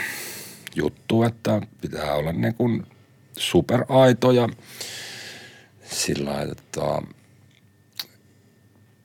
[0.75, 2.83] juttu, että pitää olla niin kuin
[3.37, 4.49] superaito ja
[5.83, 7.13] sillä lailla, että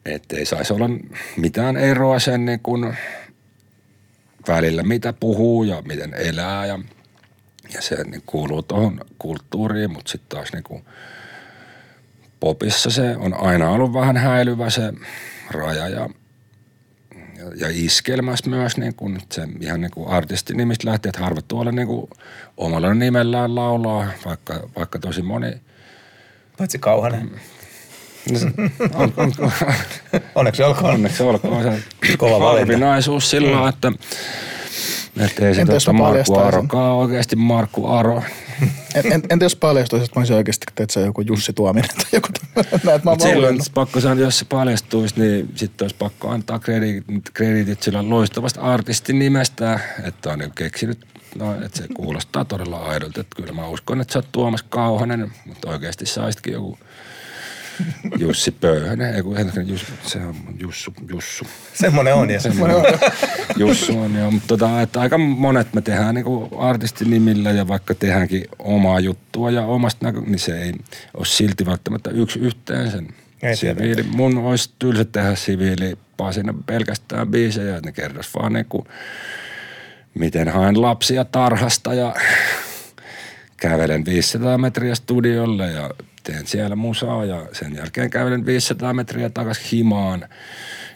[0.05, 0.91] ettei saisi olla
[1.37, 2.97] mitään eroa sen niin kuin
[4.49, 6.79] välillä, mitä puhuu ja miten elää ja,
[7.75, 10.85] ja se niin kuuluu tuohon kulttuuriin, mutta sitten taas niin kuin
[12.41, 14.93] popissa se on aina ollut vähän häilyvä se
[15.51, 16.09] raja ja
[17.57, 21.87] ja iskelmässä myös niin kuin se ihan niin kuin artistinimistä lähtee, että harvat tuolla niin
[21.87, 22.11] kuin
[22.57, 25.53] omalla nimellään laulaa, vaikka, vaikka tosi moni.
[26.59, 27.31] Paitsi Kauhanen.
[28.31, 28.71] Mm.
[28.95, 29.53] on, on, on,
[30.35, 30.95] onneksi olkoon.
[30.95, 31.65] Onneksi olkoon.
[32.11, 33.69] Se Kova harvinaisuus sillä mm.
[33.69, 33.93] että
[35.21, 38.23] että ei se tuosta Markku Arokaan oikeasti Markku Aro.
[38.95, 42.05] En, en, entä jos paljastuisi, että mä olisin oikeasti, että se joku Jussi Tuominen tai
[42.13, 47.31] joku tämmöinen, mä Silloin pakko sanoa, jos se paljastuisi, niin sitten olisi pakko antaa krediitit,
[47.35, 51.07] krediitit sillä loistavasta artistin nimestä, että on keksinyt,
[51.39, 53.21] no, että se kuulostaa todella aidolta.
[53.21, 56.79] Että kyllä mä uskon, että sä oot Tuomas Kauhanen, mutta oikeasti saisitkin joku
[58.19, 61.47] Jussi Pöyhönen, ei kun Jussi, se on Jussu, Jussu.
[61.75, 62.85] Semmoinen on ja semmoinen on.
[63.57, 68.45] Jussu on joo, mutta tota, että aika monet me tehdään niinku artistinimillä ja vaikka tehdäänkin
[68.59, 70.73] omaa juttua ja omasta näkö, niin se ei
[71.15, 73.09] ole silti välttämättä yksi yhteen sen
[73.43, 74.03] ei siviili.
[74.03, 78.87] Mun olisi tylsä tehdä siviili pasina pelkästään biisejä, että ne kerros vaan niinku,
[80.15, 82.15] miten haen lapsia tarhasta ja
[83.61, 85.91] kävelen 500 metriä studiolle ja
[86.25, 90.29] teen siellä musaa ja sen jälkeen kävelen 500 metriä takaisin himaan.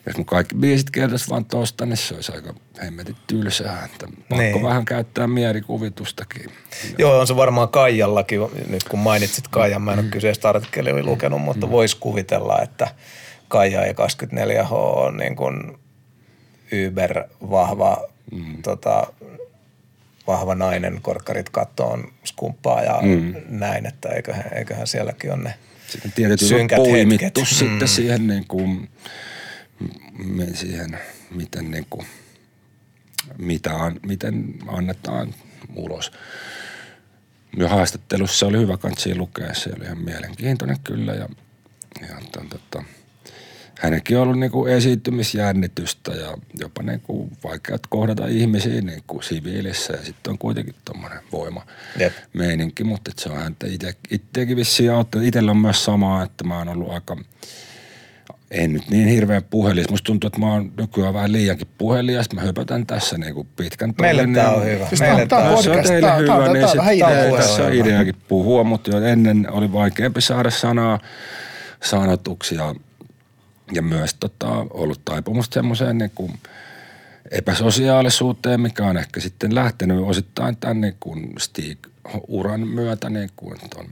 [0.07, 3.85] Jos mun kaikki biisit kertaisi vaan tosta, niin se olisi aika hemmetin tylsää.
[3.85, 4.63] Että pakko niin.
[4.63, 6.51] vähän käyttää mielikuvitustakin.
[6.99, 10.11] Joo, on se varmaan Kaijallakin, nyt kun mainitsit Kaijan, mä en ole mm.
[10.11, 11.73] kyseistä artikkelia lukenut, mutta mm.
[11.73, 12.89] voisi kuvitella, että
[13.49, 15.79] Kaija ja 24H on niin kuin
[16.89, 18.63] Uber vahva mm.
[18.63, 19.07] tota,
[20.27, 23.35] vahva nainen, korkkarit kattoon skumppaa ja mm.
[23.49, 25.55] näin, että eiköhän, eiköhän sielläkin ole ne
[25.89, 27.49] sitten synkät poimittu hetket.
[27.49, 27.87] sitten mm.
[27.87, 28.89] siihen, niin kuin,
[30.55, 30.99] siihen,
[31.31, 32.07] miten niin kuin,
[33.39, 35.35] mitä, an, miten annetaan
[35.75, 36.13] ulos.
[37.57, 41.29] Ja haastattelussa oli hyvä kansi lukea, se oli ihan mielenkiintoinen kyllä ja,
[42.01, 42.85] ja ton, tota,
[43.83, 50.31] hänenkin on ollut niinku esiintymisjännitystä ja jopa niinku vaikeat kohdata ihmisiä niinku siviilissä ja sitten
[50.31, 51.67] on kuitenkin tuommoinen voima
[51.99, 52.13] Jep.
[52.33, 55.27] meininki, mutta se on häntä ite, itseäkin vissiin auttanut.
[55.27, 57.17] Itsellä on myös samaa, että mä oon ollut aika,
[58.51, 59.91] en nyt niin hirveän puhelis.
[59.91, 62.27] Musta tuntuu, että mä oon nykyään vähän liiankin puhelias.
[62.35, 64.89] Mä höpötän tässä niinku pitkän Meille tollen, tää niin- on hyvä.
[64.89, 66.53] Siis Meille tää on- tää on tää se on podcast, teille tää- hyvä, tää on-
[66.53, 67.37] niin tää vähän idea.
[67.37, 70.99] tässä on ideakin puhua, mutta jo ennen oli vaikeampi saada sanaa
[71.83, 72.55] sanotuksi
[73.75, 76.33] ja, myös tota, ollut taipumusta semmoiseen niin kuin
[77.31, 83.81] epäsosiaalisuuteen, mikä on ehkä sitten lähtenyt osittain tämän niin kuin Stig-uran myötä, niin kuin, että
[83.81, 83.87] on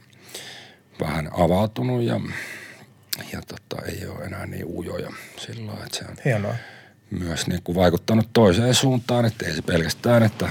[1.00, 2.20] vähän avautunut ja,
[3.32, 6.54] ja tota, ei ole enää niin ujoja sillä että se on Hienoa.
[7.10, 10.48] myös niin kuin vaikuttanut toiseen suuntaan, että ei se pelkästään, että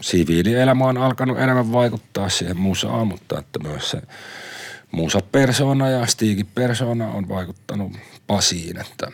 [0.00, 4.02] siviilielämä on alkanut enemmän vaikuttaa siihen musaan, mutta että myös se
[4.92, 7.92] musapersona ja Stigin persona on vaikuttanut
[8.26, 9.12] Pasiin, että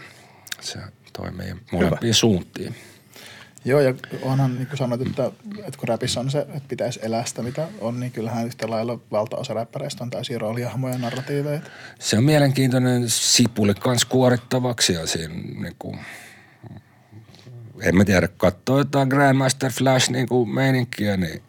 [0.60, 0.78] se
[1.12, 2.76] toimii molempiin suuntiin.
[3.64, 7.24] Joo, ja onhan niin kuin sanoit, että, että kun räpissä on se, että pitäisi elää
[7.24, 11.60] sitä, mitä on, niin kyllähän yhtä lailla valtaosa räppäreistä on täysin roolihahmoja ja narratiiveja.
[11.98, 15.98] Se on mielenkiintoinen sipuli kans kuorittavaksi ja siinä niin kuin,
[17.82, 21.42] en mä tiedä, katsoo jotain Grandmaster Flash niin kuin meininkiä, niin,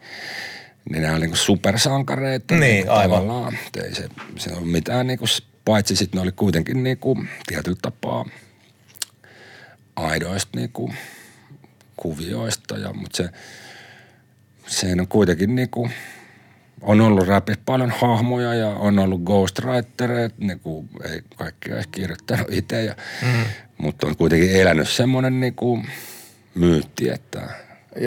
[0.90, 2.54] niin nämä on niin kuin supersankareita.
[2.54, 3.58] Niin, kuin aivan.
[3.84, 5.28] Ei se, se on mitään niin kuin,
[5.64, 8.24] paitsi sitten ne oli kuitenkin niin kuin, tietyllä tapaa
[9.96, 10.94] aidoista niin kuin,
[11.96, 13.28] kuvioista, ja, mutta se,
[14.66, 15.92] se on kuitenkin niin kuin,
[16.80, 22.46] on ollut rapit paljon hahmoja ja on ollut ghostwritereita, niin kuin ei kaikki edes kirjoittanut
[22.50, 23.44] itse, ja, mm.
[23.78, 25.86] mutta on kuitenkin elänyt semmoinen niin kuin
[26.54, 27.48] myytti, että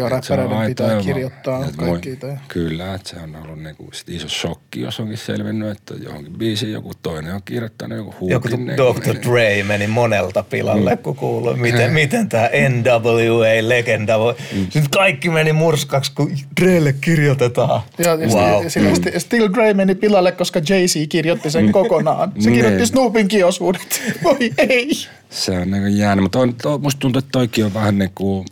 [0.03, 2.37] On räppäreiden pitää ja- kirjoittaa voi- kaikki itse.
[2.47, 6.71] Kyllä, että se on ollut niinku sit iso shokki, jos onkin selvinnyt, että johonkin biisiin
[6.71, 8.33] joku toinen on kirjoittanut joku huukin.
[8.33, 9.13] Joku niinku, Dr.
[9.13, 10.97] niin- Dre meni monelta pilalle, Mm.
[11.03, 14.35] kun kuului, miten, miten tämä NWA-legenda voi.
[14.53, 14.59] Mm.
[14.63, 16.31] Sitten kaikki meni murskaksi, kun
[16.61, 17.81] Drelle kirjoitetaan.
[17.97, 18.51] Ja, ja wow.
[18.51, 18.67] wow.
[18.67, 22.31] sillä sti- Still Grey meni pilalle, koska Jay-Z kirjoitti sen kokonaan.
[22.39, 22.53] Se Niin.
[22.55, 24.01] kirjoitti Snoopin kiosuudet.
[24.23, 24.89] Voi ei.
[25.29, 28.45] Se on niinku jäänyt, mutta on, to, musta tuntuu, että toikin on vähän niinku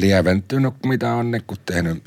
[0.00, 2.04] lieventynyt, mitä on niinku tehnyt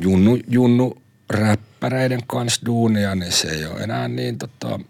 [0.00, 4.80] junnu, junnu räppäreiden kanssa duunia, niin se ei ole enää niin tota,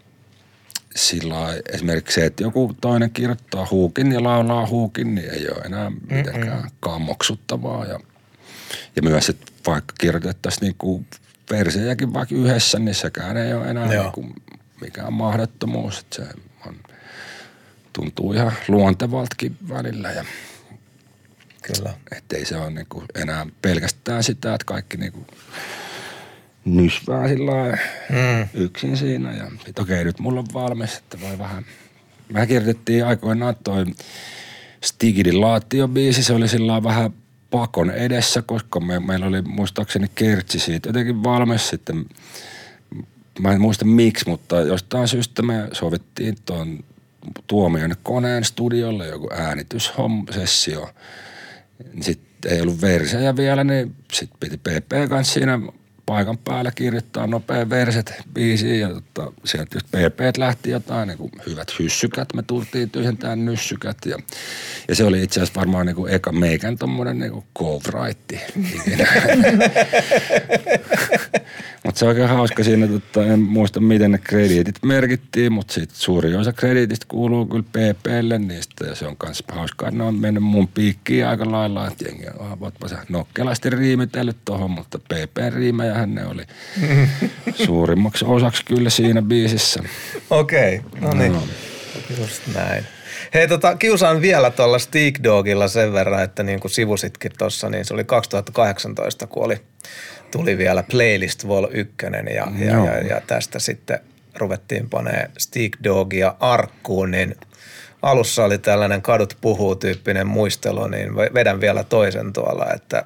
[0.95, 1.35] sillä
[1.73, 6.69] esimerkiksi se, että joku toinen kirjoittaa huukin ja laulaa huukin, niin ei ole enää mitenkään
[6.79, 7.85] kammoksuttavaa.
[7.85, 7.99] Ja,
[8.95, 11.05] ja myös, että vaikka kirjoitettaisiin niinku
[11.51, 14.03] versiäkin vaikka yhdessä, niin sekään ei ole enää Joo.
[14.03, 14.25] niinku
[14.81, 15.99] mikään mahdottomuus.
[15.99, 16.23] Että se
[16.67, 16.75] on,
[17.93, 20.25] tuntuu ihan luontevaltakin välillä ja
[21.75, 21.93] Kyllä.
[22.17, 25.27] ettei se ole niinku enää pelkästään sitä, että kaikki niinku
[26.65, 27.77] nysvää sillä
[28.09, 28.47] Mm.
[28.53, 29.33] yksin siinä.
[29.33, 31.65] Ja sit okei, nyt mulla on valmis, että voi vähän...
[32.29, 33.85] Mä kirjoitettiin aikoinaan toi
[34.81, 37.13] Stigidin laatiobiisi, se oli sillä vähän
[37.51, 42.05] pakon edessä, koska me, meillä oli muistaakseni kertsi siitä jotenkin valmis sitten.
[43.39, 46.83] Mä en muista miksi, mutta jostain syystä me sovittiin tuon
[47.47, 50.89] tuomion koneen studiolle joku äänityssessio.
[52.01, 55.59] Sitten ei ollut versejä vielä, niin sitten piti PP kanssa siinä
[56.07, 61.31] paikan päällä kirjoittaa nopea verset biisiin ja tota, sieltä just PP lähti jotain niin kuin
[61.49, 64.17] hyvät hyssykät, me tultiin tyhjentämään nyssykät ja,
[64.87, 67.45] ja se oli itse asiassa varmaan niin kuin eka meikän tommonen niin kuin.
[71.87, 75.97] Mutta se on oikein hauska siinä, että en muista miten ne krediitit merkittiin, mutta sitten
[75.97, 80.15] suuri osa krediitistä kuuluu kyllä PPlle niistä ja se on myös hauskaa, että ne on
[80.15, 84.99] mennyt mun piikkiin aika lailla, että jengi on, "Ah, voitpa sä nokkelasti riimitellyt tohon, mutta
[84.99, 86.43] PP-riimejähän ne oli
[87.65, 89.83] suurimmaksi osaksi kyllä siinä biisissä.
[90.29, 91.33] Okei, no niin.
[91.33, 91.43] Joo.
[92.19, 92.83] Just näin.
[93.33, 97.85] Hei, tota, kiusaan vielä tuolla Steak Dogilla sen verran, että niin kuin sivusitkin tuossa, niin
[97.85, 99.57] se oli 2018, kun oli,
[100.31, 101.95] tuli vielä Playlist Vol 1
[102.35, 102.85] ja, ja, Joo.
[102.85, 103.99] ja, ja, tästä sitten
[104.35, 107.35] ruvettiin panee Steak Dogia arkkuun, niin
[108.01, 113.05] alussa oli tällainen kadut puhuu tyyppinen muistelu, niin vedän vielä toisen tuolla, että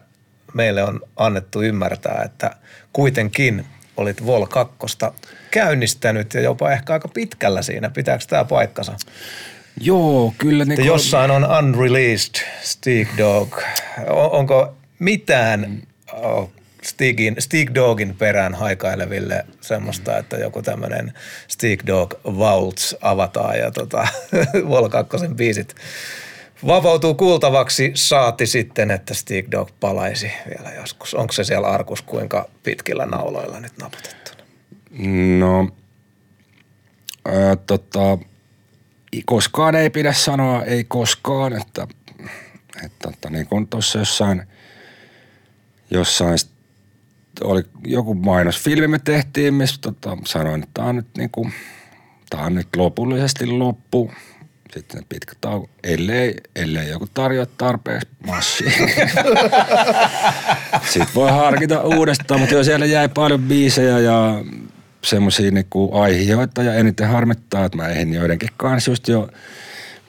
[0.53, 2.55] meille on annettu ymmärtää, että
[2.93, 3.65] kuitenkin
[3.97, 4.77] olit Vol 2
[5.51, 7.89] käynnistänyt ja jopa ehkä aika pitkällä siinä.
[7.89, 8.95] Pitääkö tämä paikkansa?
[9.81, 10.65] Joo, kyllä.
[10.65, 13.61] Niin jossain on unreleased Steak Dog.
[14.09, 15.81] Onko mitään
[16.13, 16.51] oh,
[16.81, 21.13] Stigin, Steak Dogin perään haikaileville semmoista, että joku tämmöinen
[21.47, 24.07] Steak Dog Vaults avataan ja tota,
[24.69, 25.75] Vol 2 biisit
[26.67, 31.13] vapautuu kuultavaksi, saati sitten, että Stig Dog palaisi vielä joskus.
[31.13, 34.31] Onko se siellä arkus kuinka pitkillä nauloilla nyt naputettu?
[35.39, 35.69] No,
[37.25, 38.17] ää, tota,
[39.25, 41.87] koskaan ei pidä sanoa ei koskaan, että,
[42.85, 44.43] että, että niin kuin tuossa jossain,
[45.91, 46.37] jossain
[47.43, 51.31] oli joku mainosfilmi me tehtiin, missä tota, sanoin, että tämä on niin
[52.29, 54.11] tämä on nyt lopullisesti loppu.
[54.73, 58.71] Sitten pitkä tauko, ellei, ellei joku tarjoa tarpeeksi massia.
[60.93, 64.43] Sitten voi harkita uudestaan, mutta jo siellä jäi paljon biisejä ja
[65.03, 69.29] semmoisia niinku aiheita ja eniten harmittaa, että mä eihin joidenkin kanssa just jo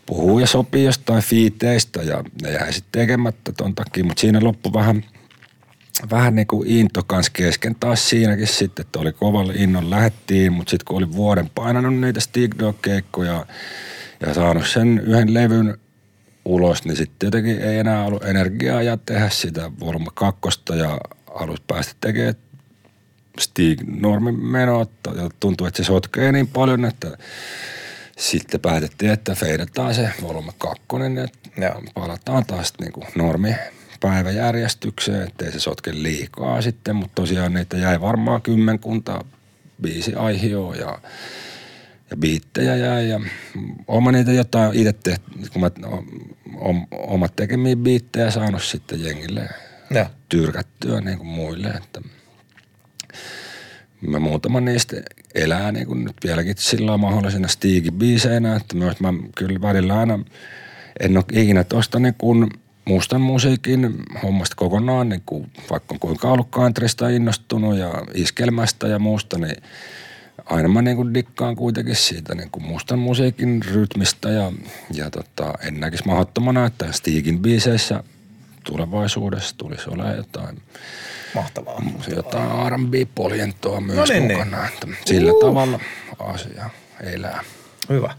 [0.07, 4.73] puhuu ja sopii jostain fiiteistä ja ne jäi sitten tekemättä ton takia, mutta siinä loppu
[4.73, 5.05] vähän,
[6.11, 7.77] vähän niin kuin into kans kesken.
[7.81, 12.21] Taas siinäkin sitten, että oli kovalla innon lähettiin, mutta sitten kun oli vuoden painanut niitä
[12.21, 13.47] Stig keikkoja
[14.27, 15.79] ja saanut sen yhden levyn
[16.45, 20.99] ulos, niin sitten jotenkin ei enää ollut energiaa ja tehdä sitä volume kakkosta ja
[21.35, 22.35] alus päästä tekemään
[23.41, 24.87] Stig normin menoa.
[25.17, 27.19] Ja tuntuu, että se sotkee niin paljon, että
[28.19, 31.17] sitten päätettiin, että feidataan se volume kakkonen
[31.57, 33.55] ja palataan taas niin kuin normi
[34.03, 39.25] päiväjärjestykseen, ettei se sotke liikaa sitten, mutta tosiaan niitä jäi varmaan kymmenkunta
[39.83, 40.99] biisi aihioa ja,
[42.11, 43.21] ja biittejä jäi ja
[43.89, 45.71] oma niitä jotain itse tehty, kun mä
[46.57, 49.49] om, omat tekemiä biittejä saanut sitten jengille
[49.91, 50.07] Joo.
[50.29, 52.01] tyrkättyä niin kuin muille, että
[54.01, 54.97] mä muutama niistä
[55.35, 60.19] elää niin kuin nyt vieläkin sillä mahdollisena Stiigi-biiseinä, että myös mä kyllä välillä aina
[61.01, 62.51] en ole ikinä tuosta niin kuin
[62.85, 68.99] mustan musiikin hommasta kokonaan, niin kuin, vaikka on kuinka ollut countrysta innostunut ja iskelmästä ja
[68.99, 69.57] muusta, niin
[70.45, 74.53] aina mä niin kuin dikkaan kuitenkin siitä niin kuin mustan musiikin rytmistä ja,
[74.93, 78.05] ja tota, en näkisi mahdottomana, että Stigin biiseissä
[78.65, 80.63] tulevaisuudessa tulisi olemaan jotain,
[81.35, 81.83] Mahtavaa.
[82.15, 84.39] jotain R&B-poljentoa myös No niin, niin.
[84.39, 84.69] mukana.
[84.69, 85.81] Että sillä tavalla
[86.19, 87.45] asia elää.
[87.89, 88.15] Hyvä.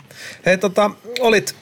[0.46, 1.56] Hei tota, olit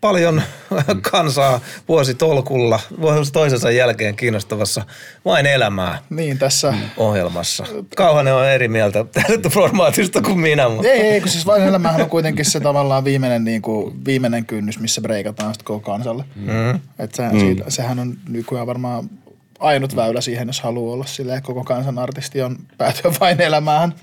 [0.00, 0.42] paljon
[1.10, 4.84] kansaa vuositolkulla, vuosi toisensa jälkeen kiinnostavassa
[5.24, 6.74] vain elämää Niin, tässä...
[6.96, 7.66] ohjelmassa.
[7.96, 12.00] Kauhanen on eri mieltä tästä formaatista kuin minä, mutta Ei, ei, kun siis vain elämähän
[12.02, 16.24] on kuitenkin se tavallaan viimeinen, niin kuin, viimeinen kynnys, missä breikataan sitten koko kansalle.
[16.36, 16.80] Mm.
[16.98, 17.40] Et se, mm.
[17.40, 19.10] siitä, sehän on nykyään varmaan
[19.58, 23.94] ainut väylä siihen, jos haluaa olla silleen, koko kansan artisti on päätyä vain elämään.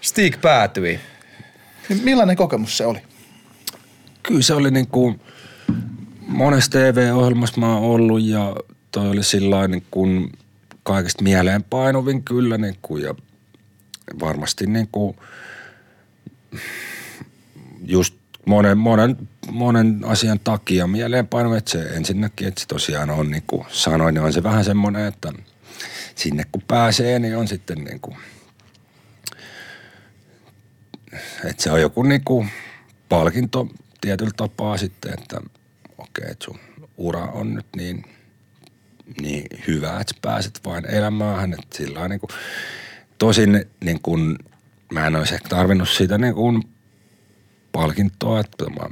[0.00, 1.00] Stig päätyi.
[1.88, 2.98] Niin millainen kokemus se oli?
[4.26, 5.20] Kyllä se oli niin kuin,
[6.28, 8.56] monessa TV-ohjelmassa mä oon ollut ja
[8.90, 10.32] toi oli sillä niin kuin
[10.82, 13.14] kaikista mieleenpainuvin kyllä niin kuin, ja
[14.20, 15.16] varmasti niin kuin,
[17.84, 18.14] just
[18.46, 23.66] monen, monen, monen asian takia mieleenpainuvin, että se ensinnäkin, että se tosiaan on niin kuin
[23.68, 25.32] sanoin, niin on se vähän semmoinen, että
[26.14, 28.16] sinne kun pääsee, niin on sitten niin kuin,
[31.44, 32.46] että se on joku niinku
[33.08, 33.68] palkinto
[34.06, 35.40] tietyllä tapaa sitten, että
[35.98, 36.58] okei, että sun
[36.96, 38.04] ura on nyt niin,
[39.20, 42.28] niin hyvä, että pääset vain elämään, että sillä on niinku,
[43.18, 44.38] tosin niin kuin,
[44.92, 46.62] mä en olisi ehkä tarvinnut sitä niin kuin
[47.72, 48.86] palkintoa, että mä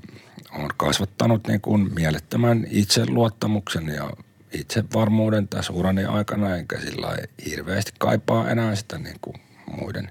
[0.59, 4.11] oon kasvattanut niin kuin mielettömän itseluottamuksen ja
[4.53, 7.17] itsevarmuuden tässä urani aikana, enkä sillä
[7.47, 9.37] hirveästi kaipaa enää sitä niin kuin
[9.81, 10.11] muiden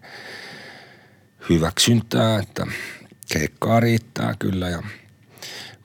[1.49, 2.65] hyväksyntää, että
[3.33, 4.69] keikkaa riittää kyllä.
[4.69, 4.83] Ja,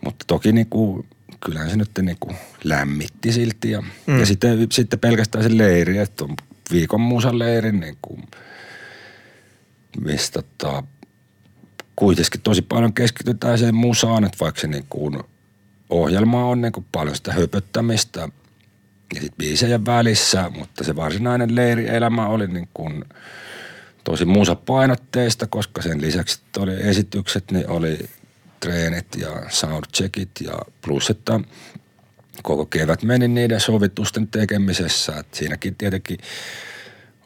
[0.05, 1.06] mutta toki niin kuin,
[1.44, 3.70] kyllähän se nyt niin kuin lämmitti silti.
[3.70, 4.19] Ja, mm.
[4.19, 6.36] ja sitten, sitten pelkästään se leiri, että on
[6.73, 8.23] viikon muusan leiri, niin kuin,
[10.01, 10.82] mistä tota,
[11.97, 15.19] kuitenkin tosi paljon keskitytään siihen musaan, että vaikka se niin kuin
[15.90, 18.28] ohjelma on niin kuin paljon sitä höpöttämistä
[19.15, 23.05] ja sitten biisejä välissä, mutta se varsinainen leirielämä oli niin kuin
[24.10, 27.98] tosi musapainotteista, koska sen lisäksi oli esitykset, niin oli
[28.60, 31.40] treenit ja soundcheckit ja plus, että
[32.43, 35.16] koko kevät meni niiden sovitusten tekemisessä.
[35.16, 36.18] Et siinäkin tietenkin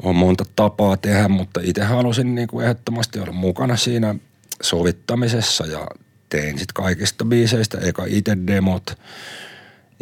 [0.03, 4.15] on monta tapaa tehdä, mutta itse halusin niin kuin ehdottomasti olla mukana siinä
[4.63, 5.87] sovittamisessa ja
[6.29, 8.99] tein sitten kaikista biiseistä eka itse demot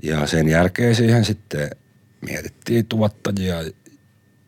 [0.03, 1.71] ja sen jälkeen siihen sitten
[2.21, 3.57] mietittiin tuottajia,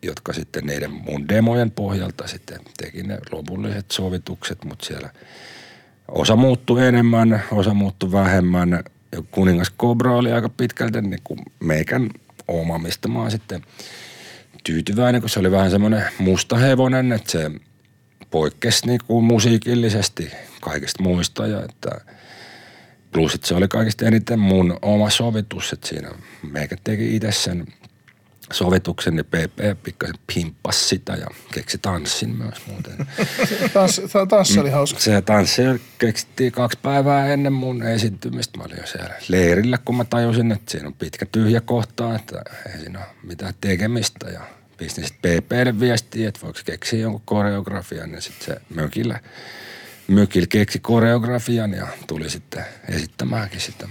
[0.03, 5.09] jotka sitten niiden mun demojen pohjalta sitten teki ne lopulliset sovitukset, mutta siellä
[6.07, 8.83] osa muuttui enemmän, osa muuttui vähemmän.
[9.11, 12.09] Ja kuningas Cobra oli aika pitkälti niin kuin meikän
[12.47, 13.61] oma, mistä mä oon sitten
[14.63, 17.51] tyytyväinen, kun se oli vähän semmoinen musta hevonen, että se
[18.31, 20.31] poikkesi niin kuin musiikillisesti
[20.61, 22.01] kaikista muista ja että
[23.11, 26.09] plus, että se oli kaikista eniten mun oma sovitus, että siinä
[26.51, 27.67] meikä teki itse sen
[28.53, 32.93] sovituksen, niin PP pikkasen pimppas sitä ja keksi tanssin myös muuten.
[33.73, 34.99] Tanssi, tanssi oli hauska.
[34.99, 35.61] Se tanssi
[35.97, 38.57] keksittiin kaksi päivää ennen mun esiintymistä.
[38.57, 42.43] Mä olin jo siellä leirillä, kun mä tajusin, että siinä on pitkä tyhjä kohta, että
[42.73, 44.29] ei siinä ole mitään tekemistä.
[44.29, 44.41] Ja
[44.77, 48.11] pistin sitten PPlle viestiä, että voiko keksiä jonkun koreografian.
[48.11, 49.19] Ja sitten se mökillä,
[50.07, 53.87] mökillä keksi koreografian ja tuli sitten esittämäänkin sitä.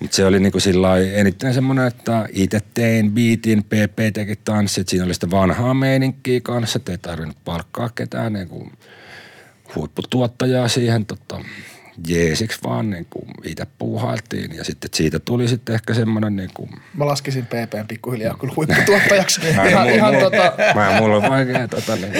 [0.00, 5.04] Mutta se oli niinku sillä eniten semmoinen, että itse tein biitin, PP teki tanssit, siinä
[5.04, 8.72] oli sitä vanhaa meininkiä kanssa, että ei tarvinnut palkkaa ketään niinku
[9.76, 11.40] huipputuottajaa siihen tota,
[12.08, 14.56] jeesiksi vaan niin kuin itse puuhailtiin.
[14.56, 16.70] Ja sitten siitä tuli sitten ehkä semmoinen niin kuin...
[16.94, 19.40] Mä laskisin PPn pikkuhiljaa kyllä huipputuottajaksi.
[19.40, 22.12] Mä ihan, mulla, ihan mulla, tota, mä, mulla on vaikea tota niin,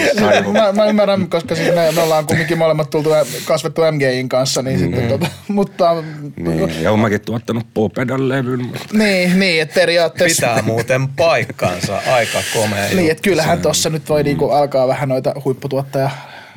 [0.52, 3.10] mä, mä, ymmärrän, koska siis me, me ollaan kumminkin molemmat tultu
[3.44, 6.02] kasvettu MGin kanssa, niin sitten tota, mutta...
[6.36, 8.64] Niin, ja oon mäkin tuottanut Popedan levyn.
[8.66, 8.84] Mutta...
[8.92, 10.46] Niin, niin, että periaatteessa...
[10.46, 15.34] Pitää muuten paikkansa, aika komea Niin, että kyllähän tuossa nyt voi niinku alkaa vähän noita
[15.44, 16.10] huipputuottaja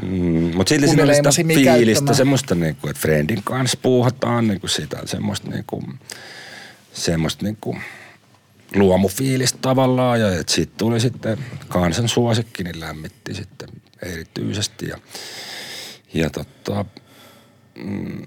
[0.04, 4.98] Mm, mutta silti siinä oli sitä fiilistä, semmoista niinku, että friendin kanssa puuhataan niinku sitä
[5.06, 5.84] semmoista niinku,
[6.94, 7.78] semmoista niinku
[8.76, 10.20] luomufiilistä tavallaan.
[10.20, 13.70] Ja että siitä tuli sitten kansan suosikki, niin lämmitti sitten
[14.02, 14.88] erityisesti.
[14.88, 14.98] Ja,
[16.14, 16.86] ja tota,
[17.76, 18.24] mm,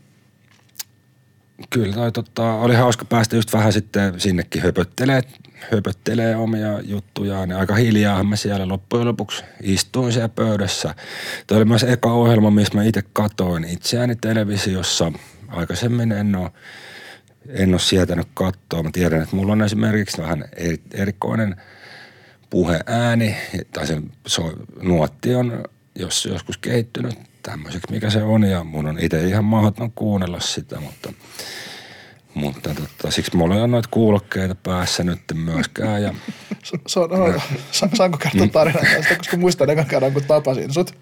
[1.70, 5.22] kyllä toi tota, oli hauska päästä just vähän sitten sinnekin höpöttelee,
[5.72, 7.50] höpöttelee omia juttujaan.
[7.50, 10.94] Ja aika hiljaa mä siellä loppujen lopuksi istuin siellä pöydässä.
[11.46, 15.12] Tämä oli myös eka ohjelma, missä mä itse katoin itseäni televisiossa.
[15.48, 16.50] Aikaisemmin en ole,
[17.48, 18.82] en ole sietänyt katsoa.
[18.82, 20.44] Mä tiedän, että mulla on esimerkiksi vähän
[20.94, 21.56] erikoinen
[22.50, 23.36] puheääni,
[23.72, 24.52] tai se so,
[24.82, 25.64] nuotti on
[25.98, 27.14] jos joskus kehittynyt
[27.46, 31.12] tämmöiseksi, mikä se on, ja mun on itse ihan mahdoton kuunnella sitä, mutta–
[32.36, 36.02] mutta tota, siksi mulla ei ole noita kuulokkeita päässä nyt myöskään.
[36.02, 36.14] Ja...
[36.86, 37.40] so, no,
[37.94, 40.94] saanko kertoa tarinan tästä, koska muistan ekan kerran, kun tapasin sut.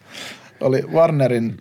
[0.61, 1.57] Oli Warnerin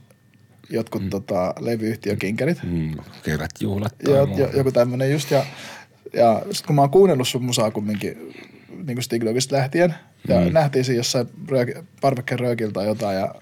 [0.70, 1.10] jotkut mm.
[1.10, 2.64] tota, levyyhtiökinkerit.
[2.64, 2.92] Mm,
[3.24, 5.32] kevätjuhlat tai jo, jo, Joku tämmönen just.
[5.32, 5.46] Ja,
[6.14, 8.18] ja sitten kun mä oon kuunnellut sun musaa kumminkin
[8.70, 9.96] niin kuin lähtien,
[10.28, 10.54] ja mm.
[10.54, 11.28] nähtiin siinä jossain
[12.02, 13.36] parvekkeen röökiltä tai jotain, ja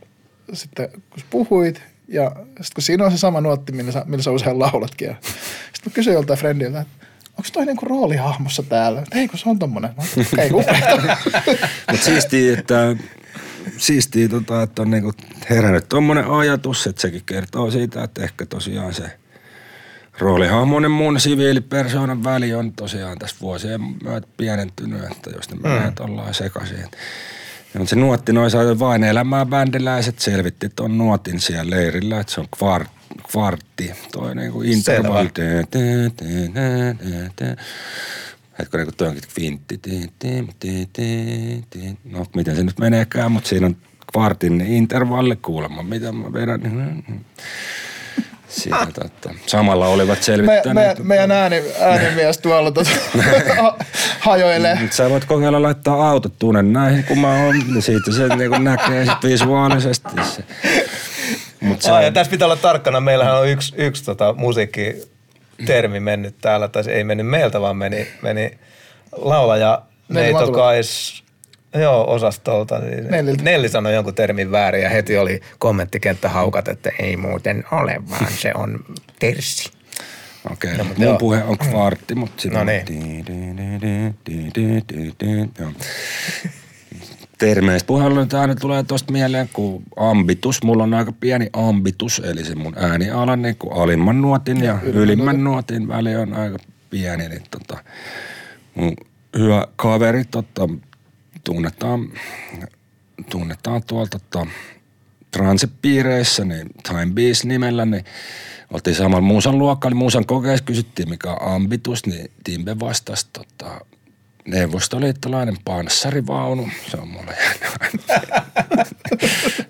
[0.53, 4.31] sitten kun puhuit, ja sitten kun siinä on se sama nuotti, millä sä, millä sä
[4.31, 5.07] usein laulatkin.
[5.07, 9.03] Ja sitten mä kysyin joltain friendiltä, että onko toi niinku roolihahmossa täällä?
[9.11, 9.91] Ei kun se on tommonen.
[10.37, 10.51] Ei
[11.91, 12.95] Mutta siistiä, että
[13.77, 15.13] siistiä, tota, että on niinku
[15.49, 19.17] herännyt tommonen ajatus, että sekin kertoo siitä, että ehkä tosiaan se
[20.19, 25.93] roolihahmonen mun siviilipersoonan väli on tosiaan tässä vuosien myötä pienentynyt, että jos ne mm.
[25.99, 26.79] ollaan sekaisin.
[26.79, 26.87] Ja,
[27.79, 32.41] mutta se nuotti noin sai vain elämää bändiläiset selvitti tuon nuotin siellä leirillä, että se
[32.41, 32.89] on kvart,
[33.31, 35.29] kvartti, toi niinku intervalli.
[38.59, 39.79] Etkö niinku toi onkin kvintti.
[42.03, 43.77] No miten se nyt meneekään, mutta siinä on
[44.11, 46.61] kvartin intervalli kuulemma, mitä mä vedän.
[48.51, 49.33] Siinä, totta.
[49.45, 50.97] Samalla olivat selvittäneet.
[50.97, 52.89] Me, me, meidän ääni, äänimies tuolla tota,
[54.19, 54.75] hajoilee.
[54.75, 56.33] Mm, sä voit kokeilla laittaa autot
[56.71, 57.59] näihin, kun mä oon.
[57.59, 60.09] Niin siitä se niin näkee sit visuaalisesti.
[60.35, 60.43] Se.
[61.59, 61.91] Mut se...
[61.91, 62.99] Ah, ja tässä pitää olla tarkkana.
[62.99, 68.07] Meillähän on yksi, yksi tota, musiikkitermi mennyt täällä, tai se ei mennyt meiltä, vaan meni,
[68.21, 68.59] meni
[69.11, 71.23] laulaja Neito Kais
[71.75, 72.79] Joo, osastolta.
[72.79, 73.43] Niin Nelliltä.
[73.43, 78.31] Nelli sanoi jonkun termin väärin ja heti oli kommenttikenttä haukat, että ei muuten ole, vaan
[78.41, 78.79] se on
[79.19, 79.71] terssi.
[80.51, 80.85] Okei, okay.
[80.85, 81.17] no, mun joo.
[81.17, 82.85] puhe on kvartti, mutta siinä no niin.
[87.37, 92.55] Termeistä puheella aina tulee tuosta mieleen, kun ambitus, mulla on aika pieni ambitus, eli se
[92.55, 96.57] mun äänialan niin kuin alimman nuotin ja, ja ylimmän nuotin väli on aika
[96.89, 97.83] pieni, niin tota,
[98.75, 98.95] mun
[99.37, 100.69] hyvä kaveri tota,
[101.43, 102.09] tunnetaan,
[103.29, 104.47] tunnetaan tuolta tota,
[105.31, 108.05] transepiireissä, niin Time Beast nimellä, niin
[108.73, 113.81] oltiin samalla muusan luokalla, niin muusan kokeessa kysyttiin, mikä on ambitus, niin Timbe vastasi tota,
[114.45, 116.69] neuvostoliittolainen panssarivaunu.
[116.91, 117.37] Se on mulle.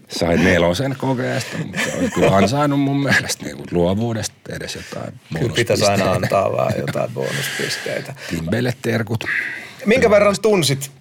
[0.08, 5.86] Sain nelosen kokeesta, mutta on kyllä ansainnut mun mielestä niin luovuudesta edes jotain Kyllä pitäisi
[5.86, 8.14] aina antaa vaan jotain bonuspisteitä.
[8.30, 9.24] Timbelle terkut.
[9.86, 10.92] Minkä verran tunsit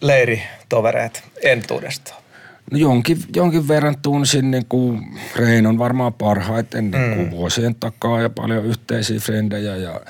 [0.00, 2.22] leiritovereet entuudestaan?
[2.70, 7.30] No jonkin, jonkin verran tunsin niin kuin Reinon varmaan parhaiten niin kuin mm.
[7.30, 10.00] vuosien takaa ja paljon yhteisiä frendejä ja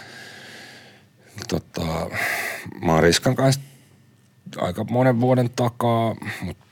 [1.48, 2.10] tota,
[2.80, 3.60] Mariskan kanssa
[4.56, 6.64] aika monen vuoden takaa, mutta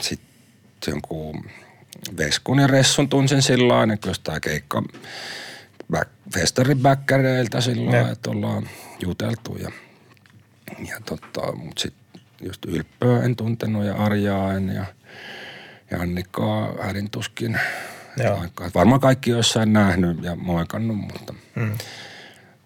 [0.00, 1.44] sitten jonkun
[2.16, 4.82] Veskun ja Ressun tunsin sillä lailla, kun tämä keikka
[5.90, 8.68] back, festarin bäkkäreiltä silloin, että ollaan
[9.00, 9.70] juteltu ja,
[10.88, 11.94] ja tota, mut sit
[12.44, 14.84] just Ylppöä en tuntenut ja Arjaa en ja,
[15.90, 17.60] ja Annikaa hädin tuskin.
[18.74, 21.72] Varmaan kaikki jossain nähnyt ja moikannut, mutta mm.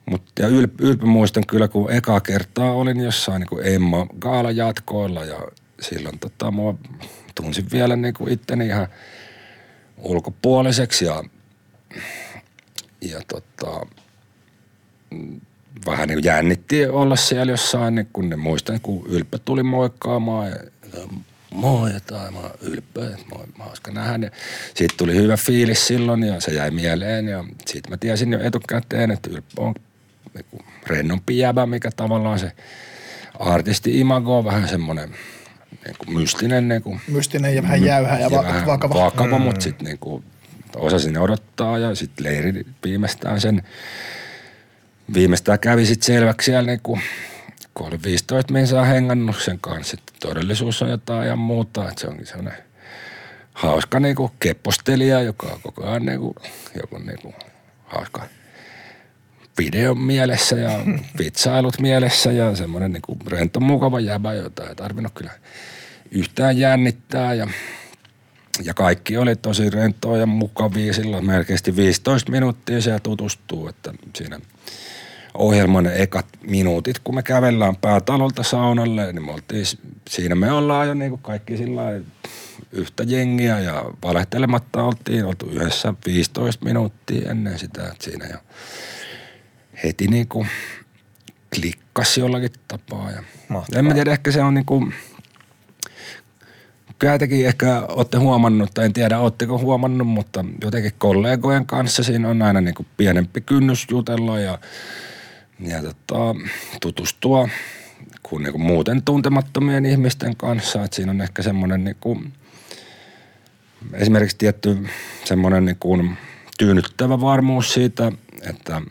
[0.06, 4.50] Mut, ja ylp, ylpä muistan kyllä, kun eka kertaa olin jossain niin kuin Emma Gaala
[4.50, 5.38] jatkoilla ja
[5.80, 6.74] silloin tota, mua
[7.34, 8.88] tunsin vielä niin kuin itteni ihan
[9.98, 11.24] ulkopuoliseksi ja,
[13.00, 13.86] ja tota,
[15.86, 20.48] vähän niin kuin jännitti olla siellä jossain, niin kun ne muistan, kun Ylppö tuli moikkaamaan
[20.48, 20.56] ja
[21.50, 24.30] moi, tai mä oon ylpeä, että moi, mä hauska nähdä.
[24.74, 29.10] Siitä tuli hyvä fiilis silloin ja se jäi mieleen ja siitä mä tiesin jo etukäteen,
[29.10, 29.74] että Ylppö on
[30.34, 32.52] niinku rennompi jäbä, mikä tavallaan se
[33.38, 35.14] artisti-imago on vähän semmoinen
[35.84, 36.68] niinku mystinen.
[36.68, 38.94] Niinku, Mystinen ja vähän jäyhä ja, va- vähän vakava.
[38.94, 39.44] vakava mm.
[39.44, 40.24] mutta sitten niinku,
[40.76, 43.62] osasin odottaa ja sitten leiri viimeistään sen,
[45.14, 46.98] viimeistään kävi sitten selväksi siellä niinku,
[47.74, 52.06] kun oli 15 minsaa hengannut sen kanssa, että todellisuus on jotain ja muuta, että se
[52.06, 52.62] onkin sellainen
[53.52, 56.34] hauska niinku keppostelija, joka on koko ajan niinku,
[56.80, 57.34] joku niinku
[57.84, 58.22] hauska
[59.58, 60.70] video mielessä ja
[61.18, 65.32] vitsailut mielessä ja semmoinen niinku rento mukava jäbä, jota ei tarvinnut kyllä
[66.10, 67.48] yhtään jännittää ja
[68.64, 74.40] ja kaikki oli tosi rentoa ja mukavia silloin melkein 15 minuuttia siellä tutustuu, että siinä
[75.34, 79.64] ohjelman ekat minuutit, kun me kävellään päätalolta saunalle, niin me oltiin,
[80.10, 81.82] siinä me ollaan jo niin kuin kaikki sillä
[82.72, 88.38] yhtä jengiä ja valehtelematta oltiin oltu yhdessä 15 minuuttia ennen sitä, että siinä jo
[89.84, 90.48] heti niin kuin
[91.54, 93.10] klikkasi jollakin tapaa.
[93.10, 93.78] Ja Mahtavaa.
[93.78, 94.94] en mä tiedä, ehkä se on niin kuin,
[96.98, 102.28] kyllä tekin ehkä olette huomannut, tai en tiedä, oletteko huomannut, mutta jotenkin kollegojen kanssa siinä
[102.28, 104.58] on aina niin kuin pienempi kynnys jutella ja,
[105.60, 106.34] ja tota,
[106.80, 107.48] tutustua
[108.22, 110.84] kuin, niin kuin muuten tuntemattomien ihmisten kanssa.
[110.84, 112.32] Että siinä on ehkä semmoinen niin kuin,
[113.92, 114.86] esimerkiksi tietty
[115.24, 116.16] semmoinen niin kuin
[116.58, 118.12] tyynyttävä varmuus siitä,
[118.50, 118.82] että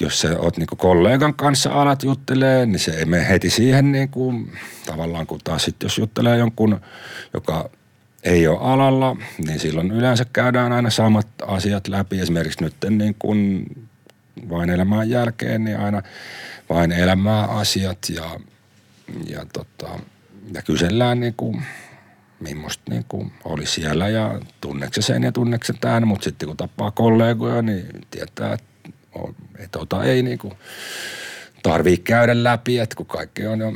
[0.00, 4.34] jos sä oot niinku kollegan kanssa alat juttelee, niin se ei mene heti siihen niinku,
[4.86, 6.80] tavallaan kun taas sitten jos juttelee jonkun,
[7.34, 7.70] joka
[8.22, 9.16] ei ole alalla,
[9.46, 12.20] niin silloin yleensä käydään aina samat asiat läpi.
[12.20, 13.66] Esimerkiksi nyt niin kuin
[14.50, 16.02] vain elämän jälkeen, niin aina
[16.68, 18.40] vain elämää asiat ja,
[19.26, 19.98] ja, tota,
[20.54, 21.62] ja kysellään niin kuin,
[22.40, 26.56] millaista niin kuin oli siellä ja tunneeko sen ja tunneeko sen tämän, mutta sitten kun
[26.56, 30.54] tapaa kollegoja, niin tietää, että on, että tota ei niin kuin
[31.62, 33.72] tarvii käydä läpi, että kun kaikki on jo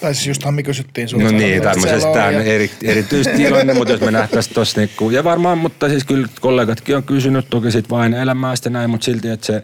[0.00, 1.24] Tai siis just Hammi kysyttiin sulta.
[1.24, 5.58] No niin, tämmöisestä tämä on eri, erityistilanne, mutta jos me nähtäisiin tuossa niinku, ja varmaan,
[5.58, 9.62] mutta siis kyllä kollegatkin on kysynyt toki sit vain elämästä näin, mutta silti, että se,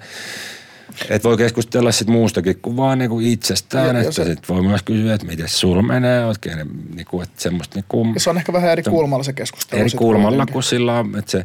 [1.11, 4.83] että voi keskustella sit muustakin kuin vaan niinku itsestään, Ja- että se- sit voi myös
[4.83, 6.59] kysyä, että miten sulla menee oikein,
[6.95, 9.81] niinku, että semmoista niinku, Ja se on ehkä vähän eri kulmalla se keskustelu.
[9.81, 11.45] eri kulmalla kuin sillä että se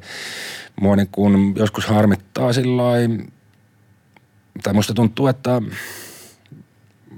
[0.81, 2.83] mua niin kuin joskus harmittaa sillä
[4.63, 5.61] tai musta tuntuu, että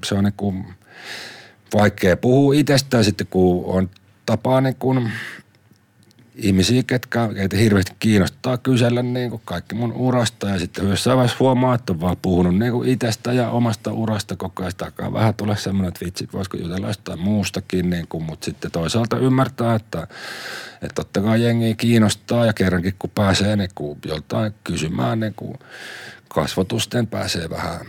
[0.05, 0.65] se on niin kuin
[1.73, 3.89] vaikea puhua itsestään sitten, kun on
[4.25, 5.11] tapaa niin kuin
[6.37, 11.37] ihmisiä, ketkä, keitä hirveästi kiinnostaa kysellä niin kuin kaikki mun urasta ja sitten jossain vaiheessa
[11.39, 14.71] huomaa, että on vaan puhunut niin kuin itsestä ja omasta urasta koko ajan.
[14.71, 19.17] Sitä vähän tulee semmoinen, että vitsi, voisiko jutella jostain muustakin, niin kuin, mutta sitten toisaalta
[19.17, 20.07] ymmärtää, että,
[20.81, 25.59] että totta kai jengiä kiinnostaa ja kerrankin kun pääsee niin kuin joltain kysymään niin kuin
[26.29, 27.79] kasvotusten pääsee vähän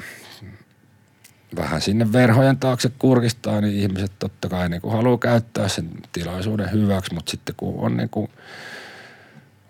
[1.57, 6.73] vähän sinne verhojen taakse kurkistaa, niin ihmiset totta kai niin kuin haluaa käyttää sen tilaisuuden
[6.73, 8.31] hyväksi, mutta sitten kun on niin kuin,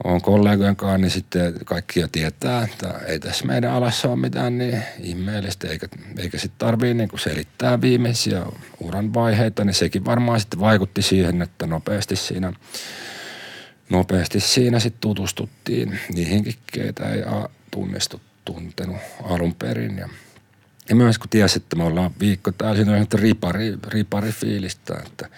[0.04, 4.58] on kollegojen kanssa, niin sitten kaikki jo tietää, että ei tässä meidän alassa ole mitään
[4.58, 5.88] niin ihmeellistä, eikä,
[6.18, 8.46] eikä sitten tarvii niin kuin selittää viimeisiä
[8.80, 12.52] uran vaiheita, niin sekin varmaan sitten vaikutti siihen, että nopeasti siinä,
[13.90, 17.22] nopeasti siinä sitten tutustuttiin niihinkin, keitä ei
[17.70, 20.08] tunnistu, tuntenut alun perin ja
[20.88, 25.28] ja myös kun tiesi, että me ollaan viikko täysin on ripari, ripari fiilistä, että,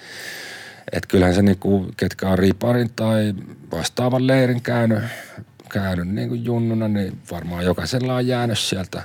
[0.93, 3.35] että kyllähän se niinku, ketkä on riparin tai
[3.73, 5.03] vastaavan leirin käynyt,
[5.73, 9.03] käynyt niinku junnuna, niin varmaan jokaisella on jäänyt sieltä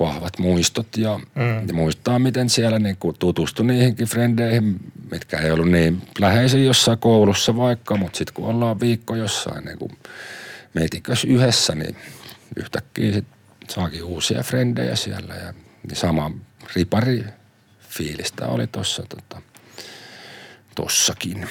[0.00, 1.68] vahvat muistot ja, mm.
[1.68, 7.56] ja muistaa, miten siellä niinku tutustui niihinkin frendeihin, mitkä ei ollut niin läheisiä jossain koulussa
[7.56, 9.90] vaikka, mutta sitten kun ollaan viikko jossain niinku
[10.74, 11.96] meitikös yhdessä, niin
[12.56, 13.26] yhtäkkiä sit
[13.70, 15.54] saakin uusia frendejä siellä ja
[15.88, 16.30] niin sama
[16.76, 17.24] ripari
[17.88, 19.42] fiilistä oli tossa tota,
[20.74, 21.48] tossakin.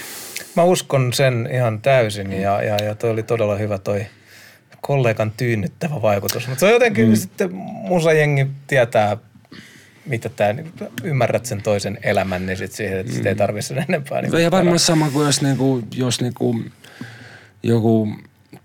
[0.55, 4.05] Mä uskon sen ihan täysin ja, ja, ja toi oli todella hyvä toi
[4.81, 6.47] kollegan tyynnyttävä vaikutus.
[6.47, 7.15] Mutta se on jotenkin mm.
[7.15, 9.17] sitten musajengi tietää,
[10.05, 10.73] mitä tämä, niin
[11.03, 13.27] ymmärrät sen toisen elämän, niin sitten siihen, että mm.
[13.27, 14.21] ei tarvitse sen enempää.
[14.21, 16.63] Niin ja varmaan sama kuin jos, niinku, jos niinku,
[17.63, 18.15] joku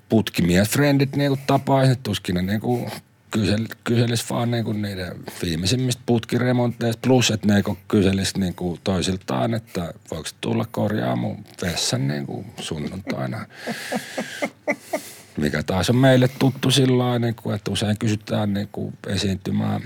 [0.08, 2.90] putkimiesfrendit niinku tapaisi, tuskin ne niinku
[3.34, 10.28] kysel, kyselis vaan niinku niiden viimeisimmistä putkiremonteista, plus että ne kyselis niinku toisiltaan, että voiko
[10.40, 13.46] tulla korjaa mun vessan niinku sunnuntaina.
[15.36, 19.82] Mikä taas on meille tuttu sillä niinku, että usein kysytään niinku esiintymään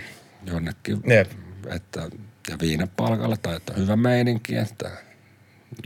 [0.47, 1.31] jonnekin, Jep.
[1.67, 2.11] että
[2.51, 4.91] ja viinapalkalla tai että on hyvä meininki, että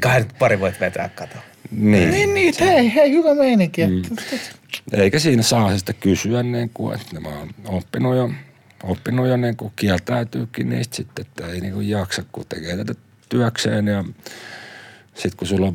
[0.02, 1.36] Kahden pari voit vetää, kato.
[1.70, 2.10] Niin.
[2.10, 3.86] Niin, niin, hei, hei, hyvä meininki.
[3.86, 4.02] Mm.
[4.92, 8.30] Eikä siinä saa sitä kysyä, niin kuin, että mä oon oppinut jo,
[8.82, 12.94] oppinut jo niin kuin kieltäytyykin niistä sitten, että ei niin kuin jaksa, kun tekee tätä
[13.28, 14.04] työkseen ja
[15.14, 15.74] sitten kun sulla on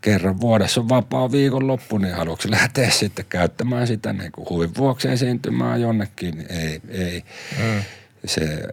[0.00, 5.08] kerran vuodessa on vapaa viikonloppu, niin haluatko lähteä sitten käyttämään sitä niin kuin huvin vuoksi
[5.08, 7.24] esiintymään jonnekin, niin ei, ei.
[7.58, 7.82] Mm.
[8.24, 8.68] Se,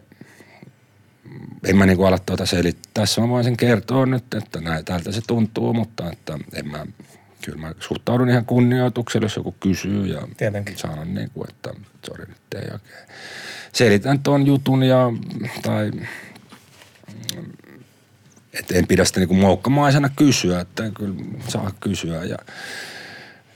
[1.66, 2.90] en mä niin kuin ala tuota selittää.
[2.94, 6.86] Tässä mä voin sen kertoa nyt, että näin, tältä se tuntuu, mutta että en mä,
[7.44, 10.78] kyllä mä suhtaudun ihan kunnioituksella, jos joku kysyy ja Tietenkin.
[10.78, 11.70] sanon niin kuin, että
[12.06, 13.08] sori nyt ei oikein.
[13.72, 15.12] Selitän tuon jutun ja,
[15.62, 15.90] tai
[18.52, 21.14] että en pidä sitä niinku moukkamaisena kysyä, että kyllä
[21.48, 22.38] saa kysyä ja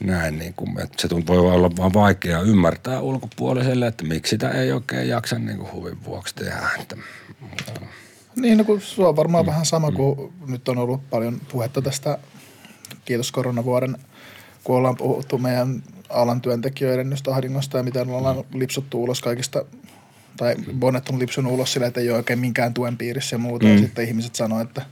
[0.00, 4.72] näin, niin kuin, että se voi olla vaan vaikea ymmärtää ulkopuoliselle, että miksi sitä ei
[4.72, 6.70] oikein jaksa niin kuin huvin vuoksi tehdä.
[6.80, 6.96] Että,
[7.40, 7.72] mutta,
[8.36, 9.50] Niin, no kun se on varmaan mm.
[9.50, 12.18] vähän sama kuin nyt on ollut paljon puhetta tästä,
[13.04, 13.96] kiitos koronavuoden,
[14.64, 19.64] kun ollaan puhuttu meidän alan työntekijöiden just ahdingosta ja miten ollaan lipsuttu ulos kaikista,
[20.36, 23.66] tai Bonnet on lipsunut ulos sillä, että ei ole oikein minkään tuen piirissä ja muuta.
[23.66, 23.72] Mm.
[23.72, 24.82] Ja sitten ihmiset sanoo, että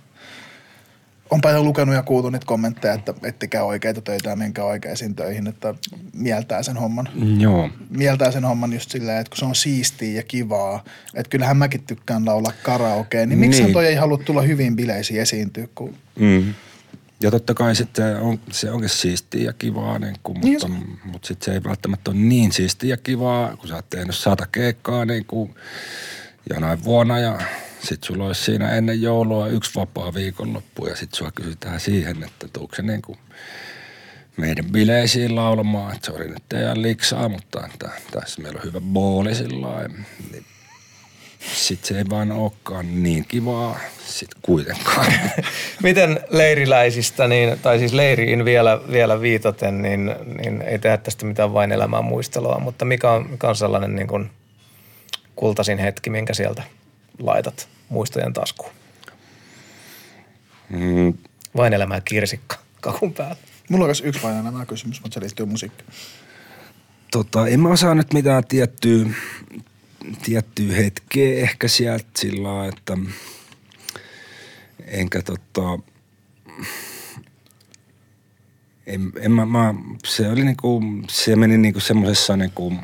[1.30, 5.46] onpa jo lukenut ja kuultu niitä kommentteja, että ettekää oikeita töitä ja menkää oikeisiin töihin,
[5.46, 5.74] että
[6.12, 10.22] mieltää sen homman joo, mieltää sen homman just silleen, että kun se on siistiä ja
[10.22, 10.84] kivaa,
[11.14, 13.72] että kyllähän mäkin tykkään laulaa karaokea, niin miksi Niin.
[13.72, 16.54] toi ei halua tulla hyvin bileisiin esiintyä, kun mm.
[17.22, 20.68] Ja totta kai sitten on, se onkin siistiä ja kivaa, niin kuin, Niin mutta,
[21.04, 24.46] mutta sitten se ei välttämättä ole niin siistiä ja kivaa, kun sä oot tehnyt sata
[24.52, 25.54] keikkaa niin kuin
[26.54, 27.38] jonain vuonna ja
[27.80, 32.48] sitten sulla olisi siinä ennen joulua yksi vapaa viikonloppu ja sitten sua kysytään siihen, että
[32.52, 33.18] tuutko se niin kuin
[34.36, 37.68] meidän bileisiin laulamaan, että sori nyt ei ihan liksaa, mutta
[38.10, 40.44] tässä meillä on hyvä booli sillä niin
[41.54, 45.12] sitten se ei vaan olekaan niin kivaa sitten kuitenkaan.
[45.82, 51.54] Miten leiriläisistä, niin, tai siis leiriin vielä, vielä viitaten, niin, niin ei tehdä tästä mitään
[51.54, 54.30] vain elämää muistelua, mutta mikä on, mikä on sellainen niin kuin
[55.36, 56.62] kultaisin hetki, minkä sieltä
[57.18, 58.72] laitat muistojen taskuun?
[60.70, 61.14] Mm,
[61.56, 63.36] Vain elämää kirsikka kakun päällä.
[63.70, 65.90] mulla on myös yksi vain nämä kysymys, mutta se liittyy musiikkiin.
[67.10, 69.06] tota, en mä osaa nyt mitään tiettyä,
[70.24, 72.98] tiettyä hetkeä ehkä sieltä sillä lailla, että
[74.86, 75.78] enkä tota,
[78.86, 79.74] en, en mä, mä,
[80.04, 82.74] se oli niinku, se meni niinku semmosessa niinku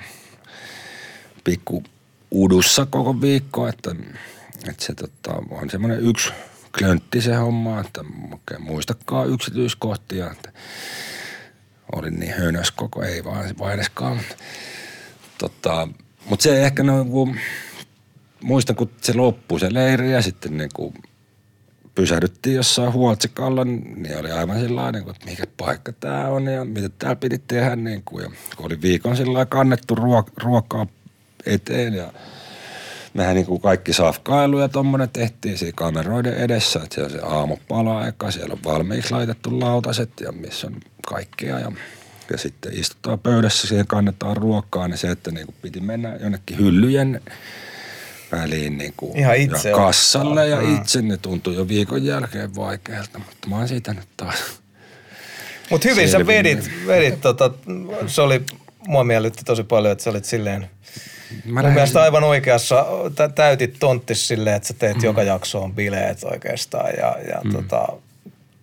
[1.44, 1.82] pikku
[2.34, 3.94] udussa koko viikko, että,
[4.68, 6.30] että se tota, on semmoinen yksi
[6.78, 10.52] klöntti se homma, että oikein muistakaan yksityiskohtia, että
[11.92, 14.20] olin niin hönös koko, ei vaan vaineskaan.
[15.38, 15.88] Tota,
[16.26, 17.36] mutta se ehkä no, kun,
[18.42, 20.94] muistan, kun se loppui se leiri ja sitten niin kuin
[21.94, 27.16] pysähdyttiin jossain huoltsikalla, niin oli aivan sellainen, että mikä paikka tämä on ja mitä täällä
[27.16, 27.76] piti tehdä.
[27.76, 30.86] Niin kuin, ja kun oli viikon sillä kannettu ruok- ruokaa
[31.46, 32.12] eteen ja
[33.14, 37.26] mehän niin kuin kaikki safkailu ja tommonen tehtiin siinä kameroiden edessä, että siellä on se
[37.26, 41.72] aamupala eka, siellä on valmiiksi laitettu lautaset ja missä on kaikkea ja,
[42.30, 46.58] ja sitten istutaan pöydässä, siihen kannetaan ruokaa, niin se, että niin kuin piti mennä jonnekin
[46.58, 47.20] hyllyjen
[48.32, 50.76] väliin niin kuin Ihan itse ja kassalle ja ottaa.
[50.76, 54.38] itse, ne tuntui jo viikon jälkeen vaikealta, mutta mä oon siitä nyt taas.
[55.70, 56.58] Mutta hyvin sä Selvinnyt.
[56.64, 57.50] vedit, vedit tota,
[58.06, 58.42] se oli,
[58.86, 60.70] mua miellytti tosi paljon, että sä olit silleen,
[61.44, 65.04] Mä mun mielestä aivan oikeassa, tä- täytit tonttis silleen, että sä teet mm.
[65.04, 67.52] joka jaksoon bileet oikeastaan ja, ja mm.
[67.52, 67.88] tota,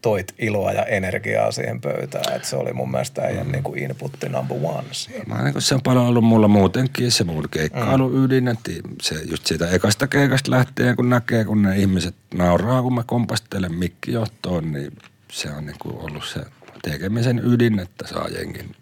[0.02, 2.36] toit iloa ja energiaa siihen pöytään.
[2.36, 3.52] Et se oli mun mielestä äijän mm.
[3.52, 4.88] niin inputti number one.
[5.26, 8.72] Mä niin se on paljon ollut mulla muutenkin se mun keikkailu ydin, että
[9.02, 13.74] se just siitä ekasta keikasta lähtee, kun näkee, kun ne ihmiset nauraa, kun mä kompastelen
[13.74, 14.98] mikkijohtoon, niin
[15.32, 16.40] se on niin kuin ollut se
[16.82, 18.76] tekemisen ydin, että saa jengin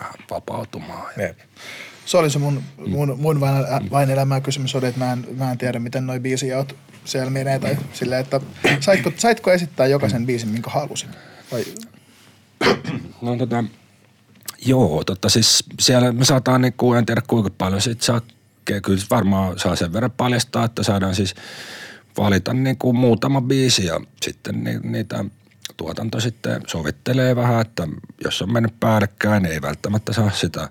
[0.00, 1.12] vähän vapautumaan.
[1.16, 1.38] Ja Jep.
[2.06, 5.50] Se oli se mun, mun, mun vain, vain elämää kysymys oli, että mä en, mä
[5.50, 7.58] en tiedä, miten noi biisijaot siellä menee.
[7.58, 8.40] Tai silleen, että
[8.80, 11.08] saitko, saitko esittää jokaisen biisin, minkä halusit?
[11.52, 11.64] Vai,
[13.22, 13.64] No tota,
[14.66, 18.20] Joo, totta siis siellä me saadaan niin kuin, en tiedä kuinka paljon sit saa,
[18.64, 21.34] kyllä varmaan saa sen verran paljastaa, että saadaan siis
[22.18, 25.24] valita niin kuin muutama biisi ja sitten ni, niitä
[25.76, 27.88] tuotanto sitten sovittelee vähän, että
[28.24, 30.68] jos on mennyt päällekkäin, niin ei välttämättä saa sitä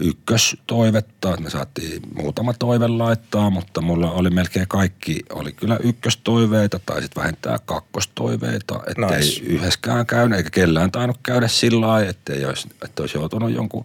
[0.00, 1.36] ykköstoivetta.
[1.36, 7.22] Me saatiin muutama toive laittaa, mutta mulla oli melkein kaikki, oli kyllä ykköstoiveita tai sitten
[7.22, 8.80] vähentää kakkostoiveita.
[8.86, 9.16] Että nice.
[9.16, 13.84] ei yhdessäkään käynyt, eikä kellään tainnut käydä sillä lailla, että, olisi, että olisi joutunut jonkun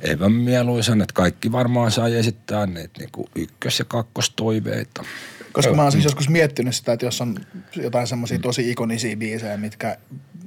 [0.00, 5.04] epämieluisen, että kaikki varmaan sai esittää niitä niin kuin ykkös- ja kakkostoiveita.
[5.58, 7.36] Koska mä oon siis joskus miettinyt sitä, että jos on
[7.76, 9.96] jotain semmoisia tosi ikonisia biisejä, mitkä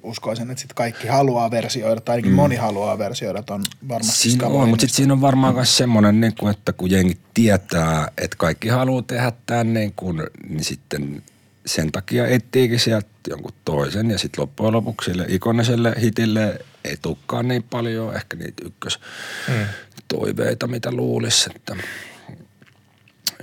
[0.03, 2.35] uskoisin, että sit kaikki haluaa versioida, tai ainakin mm.
[2.35, 6.35] moni haluaa versioida, on varmasti Siinä on, mutta sitten siinä on varmaan myös semmoinen, niin
[6.39, 11.23] kuin, että kun jengi tietää, että kaikki haluaa tehdä tämän, niin, kuin, niin sitten
[11.65, 17.47] sen takia etsiikin sieltä jonkun toisen ja sitten loppujen lopuksi sille ikoniselle hitille ei tukkaan
[17.47, 18.99] niin paljon ehkä niitä ykkös
[19.47, 19.65] mm.
[20.07, 21.75] toiveita, mitä luulisi, että–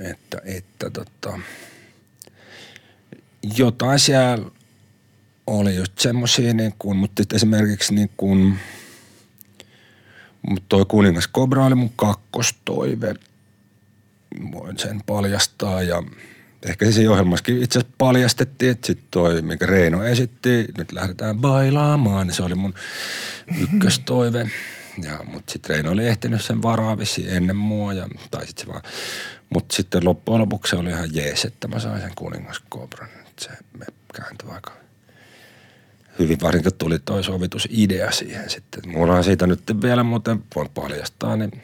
[0.00, 1.38] että, että tota,
[3.56, 4.50] jotain siellä
[5.46, 8.58] oli just semmoisia, niin kuin, mutta esimerkiksi niin kuin,
[10.68, 13.14] toi Kuningas Kobra oli mun kakkostoive.
[14.52, 16.02] Voin sen paljastaa ja
[16.62, 21.38] ehkä se siinä ohjelmassakin itse asiassa paljastettiin, että sitten toi, minkä Reino esitti, nyt lähdetään
[21.38, 22.74] bailaamaan, niin se oli mun
[23.62, 24.50] ykköstoive.
[25.02, 28.82] Ja, mutta sitten Reino oli ehtinyt sen varaavisi ennen mua, ja, tai sitten se vaan
[29.50, 33.08] mutta sitten loppujen lopuksi se oli ihan jees, että mä sain sen kuningaskoobran.
[33.40, 34.72] Se me kääntyi aika
[36.18, 38.88] hyvin, varsinkin tuli toi sovitusidea siihen sitten.
[38.88, 41.62] Mulla on siitä nyt vielä muuten, voin paljastaa, niin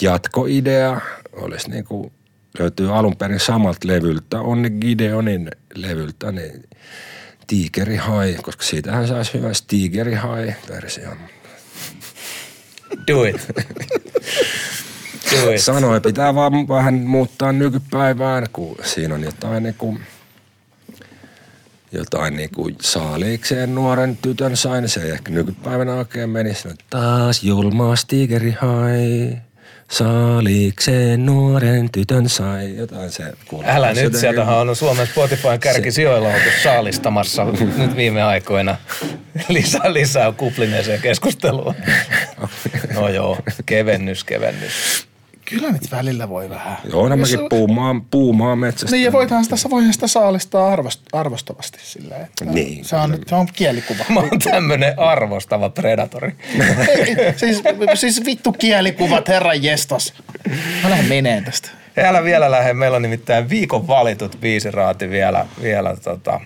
[0.00, 1.00] jatkoidea
[1.32, 2.12] olisi niin kuin,
[2.58, 6.62] löytyy alun perin samalta levyltä, Onni Gideonin levyltä, niin
[7.46, 11.16] Tigeri High, koska siitähän saisi hyvän Tigeri High-version.
[13.06, 13.36] Do it.
[15.56, 20.00] Sanoi, pitää vaan vähän muuttaa nykypäivään, kun siinä on jotain niin kuin,
[21.92, 24.88] jotain niin kuin saaliikseen nuoren tytön sain.
[24.88, 26.68] Se ei ehkä nykypäivänä oikein menisi.
[26.90, 29.36] Taas julmaa stigeri hai.
[29.90, 32.76] Saaliikseen nuoren tytön sai.
[32.76, 33.76] Jotain se kuulostaa.
[33.76, 37.44] Älä nyt, sieltähän on Suomen Spotifyn kärkisijoilla oltu saalistamassa
[37.76, 38.76] nyt viime aikoina.
[39.48, 41.74] Lisää, lisää kuplineeseen keskusteluun.
[42.94, 45.06] No joo, kevennys, kevennys.
[45.52, 46.76] Kyllä nyt välillä voi vähän.
[46.90, 47.46] Joo, nämäkin Jos...
[47.50, 48.96] puumaa, puumaa metsästä.
[48.96, 53.34] Niin, ja voidaan sitä, voidaan sitä saalistaa arvost, arvostavasti sillä että niin, se, on, se
[53.34, 54.04] on kielikuva.
[54.08, 56.32] Mä oon tämmönen arvostava predatori.
[56.88, 57.62] Ei, siis,
[57.94, 60.14] siis vittu kielikuvat, herran jestas.
[60.82, 61.68] Mä lähden meneen tästä.
[61.96, 66.40] Älä vielä lähde, meillä on nimittäin viikon valitut biisiraati vielä, vielä tota,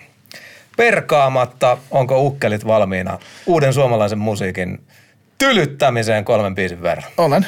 [0.77, 1.77] perkaamatta.
[1.91, 4.81] Onko ukkelit valmiina uuden suomalaisen musiikin
[5.37, 7.11] tylyttämiseen kolmen biisin verran?
[7.17, 7.45] Olen.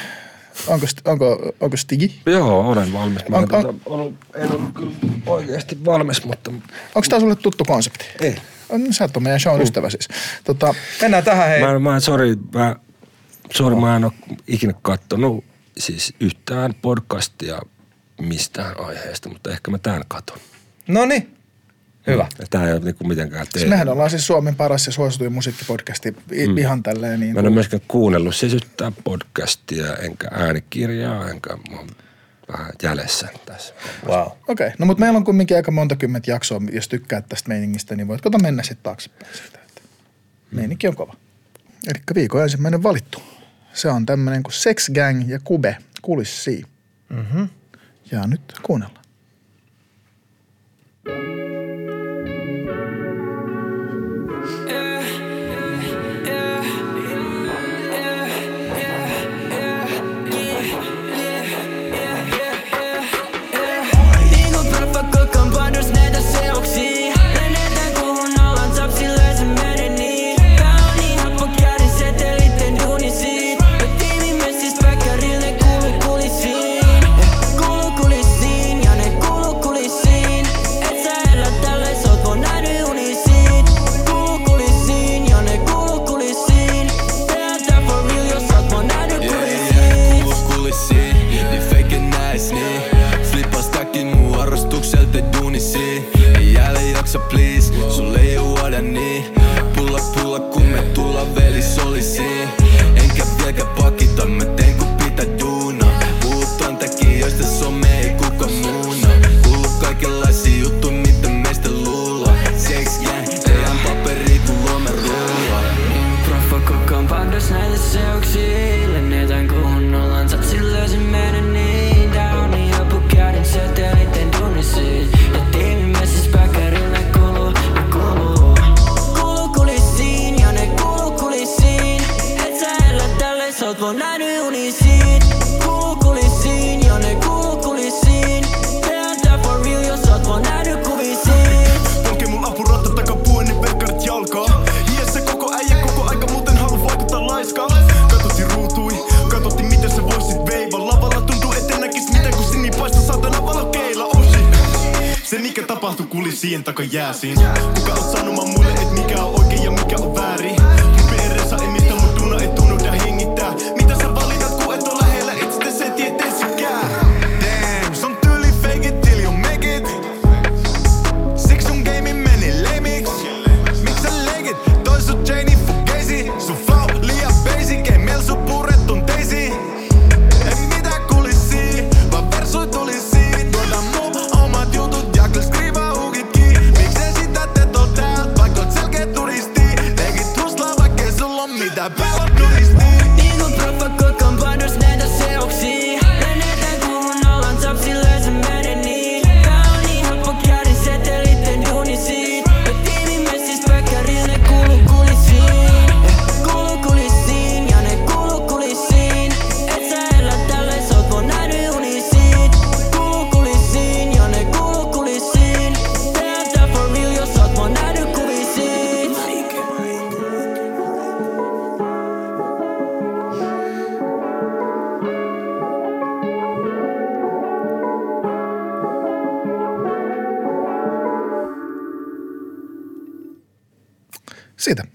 [0.66, 2.20] Onko, onko, onko Stigi?
[2.26, 3.28] Joo, olen valmis.
[3.28, 4.92] Mä on, on, tuota, on, en ole kyllä
[5.26, 6.50] oikeasti valmis, mutta...
[6.94, 8.04] Onko tämä sulle tuttu konsepti?
[8.20, 8.36] Ei.
[8.68, 10.08] On, sä oot meidän shown ystävä siis.
[10.44, 11.60] Tota, Mennään tähän hei.
[11.60, 12.76] Mä, mä sorry, mä,
[13.54, 14.12] sorry, mä en ole
[14.46, 15.44] ikinä katsonut
[15.78, 17.60] siis yhtään podcastia
[18.20, 20.38] mistään aiheesta, mutta ehkä mä tämän katon.
[20.88, 21.39] No niin.
[22.12, 22.26] Hyvä.
[22.50, 23.46] Tämä ei ole niinku mitenkään.
[23.50, 26.58] Siis mehän ollaan siis Suomen paras ja suosituin musiikkipodcasti mm.
[26.58, 27.20] ihan tälleen.
[27.20, 31.78] Niin Mä en ole myöskään kuunnellut siis yhtään podcastia, enkä äänikirjaa, enkä mä
[32.52, 33.74] vähän jäljessä tässä.
[34.06, 34.20] Wow.
[34.20, 34.70] Okei, okay.
[34.78, 38.20] no mutta meillä on kumminkin aika monta kymmentä jaksoa, jos tykkäät tästä meiningistä, niin voit
[38.20, 39.58] kota mennä sitten taaksepäin siitä.
[39.68, 39.80] Että
[40.50, 40.56] mm.
[40.56, 41.14] meininki on kova.
[41.86, 43.22] Eli viikon ensimmäinen valittu.
[43.72, 46.64] Se on tämmöinen kuin Sex Gang ja Kube, kulissi.
[47.08, 47.48] Mm-hmm.
[48.10, 49.00] Ja nyt kuunnellaan.
[51.04, 51.39] näitä seuksia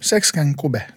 [0.05, 0.87] Sexgang Kube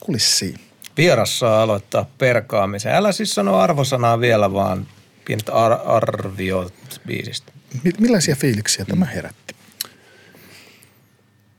[0.00, 0.60] kulissiin.
[0.96, 2.94] Vieras saa aloittaa perkaamisen.
[2.94, 4.86] Älä siis sano arvosanaa vielä, vaan
[5.24, 7.52] pienet ar- arviot biisistä.
[7.84, 9.54] Mi- millaisia fiiliksiä tämä herätti?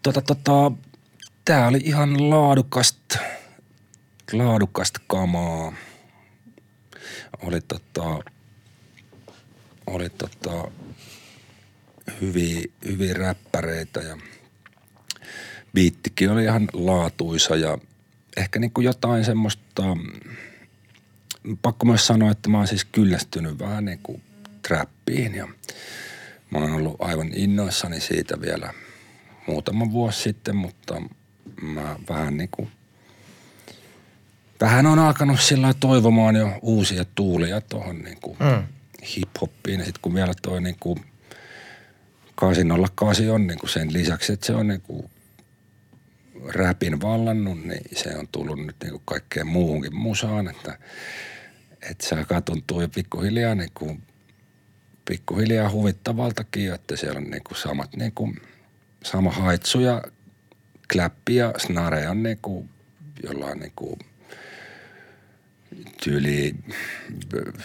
[0.03, 0.71] Tota, tota,
[1.45, 3.19] tää oli ihan laadukasta,
[4.33, 5.73] laadukasta kamaa.
[7.41, 8.19] Oli tota,
[9.87, 10.71] oli tota,
[12.21, 14.17] hyviä, hyviä räppäreitä ja
[15.73, 16.67] biittikin oli ihan
[17.49, 17.77] laatuisa ja
[18.37, 19.83] ehkä niinku jotain semmoista,
[21.61, 24.21] pakko myös sanoa, että mä oon siis kyllästynyt vähän niinku
[24.67, 25.47] trappiin ja
[26.51, 28.73] mä oon ollut aivan innoissani siitä vielä
[29.47, 31.01] muutama vuosi sitten, mutta
[31.61, 32.69] mä vähän niinku,
[34.61, 38.63] vähän on alkanut sillä toivomaan jo uusia tuulia tuohon niinku Mm.
[39.03, 40.97] hip-hoppiin ja sitten kun vielä toi niinku
[42.35, 45.10] 808 on niinku sen lisäksi, että se on niinku
[46.47, 50.77] räpin vallannut, niin se on tullut nyt niinku kaikkeen muuhunkin musaan, että,
[51.91, 53.97] että se alkaa tuntua jo pikkuhiljaa niinku,
[55.05, 58.33] pikkuhiljaa huvittavaltakin, että siellä on niinku samat niinku,
[59.03, 60.03] sama haitsu ja
[60.93, 62.69] kläppi ja snare on niinku
[63.23, 63.99] jollain niinku
[66.03, 66.55] tyyli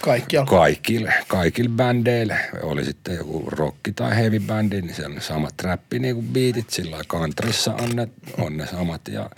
[0.00, 0.50] Kaikkialla.
[0.50, 2.38] kaikille, kaikille bändeille.
[2.62, 6.70] Oli sitten joku rokki tai heavy bändi, niin se on samat räppi niinku biitit.
[6.70, 8.08] Sillä lailla countryssa on ne,
[8.38, 9.30] on ne samat ja,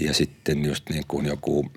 [0.00, 1.72] ja sitten just niin kuin joku,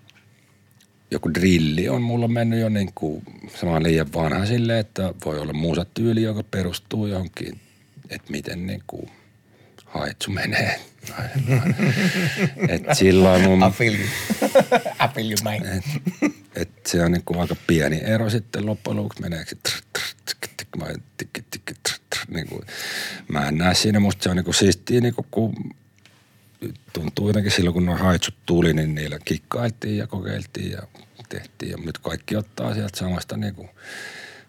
[1.11, 3.23] joku drilli on mulla mennyt jo niin kuin,
[3.59, 7.59] se on liian vanha silleen, että voi olla muusatyyli, joka perustuu johonkin,
[8.09, 9.09] että miten niin kuin
[9.97, 10.79] haitsu menee.
[12.69, 14.07] Et silloin mun, I feel you.
[15.05, 15.65] I feel you, man.
[15.65, 15.83] et,
[16.55, 19.21] et se on niinku aika pieni ero sitten loppujen lopuksi
[19.63, 19.87] trr,
[22.27, 22.63] niinku,
[23.27, 25.75] mä en näe siinä, musta se on niinku siistiä niinku, kun
[26.93, 30.81] tuntuu jotenkin silloin, kun nuo haitsut tuli, niin niillä kikkailtiin ja kokeiltiin ja
[31.29, 31.71] tehtiin.
[31.71, 33.69] Ja nyt kaikki ottaa sieltä samasta niinku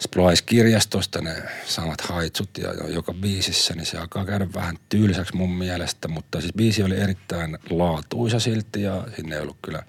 [0.03, 6.09] Splice-kirjastosta ne samat haitsut ja joka biisissä, niin se alkaa käydä vähän tylsäksi mun mielestä,
[6.09, 9.83] mutta siis biisi oli erittäin laatuisa silti ja sinne ei ollut kyllä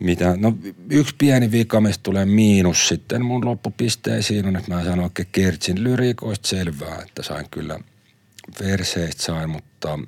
[0.00, 0.58] mitä, no
[0.90, 5.84] yksi pieni vika, mistä tulee miinus sitten mun loppupisteisiin on, että mä sanon oikein Kertsin
[5.84, 7.80] lyriikoista selvää, että sain kyllä
[8.60, 9.98] verseistä sain, mutta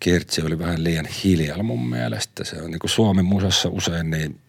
[0.00, 2.44] Kertsi oli vähän liian hiljalla mun mielestä.
[2.44, 4.40] Se on niin kuin Suomen musassa usein niin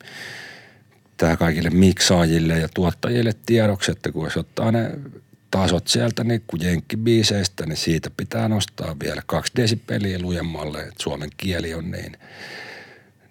[1.19, 4.91] tämä kaikille miksaajille ja tuottajille tiedoksi, että kun jos ottaa ne
[5.51, 11.29] tasot sieltä niin kuin jenkkibiiseistä, niin siitä pitää nostaa vielä kaksi desipeliä lujemmalle, että suomen
[11.37, 12.17] kieli on niin,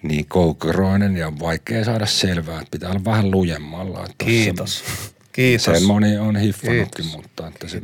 [0.03, 4.05] niin koukeroinen ja on vaikea saada selvää, että pitää olla vähän lujemmalla.
[4.05, 4.85] Että Kiitos.
[5.33, 5.65] Kiitos.
[5.65, 7.17] Sen moni on hiffannutkin, Kiitos.
[7.17, 7.83] mutta että se,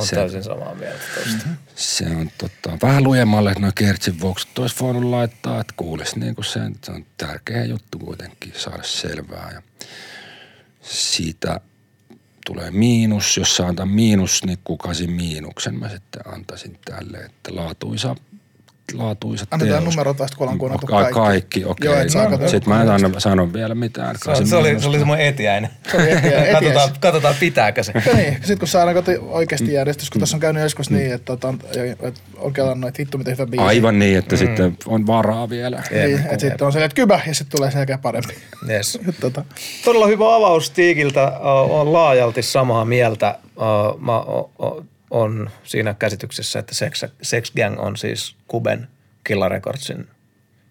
[0.00, 1.48] On se- täysin samaa mieltä tosta.
[1.76, 6.34] se on tota, vähän lujemmalle, että noin kertsin vuokset olisi voinut laittaa, että kuulisi niin
[6.34, 9.50] kuin sen, se on tärkeä juttu kuitenkin saada selvää.
[9.54, 9.62] Ja
[10.82, 11.60] siitä
[12.46, 18.16] tulee miinus, jos saa antaa miinus, niin kukasin miinuksen mä sitten antaisin tälle, että laatuisa,
[18.94, 19.94] laatuisa Annetaan teos.
[19.94, 21.14] numero taas, kun ollaan kuunneltu Ai, kaikki.
[21.20, 21.86] kaikki, okei.
[21.86, 22.48] Joo, No, katsoa.
[22.48, 24.16] Sitten mä en anna, sanon vielä mitään.
[24.24, 25.70] Se, on- se, oli, se oli semmoinen etiäinen.
[25.90, 27.92] Se oli etiäinen, katsotaan, katsotaan, pitääkö se.
[28.06, 31.24] Ja niin, sit kun saadaan koti oikeasti järjestys, kun tässä on käynyt joskus niin, että,
[31.24, 31.54] tota,
[32.02, 33.64] että on kelannut, että hittu miten hyvä biisi.
[33.66, 35.82] Aivan niin, että sitten on varaa vielä.
[35.90, 38.34] Niin, että sitten on se, että kybä ja sitten tulee selkeä parempi.
[38.68, 38.98] Yes.
[39.20, 39.44] tota,
[39.84, 41.38] Todella hyvä avaus Tiikiltä.
[41.38, 43.38] Olen laajalti samaa mieltä.
[43.98, 48.88] mä o, o, on siinä käsityksessä, että Sex, Sex Gang on siis Kuben
[49.24, 50.08] Killa Recordsin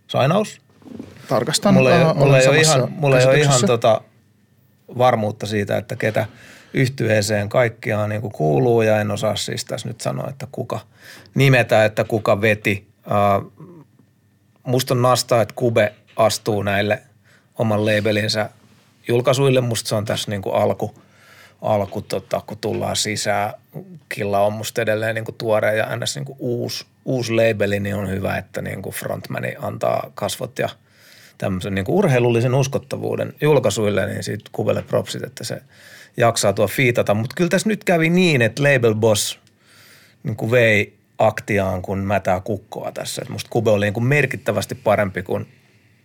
[0.08, 0.62] sainaus.
[1.30, 1.74] Tarkastan.
[1.74, 4.02] Mulla ei, olen mulla ei ole ihan, mulla ei ole ihan tota
[4.98, 6.28] varmuutta siitä, että ketä
[6.74, 10.80] yhtyeeseen kaikkiaan niin kuuluu ja en osaa siis tässä nyt sanoa, että kuka
[11.36, 12.88] nimetä, että kuka veti.
[13.08, 13.54] Uh,
[14.64, 17.02] musta on nastaa, että Kube astuu näille
[17.58, 18.50] oman labelinsä
[19.08, 19.62] julkaisuille.
[19.62, 20.96] Musta se on tässä niin kuin alku,
[21.62, 23.54] alku tota, kun tullaan sisään.
[24.10, 26.16] Killa on musta edelleen niin kuin tuore ja ns.
[26.16, 30.70] Niin kuin uusi, uusi labeli, niin on hyvä, että niin kuin frontmani antaa kasvot ja
[31.38, 35.62] tämmöisen niin kuin urheilullisen uskottavuuden julkaisuille, niin siitä Kubelle propsit, että se
[36.18, 37.14] jaksaa tuo fiitata.
[37.14, 39.40] Mutta kyllä tässä nyt kävi niin, että label boss
[40.24, 43.22] niin kuin vei aktiaan kuin mätää kukkoa tässä.
[43.22, 45.48] Et musta Kube oli niin kuin merkittävästi parempi kuin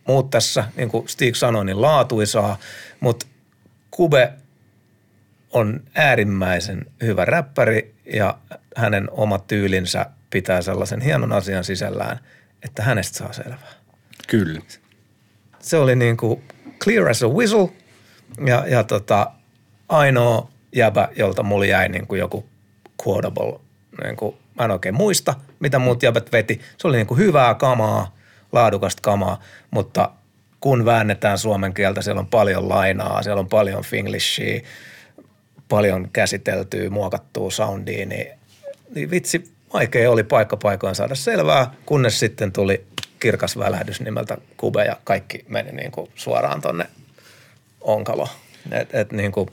[0.09, 2.59] muut tässä, niin kuin Stig sanoi, niin laatuisaa,
[3.01, 3.27] mutta
[3.91, 4.33] Kube
[5.53, 8.39] on äärimmäisen hyvä räppäri ja
[8.77, 12.19] hänen oma tyylinsä pitää sellaisen hienon asian sisällään,
[12.63, 13.73] että hänestä saa selvää.
[14.27, 14.61] Kyllä.
[15.59, 16.43] Se oli niin kuin
[16.85, 17.69] clear as a whistle
[18.47, 19.31] ja, ja tota,
[19.89, 22.47] ainoa jäbä, jolta mulla jäi niin kuin joku
[23.07, 23.61] quotable,
[24.05, 26.61] niin kuin, mä en oikein muista, mitä muut jäbät veti.
[26.79, 28.17] Se oli niin kuin hyvää kamaa,
[28.53, 30.11] laadukasta kamaa, mutta
[30.61, 34.61] kun väännetään suomen kieltä, siellä on paljon lainaa, siellä on paljon finglishia,
[35.69, 38.27] paljon käsiteltyä, muokattua soundia, niin,
[38.95, 42.87] niin vitsi, vaikea oli paikka paikoin saada selvää, kunnes sitten tuli
[43.21, 46.87] kirkas välähdys nimeltä Kube ja kaikki meni niin kuin suoraan tonne
[47.81, 48.29] onkalo.
[48.71, 49.49] Et, et niin kuin,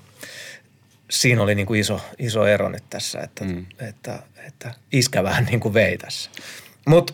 [1.09, 3.65] siinä oli niin kuin iso, iso ero nyt tässä, että, mm.
[3.79, 6.29] että, että iskä vähän niin kuin vei tässä.
[6.87, 7.13] Mutta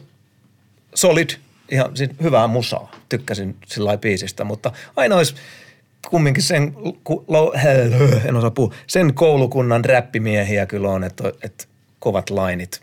[0.95, 1.29] solid,
[1.71, 2.95] ihan siis hyvää musaa.
[3.09, 5.35] Tykkäsin sillä lailla biisistä, mutta aina olisi
[6.09, 6.73] kumminkin sen,
[7.03, 7.53] ku, lo,
[8.25, 11.65] en osaa puhua, sen koulukunnan räppimiehiä kyllä on, että, että
[11.99, 12.81] kovat lainit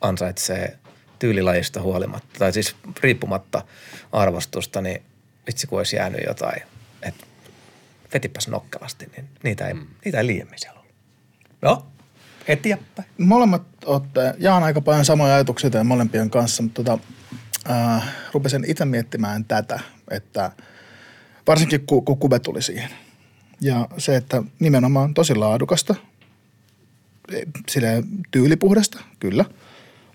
[0.00, 0.78] ansaitsee
[1.18, 3.64] tyylilajista huolimatta, tai siis riippumatta
[4.12, 5.02] arvostusta, niin
[5.46, 6.62] vitsi kun olisi jäänyt jotain,
[7.02, 7.24] että
[8.14, 9.86] vetipäs nokkelasti, niin niitä ei, mm.
[10.04, 10.94] niitä ei liiemmin siellä ollut.
[11.62, 11.86] Joo,
[12.48, 13.08] eteenpäin.
[13.18, 16.98] Molemmat olette, jaan aika paljon samoja ajatuksia teidän molempien kanssa, mutta tota,
[17.70, 19.80] äh, rupesin itse miettimään tätä,
[20.10, 20.52] että
[21.50, 22.90] varsinkin kun, kun Kube tuli siihen.
[23.60, 25.94] Ja se, että nimenomaan tosi laadukasta,
[27.68, 29.44] sille tyylipuhdasta, kyllä.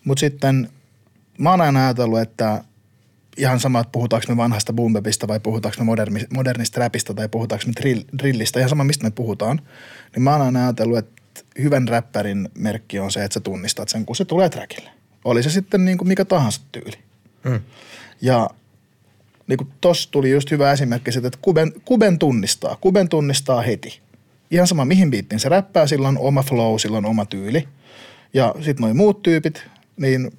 [0.03, 0.69] Mutta sitten
[1.37, 2.63] mä oon aina ajatellut, että
[3.37, 7.65] ihan sama, että puhutaanko me vanhasta boombepista vai puhutaanko me moderni, modernista räpistä tai puhutaanko
[7.67, 9.61] me drill, drillistä, ihan sama mistä me puhutaan,
[10.15, 14.05] niin mä oon aina ajatellut, että hyvän räppärin merkki on se, että sä tunnistat sen,
[14.05, 14.89] kun se tulee trackille.
[15.23, 16.97] Oli se sitten niin kuin mikä tahansa tyyli.
[17.43, 17.61] Mm.
[18.21, 18.49] Ja
[19.47, 22.77] niin kuin tossa tuli just hyvä esimerkki siitä, että Kuben, Kuben tunnistaa.
[22.81, 23.99] Kuben tunnistaa heti.
[24.51, 27.67] Ihan sama mihin biittiin se räppää, sillä on oma flow, sillä on oma tyyli.
[28.33, 29.63] Ja sitten noin muut tyypit,
[29.97, 30.31] niin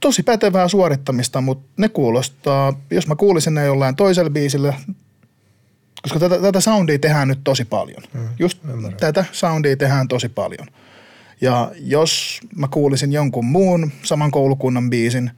[0.00, 4.74] tosi pätevää suorittamista, mutta ne kuulostaa, jos mä kuulisin ne jollain toisella biisillä,
[6.02, 8.02] koska tätä, tätä soundia tehdään nyt tosi paljon.
[8.14, 9.00] Mm, Just ymmärrän.
[9.00, 10.66] tätä soundia tehdään tosi paljon.
[11.40, 15.30] Ja jos mä kuulisin jonkun muun saman koulukunnan biisin,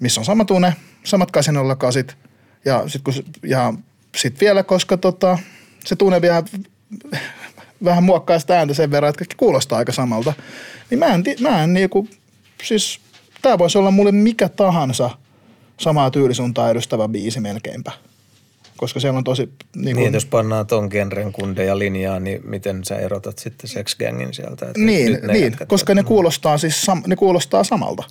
[0.00, 0.74] missä on sama tunne,
[1.04, 2.04] samat 808
[2.64, 3.74] ja sitten ja
[4.16, 5.38] sit vielä, koska tota,
[5.84, 6.42] se tunne vielä
[7.84, 10.32] vähän muokkaa sitä ääntä sen verran, että kaikki kuulostaa aika samalta,
[10.90, 12.08] niin mä en, mä en niinku,
[12.62, 13.00] siis
[13.42, 15.10] tää voisi olla mulle mikä tahansa
[15.80, 17.92] samaa tyylisuuntaa edustava biisi melkeinpä.
[18.76, 19.48] Koska siellä on tosi...
[19.76, 23.96] Niin, Niin, että jos pannaan ton genren kundeja linjaan, niin miten sä erotat sitten Sex
[23.96, 24.66] Gangin sieltä?
[24.66, 28.02] Että Niin, ne niin koska ne kuulostaa siis sam, ne kuulostaa samalta.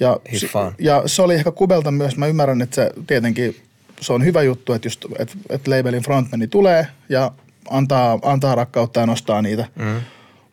[0.00, 0.74] Ja, Hiffaan.
[0.78, 3.56] ja se oli ehkä Kubelta myös, mä ymmärrän, että se tietenkin
[4.00, 7.32] se on hyvä juttu, että, just, että, että labelin frontmani tulee ja
[7.70, 9.66] antaa, antaa rakkautta ja nostaa niitä.
[9.76, 10.00] Mm.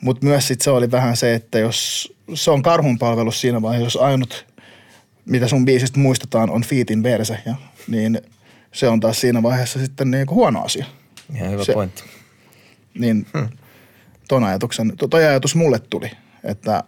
[0.01, 4.05] Mutta myös sit se oli vähän se, että jos se on karhunpalvelus siinä vaiheessa, jos
[4.05, 4.45] ainut,
[5.25, 7.55] mitä sun biisistä muistetaan, on fiitin verse, ja,
[7.87, 8.21] niin
[8.71, 10.85] se on taas siinä vaiheessa sitten niinku huono asia.
[11.35, 12.03] Ihan hyvä se- pointti.
[12.99, 13.49] Niin hmm.
[14.27, 16.11] ton ajatuksen, to, toi ajatus mulle tuli,
[16.43, 16.83] että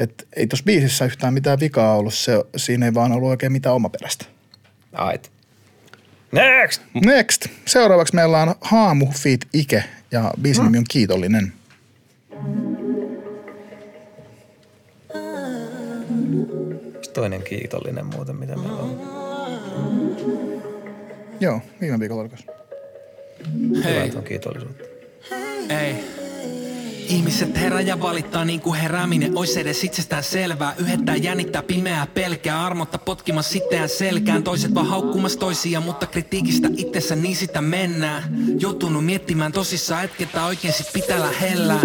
[0.00, 3.74] et ei tuossa biisissä yhtään mitään vikaa ollut, se, siinä ei vaan ollut oikein mitään
[3.74, 4.24] omaperäistä.
[4.92, 5.30] Ait.
[6.32, 6.82] Next!
[7.04, 7.46] Next.
[7.66, 11.52] Seuraavaksi meillä on Haamu Feet Ike ja biisin nimi on Kiitollinen.
[17.14, 19.00] Toinen kiitollinen muuten, mitä meillä on.
[21.40, 22.44] Joo, viime viikolla oliko se?
[23.88, 24.84] Hyvä, että on kiitollisuutta.
[25.68, 26.19] Ei.
[27.10, 30.74] Ihmiset herää ja valittaa niin kuin herääminen ois edes itsestään selvää.
[30.78, 34.42] Yhettää jännittää pimeää pelkää, armotta potkimas sitteään selkään.
[34.42, 38.22] Toiset vaan haukkumas toisia, mutta kritiikistä itsensä niin sitä mennään.
[38.60, 41.80] Joutunut miettimään tosissaan, et ketä oikein sit pitää lähellä.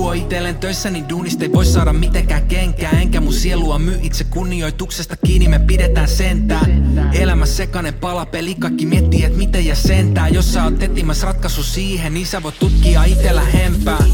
[0.00, 2.90] On itellen töissä, niin duunista ei voi saada mitenkään kenkää.
[2.90, 6.92] Enkä mun sielua myy itse kunnioituksesta kiinni, me pidetään sentään.
[7.12, 12.14] Elämä sekainen palapeli, kaikki miettii, et miten ja sentää Jos sä oot etsimässä ratkaisu siihen,
[12.14, 14.04] niin sä voit tutkia itellä hempää.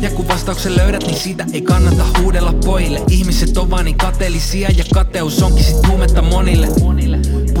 [0.00, 3.02] Ja kun vastauksen löydät, niin siitä ei kannata huudella poille.
[3.10, 6.68] Ihmiset on vaan niin kateellisia ja kateus onkin sit tuumetta monille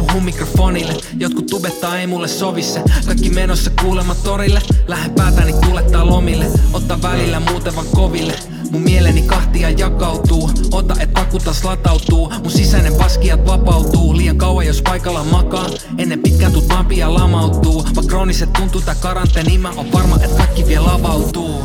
[0.08, 2.82] Puhu mikrofonille, jotkut tubettaa ei mulle sovi se.
[3.06, 6.46] Kaikki menossa kuulemma torille, lähde päätäni tulettaa lomille.
[6.72, 8.34] Otta välillä muuten vaan koville.
[8.70, 10.50] Mun mieleni kahtia jakautuu.
[10.72, 12.32] Ota et taku taas latautuu.
[12.42, 14.16] Mun sisäinen paskiat vapautuu.
[14.16, 15.66] Liian kauan jos paikalla makaa.
[15.98, 20.66] Ennen pitkään vaan pian lamautuu Vaikka krooniset tuntuu tää karanteeni Mä oon varma et kaikki
[20.66, 21.62] vielä avautuu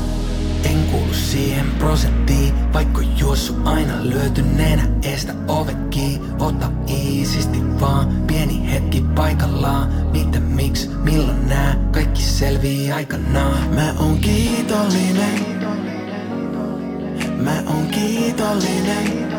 [0.63, 6.27] en kuulu siihen prosenttiin, vaikka juossu aina lyötyneenä eestä ovet kiinni.
[6.39, 9.89] Ota iisisti vaan, pieni hetki paikallaan.
[10.11, 13.75] Mitä, miksi, milloin nää, kaikki selvii aikanaan.
[13.75, 15.45] Mä oon kiitollinen,
[17.37, 19.33] mä oon kiitollinen.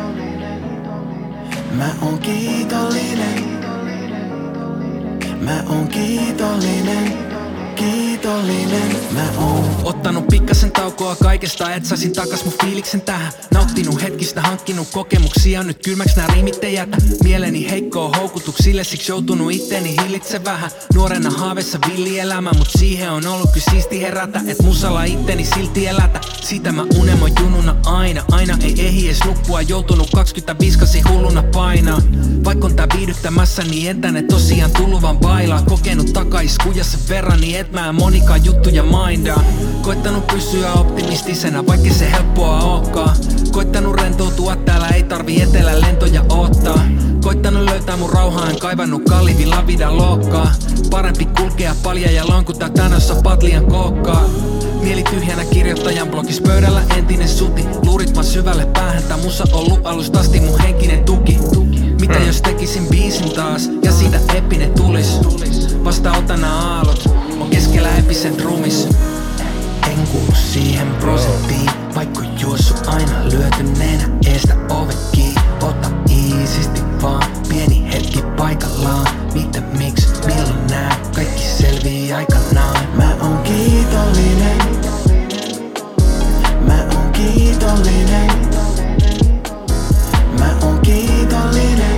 [1.77, 3.43] Mä oon kiitollinen,
[5.41, 7.34] mä oon kiitollinen
[7.75, 9.65] kiitollinen mä oon.
[9.83, 13.31] Ottanut pikkasen taukoa kaikesta, et saisin takas mun fiiliksen tähän.
[13.53, 16.97] Nauttinut hetkistä, hankkinut kokemuksia, nyt kylmäks nää riimit ei jätä.
[17.23, 20.71] Mieleni heikkoa houkutuksille, siksi joutunut itteni hillitse vähän.
[20.93, 24.41] Nuorena haaveessa villi elämä, mut siihen on ollut kyllä siisti herätä.
[24.47, 28.23] Et musalla itteni silti elätä, sitä mä unelmoin jununa aina.
[28.31, 32.01] Aina ei ehi edes nukkua, joutunut 25 kasi hulluna painaa.
[32.43, 35.61] Vaikka on tää viihdyttämässä, niin en tänne tosiaan tullut vaan bailaa.
[35.61, 39.43] Kokenut takaiskuja sen verran, niin et mä en monikaan juttuja mindaa
[39.81, 43.15] Koittanut pysyä optimistisena, vaikka se helppoa ookaan.
[43.51, 46.79] Koittanut rentoutua, täällä ei tarvi etelä lentoja ottaa.
[47.23, 50.51] Koittanut löytää mun rauhaa, en kaivannut kallivi lavida lokkaa
[50.89, 52.25] Parempi kulkea palja ja
[52.59, 54.29] tää tänössä patlian kookkaa.
[54.81, 57.65] Mieli tyhjänä kirjoittajan blogis pöydällä entinen suti.
[57.85, 61.39] Luurit vaan syvälle päähän, tää musa ollut alusta asti mun henkinen tuki.
[62.01, 65.19] Mitä jos tekisin biisin taas ja siitä epine tulis.
[65.83, 66.84] Vastaanotan nää aallot, on
[68.15, 68.87] keskellä epicentrumis
[69.91, 75.41] En kuulu siihen prosenttiin, vaikka juossu aina lyötyneenä eestä ovet kiinni.
[75.61, 79.07] Ota iisisti vaan, pieni hetki paikallaan.
[79.33, 82.87] Mitä, miksi, milloin nää, kaikki selvii aikanaan.
[82.97, 84.57] Mä oon kiitollinen.
[86.67, 88.31] Mä oon kiitollinen.
[90.39, 91.94] Mä oon kiitollinen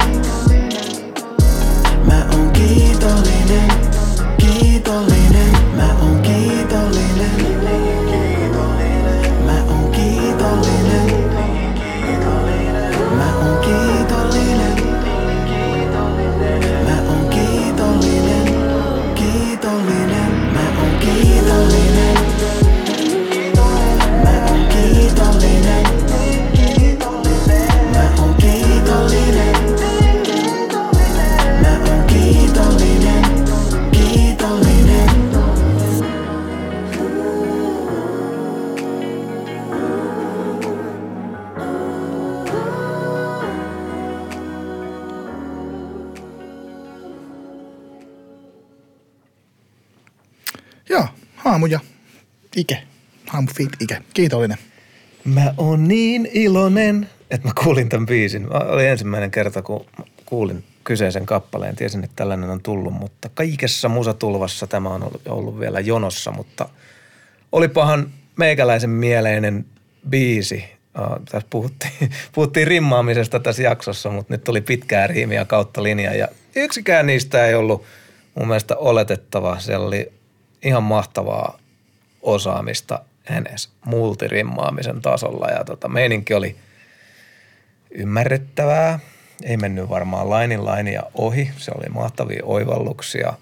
[53.57, 54.01] Fit Ike.
[54.13, 54.57] Kiitollinen.
[55.25, 58.41] Mä oon niin iloinen, että mä kuulin tämän biisin.
[58.41, 59.85] Mä- Oli ensimmäinen kerta, kun
[60.25, 61.75] kuulin kyseisen kappaleen.
[61.75, 66.31] Tiesin, että tällainen on tullut, mutta kaikessa musatulvassa tämä on ollut, vielä jonossa.
[66.31, 66.69] Mutta
[67.51, 69.65] olipahan meikäläisen mieleinen
[70.09, 70.63] biisi.
[71.31, 71.91] Tässä puhuttiin,
[72.35, 76.13] puhuttiin rimmaamisesta tässä jaksossa, mutta nyt tuli pitkää riimiä kautta linjaa.
[76.13, 77.83] Ja yksikään niistä ei ollut
[78.35, 79.59] mun mielestä oletettava.
[79.59, 80.11] Siellä oli
[80.63, 81.59] ihan mahtavaa
[82.21, 86.55] osaamista edes multirimmaamisen tasolla ja tota, meininki oli
[87.91, 88.99] ymmärrettävää.
[89.43, 91.51] Ei mennyt varmaan lainin lainia ohi.
[91.57, 93.33] Se oli mahtavia oivalluksia.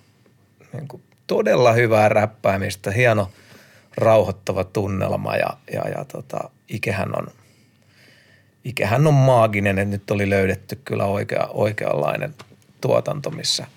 [0.74, 3.32] Niin kuin todella hyvää räppäämistä, hieno
[3.98, 7.28] rauhoittava tunnelma ja, ja, ja tota, Ikehän on,
[8.64, 12.36] Ikehän on maaginen, että nyt oli löydetty kyllä oikea, oikeanlainen
[12.82, 13.68] tuotanto, missä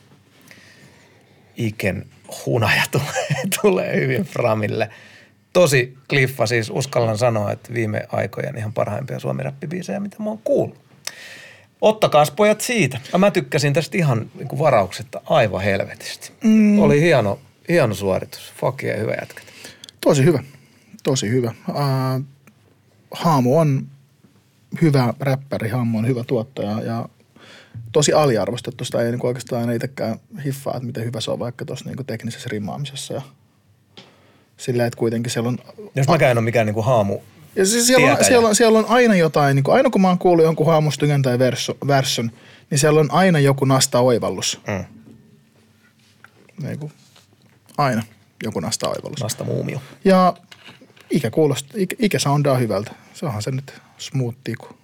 [1.59, 2.07] Iken
[2.47, 3.27] hunaja tulee,
[3.63, 4.91] tulee hyvin Framille.
[5.59, 10.79] Tosi kliffa siis, uskallan sanoa, että viime aikojen ihan parhaimpia suomi-räppibiisejä, mitä mä oon kuullut.
[11.81, 13.01] Ottakaas pojat siitä.
[13.13, 16.33] Ja Mä tykkäsin tästä ihan niin kuin varauksetta aivan helvetisti.
[16.45, 16.79] Mm.
[16.79, 18.53] Oli hieno, hieno suoritus.
[18.83, 19.43] Yeah, hyvä jätkä.
[20.01, 20.43] Tosi hyvä.
[21.03, 21.55] Tosi hyvä.
[21.69, 22.25] Uh,
[23.11, 23.87] Haamu on
[24.83, 27.09] hyvä räppäri, Haamu on hyvä tuottaja ja
[27.93, 28.85] tosi aliarvostettu.
[28.85, 32.07] Sitä ei niin oikeastaan aina itsekään hiffaa, että miten hyvä se on vaikka tuossa niin
[32.07, 33.15] teknisessä rimaamisessa.
[33.15, 33.23] Ja
[34.59, 35.59] sillä, että kuitenkin siellä on
[35.95, 37.19] Jos mäkään en ole mikään niinku haamu.
[37.57, 40.09] ja siis siellä, on, siellä, on, siellä on aina jotain, niin kuin, aina kun mä
[40.09, 42.31] oon kuullut jonkun haamustygen tai verso, verson,
[42.71, 44.61] niin siellä on aina joku nasta oivallus.
[44.67, 44.85] Mm.
[46.67, 46.93] Niin kuin,
[47.79, 48.03] aina
[48.45, 49.21] joku nasta oivallus.
[49.21, 49.83] Nasta muumio.
[50.05, 50.35] Ja
[51.11, 52.91] ikä kuulostaa, ikä, ikä soundaa hyvältä.
[53.15, 54.79] Se onhan se nyt smoothie kuin,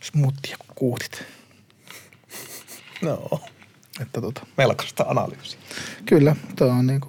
[0.00, 1.22] smoothie kuin kuutit.
[3.02, 3.40] No,
[4.00, 5.60] Että tota, melkoista analyysiä.
[6.06, 7.08] kyllä, tuo on niinku...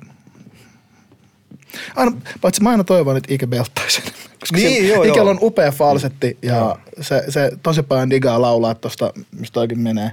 [1.95, 2.11] Aina,
[2.41, 4.01] paitsi mä aina toivon, että Ike belttaisi.
[4.39, 5.29] Koska Niin, joo, Ikellä joo.
[5.29, 10.11] on upea falsetti ja se, se tosi paljon digaa laulaa tosta, mistä oikein menee.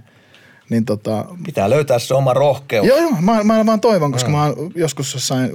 [0.70, 2.86] Niin tota, Pitää löytää se oma rohkeus.
[2.86, 4.36] Joo, joo, mä, mä vaan toivon, koska mm.
[4.36, 5.50] mä oon joskus jossain,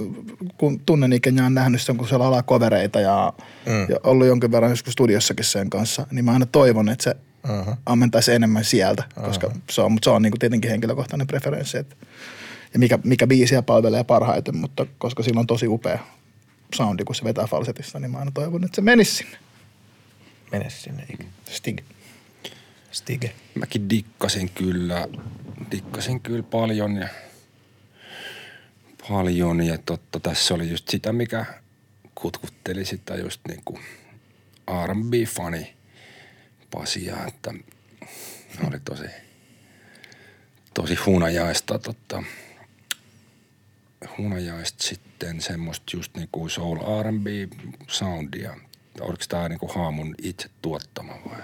[0.56, 3.32] kun tunnen Iken ja on nähnyt sen, kun siellä alaa kovereita ja,
[3.66, 3.86] mm.
[3.88, 7.16] ja ollut jonkin verran joskus studiossakin sen kanssa, niin mä aina toivon, että se
[7.50, 7.74] uh-huh.
[7.86, 11.96] ammentaisi enemmän sieltä, koska se on, mutta se on niin kuin tietenkin henkilökohtainen preferenssi, että,
[12.74, 15.98] ja mikä, mikä biisiä palvelee parhaiten, mutta koska sillä on tosi upea
[16.74, 19.38] soundi, kun se vetää falsetissa, niin mä aina toivon, että se menisi sinne.
[20.52, 21.06] Mene sinne.
[21.12, 21.24] Ike.
[21.50, 21.80] Stig.
[22.92, 23.34] Stige.
[23.54, 25.08] Mäkin dikkasin kyllä,
[25.70, 27.08] dikkasin kyllä paljon ja
[29.08, 31.44] paljon ja totta tässä oli just sitä, mikä
[32.14, 33.80] kutkutteli sitä just niin kuin
[34.86, 35.74] R&B-fani
[36.70, 37.54] Pasia, että
[38.68, 39.06] oli tosi,
[40.74, 42.22] tosi hunajaista totta,
[44.18, 47.26] hunajaista sitten semmoista just niin kuin soul R&B
[47.86, 48.56] soundia.
[49.00, 51.40] Oliko tämä niin kuin haamun itse tuottama vai?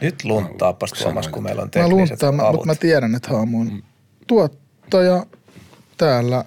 [0.00, 2.52] Nyt lunttaapas Sanoin, Tuomas, kun meillä on Mä tekniset lunttaan, avut.
[2.52, 3.82] mutta mä tiedän, että Haamu on
[4.26, 5.26] tuottaja.
[5.96, 6.44] Täällä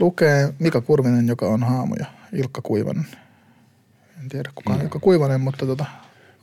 [0.00, 3.06] lukee Mika Kurvinen, joka on Haamu ja Ilkka Kuivanen.
[4.22, 5.84] En tiedä kuka on Ilkka Kuivanen, mutta tota,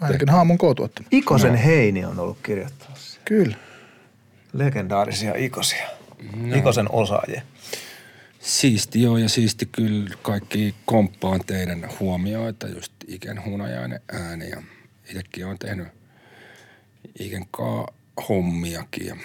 [0.02, 1.08] ainakin Haamun K-tuottama.
[1.12, 3.20] Ikosen Heini on ollut kirjoittamassa.
[3.26, 3.56] Kyllä.
[4.54, 5.88] Legendaarisia Ikosia.
[6.56, 7.42] Ikosen osaajia.
[8.46, 14.64] Siisti joo ja siisti kyllä kaikki komppaan teidän huomioita, just Iken hunajainen ääni ja
[15.10, 15.88] itsekin olen tehnyt
[17.20, 17.88] Iken kaa
[18.30, 19.16] hommiakin ja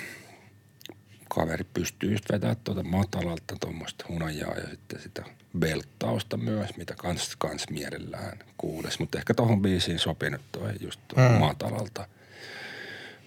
[1.29, 5.25] kaveri pystyy just vetämään tuota matalalta tuommoista hunajaa ja sitten sitä
[5.59, 8.99] belttausta myös, mitä kans, kans mielellään kuules.
[8.99, 11.35] Mutta ehkä tohon biisiin sopinut toi just tuo mm.
[11.35, 12.09] matalalta.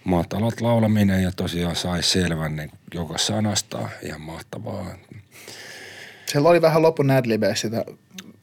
[0.03, 3.89] Matalat laulaminen ja tosiaan sai selvän niin joka sanasta.
[4.01, 4.95] Ihan mahtavaa.
[6.33, 7.85] Siellä oli vähän lopun adlibeissä sitä.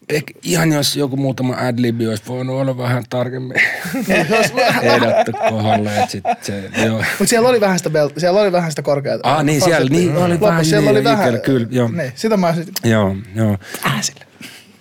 [0.09, 3.57] Ehkä ihan jos joku muutama adlibi olisi voinut olla vähän tarkemmin
[4.83, 6.99] edattu kohdalle, että sit se, joo.
[6.99, 9.35] Mutta siellä oli vähän sitä, belt, siellä oli vähän sitä korkeata.
[9.37, 11.89] Ah, niin, siellä- niin, oli vähän siellä niin, oli vähän, Ikellä, kyllä, joo.
[11.89, 13.59] Niin, sitä mä sit, Joo, joo.
[13.85, 14.25] ääsille.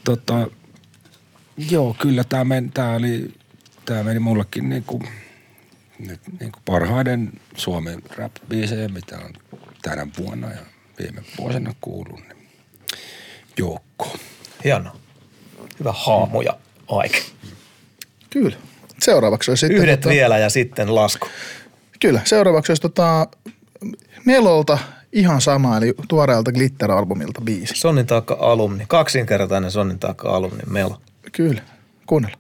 [0.04, 0.48] Tota,
[1.72, 3.32] joo, kyllä tämä meni, tää oli,
[3.86, 5.04] tää meni mullekin niinku,
[6.08, 9.34] nyt niinku parhaiden Suomen rap-biisejä, mitä on
[9.82, 10.60] tänä vuonna ja
[11.00, 12.20] viime vuosina kuullut.
[12.20, 12.39] Niin
[13.60, 14.18] joukko.
[14.64, 14.96] Hienoa.
[15.80, 16.58] Hyvä haamu ja
[16.88, 17.22] aike.
[18.30, 18.56] Kyllä.
[19.02, 19.78] Seuraavaksi olisi sitten...
[19.78, 21.28] Yhdet tota, vielä ja sitten lasku.
[22.00, 23.28] Kyllä, seuraavaksi olisi tota,
[24.26, 24.78] Melolta
[25.14, 27.74] ihan sama, eli tuoreelta Glitter-albumilta biisi.
[27.76, 28.86] Sonnin taakka alumni.
[28.88, 31.02] Kaksinkertainen Sonnin taakka alumni Melo.
[31.32, 31.62] Kyllä,
[32.06, 32.38] kuunnella.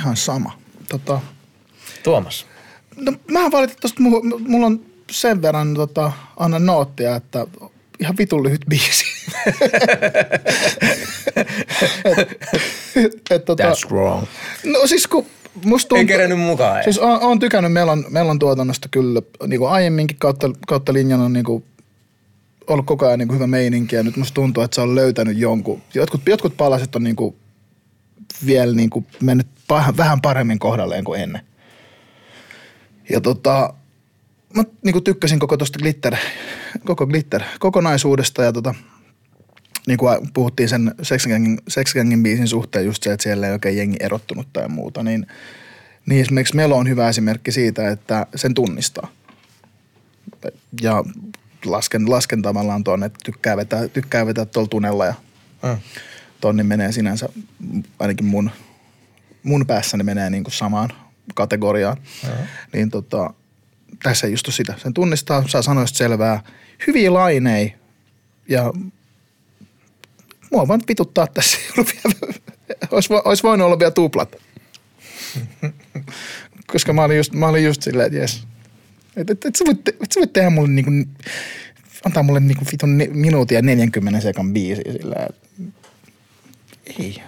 [0.00, 0.58] Ihan sama.
[0.88, 1.20] Tota,
[2.02, 2.46] Tuomas.
[2.96, 7.46] no, mä valitettavasti, mulla, mulla on sen verran tota, anna noottia, että
[8.00, 9.04] ihan vitun lyhyt biisi.
[12.96, 14.24] et, et, tota, That's wrong.
[14.64, 15.26] No siis kun
[15.64, 16.00] musta tuntuu...
[16.00, 16.84] En kerennyt mukaan.
[16.84, 21.32] Siis on, on tykännyt Melon, Melon tuotannosta kyllä niin kuin aiemminkin kautta, kautta linjan on
[21.32, 21.64] niin kuin
[22.66, 25.38] ollut koko ajan niin kuin hyvä meininki ja nyt musta tuntuu, että se on löytänyt
[25.38, 25.82] jonkun.
[25.94, 27.34] Jotkut, jotkut palaset on niin kuin
[28.46, 31.42] vielä niin kuin mennyt pah- vähän paremmin kohdalleen kuin ennen.
[33.10, 33.74] Ja tota,
[34.54, 36.16] mä niin kuin tykkäsin koko tuosta glitter,
[36.84, 38.74] koko glitter kokonaisuudesta ja tota,
[39.86, 43.52] niin kuin puhuttiin sen Sex Gangin, Sex Gangin biisin suhteen just se, että siellä ei
[43.52, 45.26] oikein jengi erottunut tai muuta, niin,
[46.06, 49.08] niin esimerkiksi Melo on hyvä esimerkki siitä, että sen tunnistaa.
[50.82, 51.04] Ja
[51.64, 55.14] lasken, lasken tavallaan tuonne, että tykkää vetää, tykkää vetää tuolla tunnella ja
[55.62, 55.76] Mm.
[56.40, 57.28] Tonni menee sinänsä,
[57.98, 58.50] ainakin mun,
[59.42, 60.90] mun päässäni menee niin kuin samaan
[61.34, 61.96] kategoriaan.
[62.72, 63.34] Niin tota,
[64.02, 64.74] tässä just on sitä.
[64.82, 66.42] Sen tunnistaa, saa sanoista selvää.
[66.86, 67.74] Hyviä lainei
[68.48, 68.72] ja
[70.50, 71.58] mua vaan vituttaa tässä.
[72.90, 74.36] olisi, vo- olisi voinut olla vielä tuplat.
[76.72, 78.44] Koska mä olin just, mä olin just silleen, että jes.
[79.16, 80.90] Et, et, et, sä voit, et sä voit tehdä mulle niinku,
[82.04, 85.48] antaa mulle niinku vitun ne- minuutin ja 40 sekan biisi sillä, että
[86.98, 87.22] ei.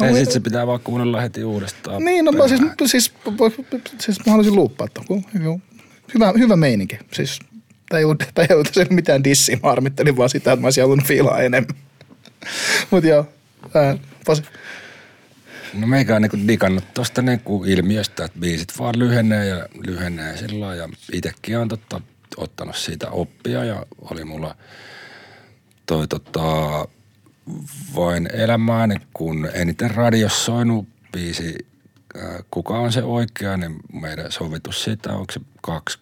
[0.00, 2.04] Ja sit se pitää vaan kuunnella heti uudestaan.
[2.04, 3.12] Niin, no mä siis, siis,
[3.98, 5.24] siis mä haluaisin luuppaa tuon.
[6.14, 6.98] Hyvä, hyvä meininki.
[7.12, 7.38] Siis,
[7.88, 10.66] tää ei ollut, tää ei ollut se mitään dissiä, mä harmittelin vaan sitä, että mä
[10.66, 11.76] olisin halunnut fiilaa enemmän.
[12.90, 13.28] Mut joo,
[13.74, 14.42] ää, Pasi.
[15.74, 20.66] No meikä on niinku digannut tosta niinku ilmiöstä, että biisit vaan lyhenee ja lyhenee sillä
[20.66, 20.82] lailla.
[20.82, 22.00] Ja itekin on totta,
[22.36, 24.56] ottanut siitä oppia ja oli mulla
[25.86, 26.42] toi tota,
[27.96, 31.70] vain elämääni, kun eniten radiossa soinut biisi
[32.50, 35.40] Kuka on se oikea, niin meidän sovitus siitä, onko se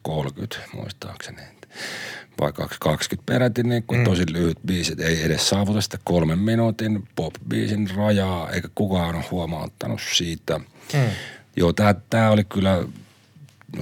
[0.09, 1.43] 2.30 muistaakseni.
[2.41, 4.05] Vai 2.20 peräti, niin kuin mm.
[4.05, 5.01] tosi lyhyt biisit.
[5.01, 10.59] Ei edes saavuta sitä kolmen minuutin pop-biisin rajaa, eikä kukaan ole huomauttanut siitä.
[10.59, 11.11] Mm.
[11.57, 11.73] Joo,
[12.11, 12.85] tää oli kyllä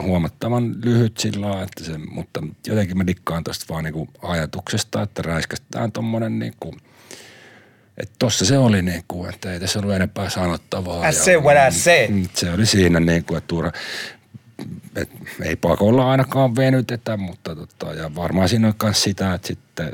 [0.03, 5.93] huomattavan lyhyt sillä että se, mutta jotenkin mä dikkaan tosta vaan niinku ajatuksesta, että räiskästään
[5.93, 6.75] tommonen niinku,
[7.99, 11.09] että tossa se oli niinku, että ei tässä ollut enempää sanottavaa.
[11.09, 12.09] I say what I say.
[12.09, 13.73] Mm, Se oli siinä niinku, että turha,
[14.97, 15.11] et
[15.43, 19.93] ei pakolla ainakaan venytetä, mutta tota, ja varmaan siinä on myös sitä, että sitten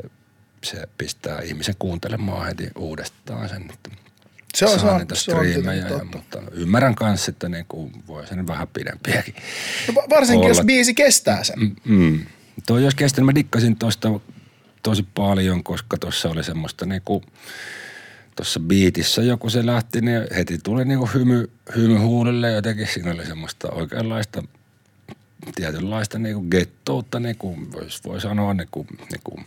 [0.63, 3.89] se pistää ihmisen kuuntelemaan heti uudestaan sen, että
[4.55, 7.49] Se on- se saa on- niitä se on tietenkin striimejä, ja, mutta ymmärrän kanssa, että
[7.49, 9.35] niinku voi sen vähän pidempiäkin.
[9.87, 10.65] No, va- varsinkin, jos Olla.
[10.65, 11.71] biisi kestää sen.
[11.85, 12.19] Mm.
[12.67, 14.19] Tuo jos kestänyt, mä dikkasin tuosta
[14.83, 17.23] tosi paljon, koska tuossa oli semmoista niinku,
[18.35, 22.87] tuossa biitissä joku se lähti, niin heti tuli niinku hymy, hymy huulille jotenkin.
[22.87, 24.43] Siinä oli semmoista oikeanlaista
[25.55, 29.39] tietynlaista niinku gettoutta, niinku voisi voi sanoa niinku, niinku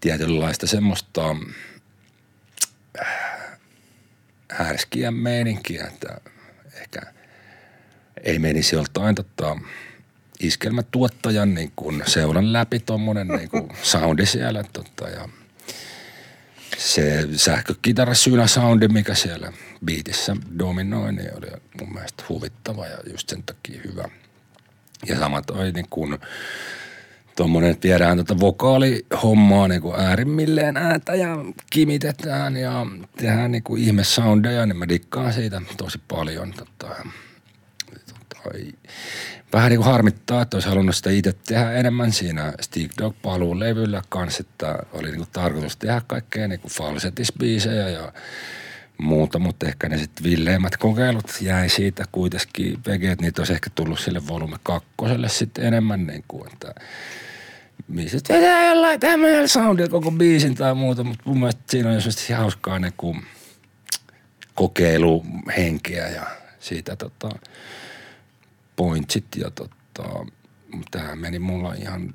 [0.00, 1.36] tietynlaista semmoista
[3.00, 3.06] äh,
[4.50, 6.20] härskiä meininkiä, että
[6.74, 7.00] ehkä
[8.24, 9.56] ei menisi joltain tota,
[10.40, 13.50] iskelmätuottajan niin kuin seulan läpi tuommoinen niin
[13.82, 15.28] soundi siellä tota, ja
[16.78, 18.14] se sähkökitara
[18.46, 19.52] soundi, mikä siellä
[19.84, 21.46] biitissä dominoi, niin oli
[21.80, 24.04] mun mielestä huvittava ja just sen takia hyvä.
[25.06, 26.18] Ja sama toi niin kuin
[27.36, 31.36] tuommoinen, että viedään tuota vokaalihommaa niin kuin äärimmilleen ääntä ja
[31.70, 36.52] kimitetään ja tehdään niin kuin ihme soundeja, niin mä dikkaan siitä tosi paljon.
[36.52, 36.94] Tota,
[38.28, 38.48] tota,
[39.52, 43.60] vähän niin kuin harmittaa, että olisi halunnut sitä itse tehdä enemmän siinä Stick Dog paluun
[43.60, 48.12] levyllä kanssa, että oli niin kuin tarkoitus tehdä kaikkea niin kuin falsetisbiisejä ja
[48.98, 52.78] muuta, mutta ehkä ne sitten villeimmät kokeilut jäi siitä kuitenkin.
[52.86, 56.74] Vege, että niitä olisi ehkä tullut sille volume kakkoselle sitten enemmän niin kuin, että
[57.88, 62.38] missä vedää jollain tämmöisellä soundilla koko biisin tai muuta, mutta mun mielestä siinä on jossain
[62.38, 63.22] hauskaa niin kuin
[64.54, 66.26] kokeiluhenkeä ja
[66.60, 67.28] siitä tota,
[68.78, 70.26] pointsit ja tota,
[70.90, 72.12] tämä meni mulla ihan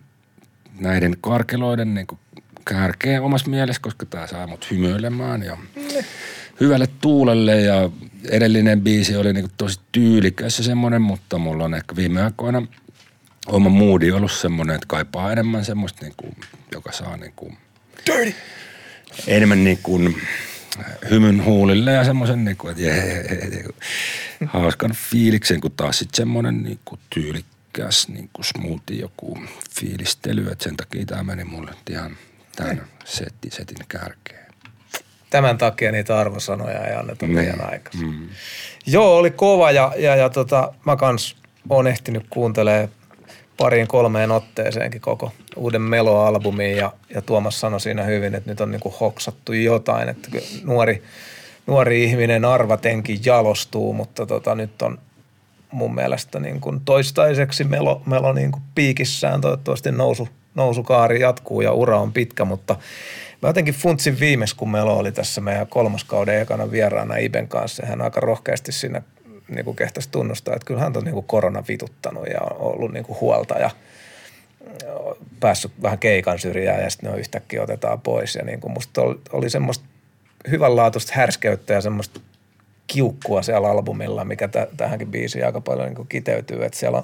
[0.80, 2.08] näiden karkeloiden niin
[2.66, 5.58] kärkeen omassa mielessä, koska tämä saa mut hymyilemään ja
[6.60, 7.90] hyvälle tuulelle ja
[8.30, 12.68] edellinen biisi oli niin tosi tyylikäs ja semmoinen, mutta mulla on ehkä viime aikoina
[13.48, 16.36] oma moodi ollut semmoinen, että kaipaa enemmän semmoista, niin kuin,
[16.72, 17.58] joka saa niin kuin,
[19.28, 20.22] enemmän niin kuin
[21.10, 23.76] hymyn huulille ja semmoisen niin kuin, että jee, niin kuin,
[24.46, 29.38] hauskan fiiliksen, kun taas sitten semmoinen niin kuin tyylikkäs niin kuin smoothie joku
[29.80, 32.18] fiilistely, että sen takia tämä meni mulle ihan
[32.56, 34.54] tämän setti, setin kärkeen.
[35.30, 38.08] Tämän takia niitä arvosanoja ei anneta liian aikaisin.
[38.08, 38.30] Mm.
[38.86, 41.36] Joo, oli kova ja, ja, ja tota, mä kans
[41.70, 42.90] oon ehtinyt kuuntelemaan
[43.58, 48.72] pariin kolmeen otteeseenkin koko uuden Melo-albumin ja, ja Tuomas sanoi siinä hyvin, että nyt on
[48.72, 50.30] niinku hoksattu jotain, että
[50.64, 51.04] nuori,
[51.68, 55.00] nuori ihminen arvatenkin jalostuu, mutta tota, nyt on
[55.72, 61.72] mun mielestä niin kuin toistaiseksi Melo, Melo niin kuin piikissään, toivottavasti nousu, nousukaari jatkuu ja
[61.72, 62.76] ura on pitkä, mutta
[63.42, 68.02] mä jotenkin funtsin viimeis, kun Melo oli tässä meidän kolmoskauden ekana vieraana Iben kanssa, hän
[68.02, 69.02] aika rohkeasti siinä
[69.48, 73.06] niin kuin kehtasi tunnustaa, että kyllähän on niin kuin korona vituttanut ja on ollut niin
[73.06, 73.70] kuin huolta ja
[75.40, 78.36] päässyt vähän keikan syrjään ja sitten ne yhtäkkiä otetaan pois.
[78.36, 79.86] Ja niin kuin musta oli, oli semmoista
[80.52, 82.20] hyvänlaatuista härskeyttä ja semmoista
[82.88, 86.66] kiukkua siellä albumilla, mikä t- tähänkin biisiin aika paljon niin kuin kiteytyy.
[86.66, 87.04] Että siellä on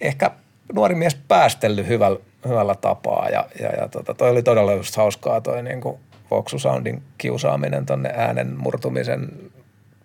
[0.00, 0.30] ehkä
[0.72, 2.18] nuori mies päästellyt hyvällä,
[2.48, 5.98] hyvällä tapaa ja, ja, ja tota, toi oli todella just hauskaa toi niin kuin
[6.30, 9.28] Voxu Soundin kiusaaminen tonne äänen murtumisen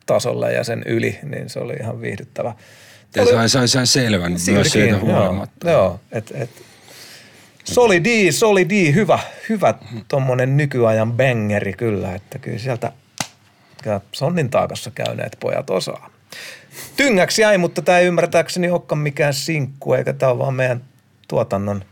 [0.05, 2.55] tasolle ja sen yli, niin se oli ihan viihdyttävä.
[3.15, 5.69] Ja sai, sai, sai selvän myös siitä huolimatta.
[5.69, 6.49] Joo, joo et, et.
[7.63, 9.19] Solidi, solidi, hyvä,
[9.49, 9.73] hyvä
[10.07, 12.91] tommonen nykyajan bangeri kyllä, että kyllä sieltä
[13.83, 16.09] kyllä sonnin taakassa käyneet pojat osaa.
[16.95, 20.83] Tyngäksi jäi, mutta tämä ei ymmärtääkseni olekaan mikään sinkku, eikä tämä ole vaan meidän
[21.27, 21.85] tuotannon,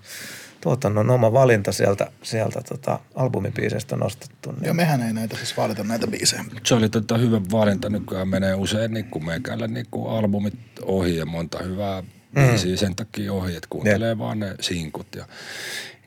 [0.63, 4.51] tuotannon oma valinta sieltä, sieltä tota albumipiisestä nostettu.
[4.51, 6.45] Niin Ja mehän ei näitä siis valita näitä biisejä.
[6.65, 7.89] Se oli tota hyvä valinta.
[7.89, 12.03] Nykyään menee usein niin kuin meikällä niin kuin albumit ohi ja monta hyvää
[12.35, 12.47] Mm.
[12.47, 15.07] biisiä sen takia ohi, että kuuntelee vaan ne sinkut.
[15.15, 15.25] Ja,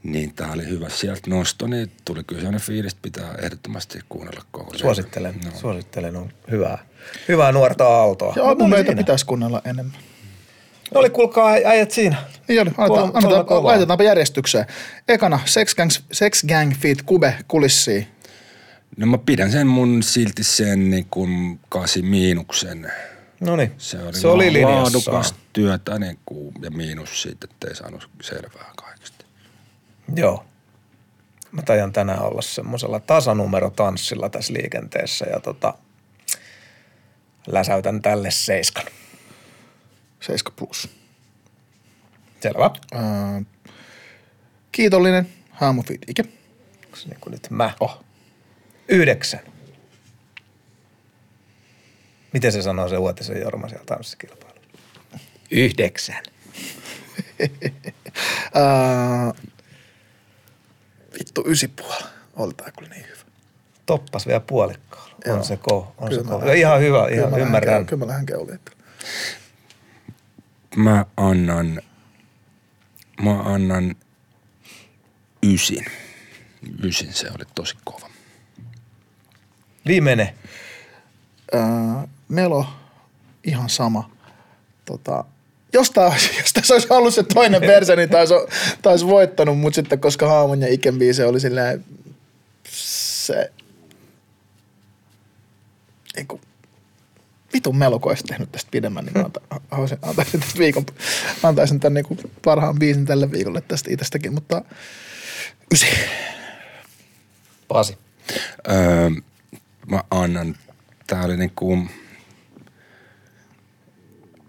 [0.03, 4.43] niin tää oli hyvä sieltä nosto, niin tuli kyllä sellainen fiilis, että pitää ehdottomasti kuunnella
[4.51, 4.79] koko.
[4.79, 5.51] Suosittelen, No.
[5.61, 6.79] suosittelen, on hyvää,
[7.29, 8.33] hyvää nuorta aaltoa.
[8.37, 8.97] Ja No, albumeita siinä.
[8.99, 9.97] pitäisi kuunnella enemmän.
[10.95, 12.17] No oli, kuulkaa äijät siinä.
[12.49, 13.65] Niin oli, Kolme- aletaan, kolme annetaan, kovaa.
[13.71, 14.67] laitetaanpa järjestykseen.
[15.09, 17.03] Ekana Sex Gang, Sex Gang feat.
[17.03, 18.07] Kube kulissiin.
[18.97, 22.93] No mä pidän sen mun silti sen niin kuin kasi miinuksen.
[23.41, 24.83] No niin, Se oli, se oli linjassa.
[24.83, 29.25] laadukasta työtä niin kuin, ja miinus siitä, että ei saanut selvää kaikesta.
[30.17, 30.45] Joo.
[31.53, 35.75] Mä tajan tänään olla semmoisella tasanumerotanssilla tässä liikenteessä ja tota,
[37.47, 38.85] läsäytän tälle seiskan.
[40.21, 40.89] 7 plus.
[42.41, 42.71] Selvä.
[42.93, 43.43] Ää,
[44.73, 45.29] kiitollinen.
[45.51, 46.01] Haamu feat.
[46.09, 46.25] Ike.
[46.87, 47.71] Onks niin kuin nyt mä?
[47.81, 48.05] Oh.
[48.89, 49.41] Yhdeksän.
[52.33, 54.61] Miten se sanoo se Uotisen Jorma siellä tanssikilpailussa?
[55.51, 56.23] Yhdeksän.
[58.55, 59.33] Ää,
[61.19, 62.05] vittu ysi puoli.
[62.37, 63.17] Oli tää kyllä niin hyvä.
[63.87, 65.17] Toppas vielä puolikkaalla.
[65.29, 66.39] On se ko, on Kyllä se ko.
[66.39, 67.83] lähden- Ihan hyvä, kyllä ihan mä lähden ymmärrän.
[67.83, 68.61] keu- Kyllä mä lähden keuliin.
[70.77, 71.83] Mä annan,
[73.23, 73.97] mä annan
[75.43, 75.85] ysin.
[76.85, 78.11] Ysin se oli tosi kova.
[79.87, 80.29] Viimeinen.
[81.53, 82.67] Ää, Melo,
[83.45, 84.11] ihan sama.
[84.85, 85.25] Tota,
[85.73, 85.91] jos,
[86.55, 88.35] tässä olisi ollut se toinen verse, niin taisi,
[88.83, 91.85] taisi voittanut, mutta sitten koska Haamun ja Iken biise oli silleen,
[92.69, 93.53] se,
[96.17, 96.41] eiku,
[97.57, 100.87] vitun Melo, kun olisi tehnyt tästä pidemmän, niin mä anta, haluaisin- antaisin tästä viikon,
[101.43, 104.63] antaisin tämän niin parhaan biisin tälle viikolle tästä itsestäkin, mutta
[105.75, 105.87] ysi.
[107.69, 107.99] Pasi.
[108.71, 109.11] Öö,
[109.91, 110.57] mä annan,
[111.07, 111.79] tää oli niinku,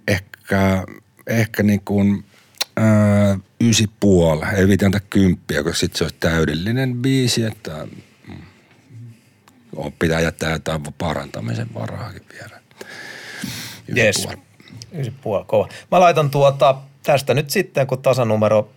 [0.07, 0.83] ehkä,
[1.27, 2.01] ehkä niinku,
[2.79, 4.45] öö, ysi puoli.
[4.55, 7.87] Ei viitin antaa kymppiä, koska sit se olisi täydellinen biisi, että
[8.27, 8.35] mm,
[9.75, 12.56] on- pitää jättää jotain parantamisen varaakin vielä.
[13.97, 14.23] Yes.
[14.23, 14.37] puoli.
[14.91, 15.67] Ysi puoli, kova.
[15.91, 18.69] Mä laitan tuota, tästä nyt sitten, kun tasanumero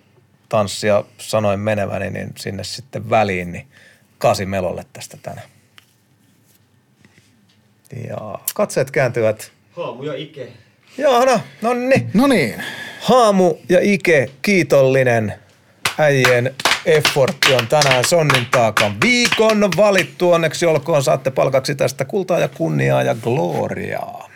[0.49, 3.67] tanssia sanoin meneväni, niin sinne sitten väliin, niin
[4.19, 5.49] kasi melolle tästä tänään.
[8.09, 9.53] Ja katseet kääntyvät.
[9.77, 10.49] Haamu ja Ike.
[10.99, 12.11] Joo, no, no niin.
[12.15, 12.63] No niin,
[13.01, 15.35] Haamu ja Ike, kiitollinen.
[15.99, 16.55] Äijien
[16.87, 20.33] effortti on tänään Sonnin taakan viikon valittu.
[20.33, 24.30] Onneksi olkoon saatte palkaksi tästä kultaa ja kunniaa ja gloriaa.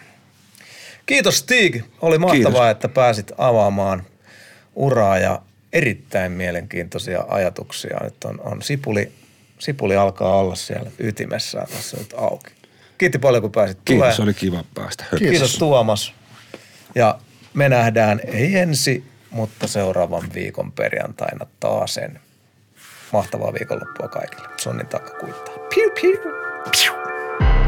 [1.07, 1.83] Kiitos Stig.
[2.03, 2.71] Oli mahtavaa, Kiitos.
[2.71, 4.03] että pääsit avaamaan
[4.75, 5.43] uraa ja
[5.73, 7.99] erittäin mielenkiintoisia ajatuksia.
[8.05, 9.13] Nyt on, on sipuli,
[9.59, 12.51] sipuli alkaa olla siellä ytimessä tässä nyt auki.
[12.99, 14.23] Kiitti paljon, kun pääsit Kiitos, tulemaan.
[14.23, 15.05] oli kiva päästä.
[15.11, 15.29] Kiitos.
[15.29, 15.59] Kiitos.
[15.59, 16.15] Tuomas.
[16.95, 17.19] Ja
[17.55, 22.21] me nähdään ei ensi, mutta seuraavan viikon perjantaina taas sen.
[23.13, 24.49] Mahtavaa viikonloppua kaikille.
[24.57, 25.55] Sonnin takka kuittaa.
[25.75, 26.19] Piu, piu.
[26.71, 27.04] Piu.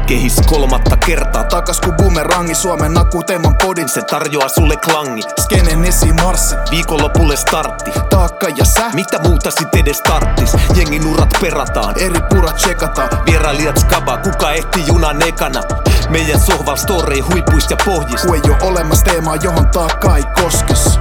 [0.07, 5.85] Kehis kolmatta kertaa takas ku bumerangi Suomen naku teeman podin, se tarjoaa sulle klangi Skenen
[5.85, 8.89] esimarssi, Viikonlopulle startti taakka ja sä.
[8.93, 10.57] Mitä muuta sit edes tarttis?
[10.75, 13.09] Jengin urat perataan Eri purat tsekataan.
[13.25, 15.61] Vierailijat skaba, kuka ehti junan ekana
[16.09, 20.99] Meidän sohval story huipuis ja pohjis Kun ei oo olemassa teemaa, johon taakka ei koskes.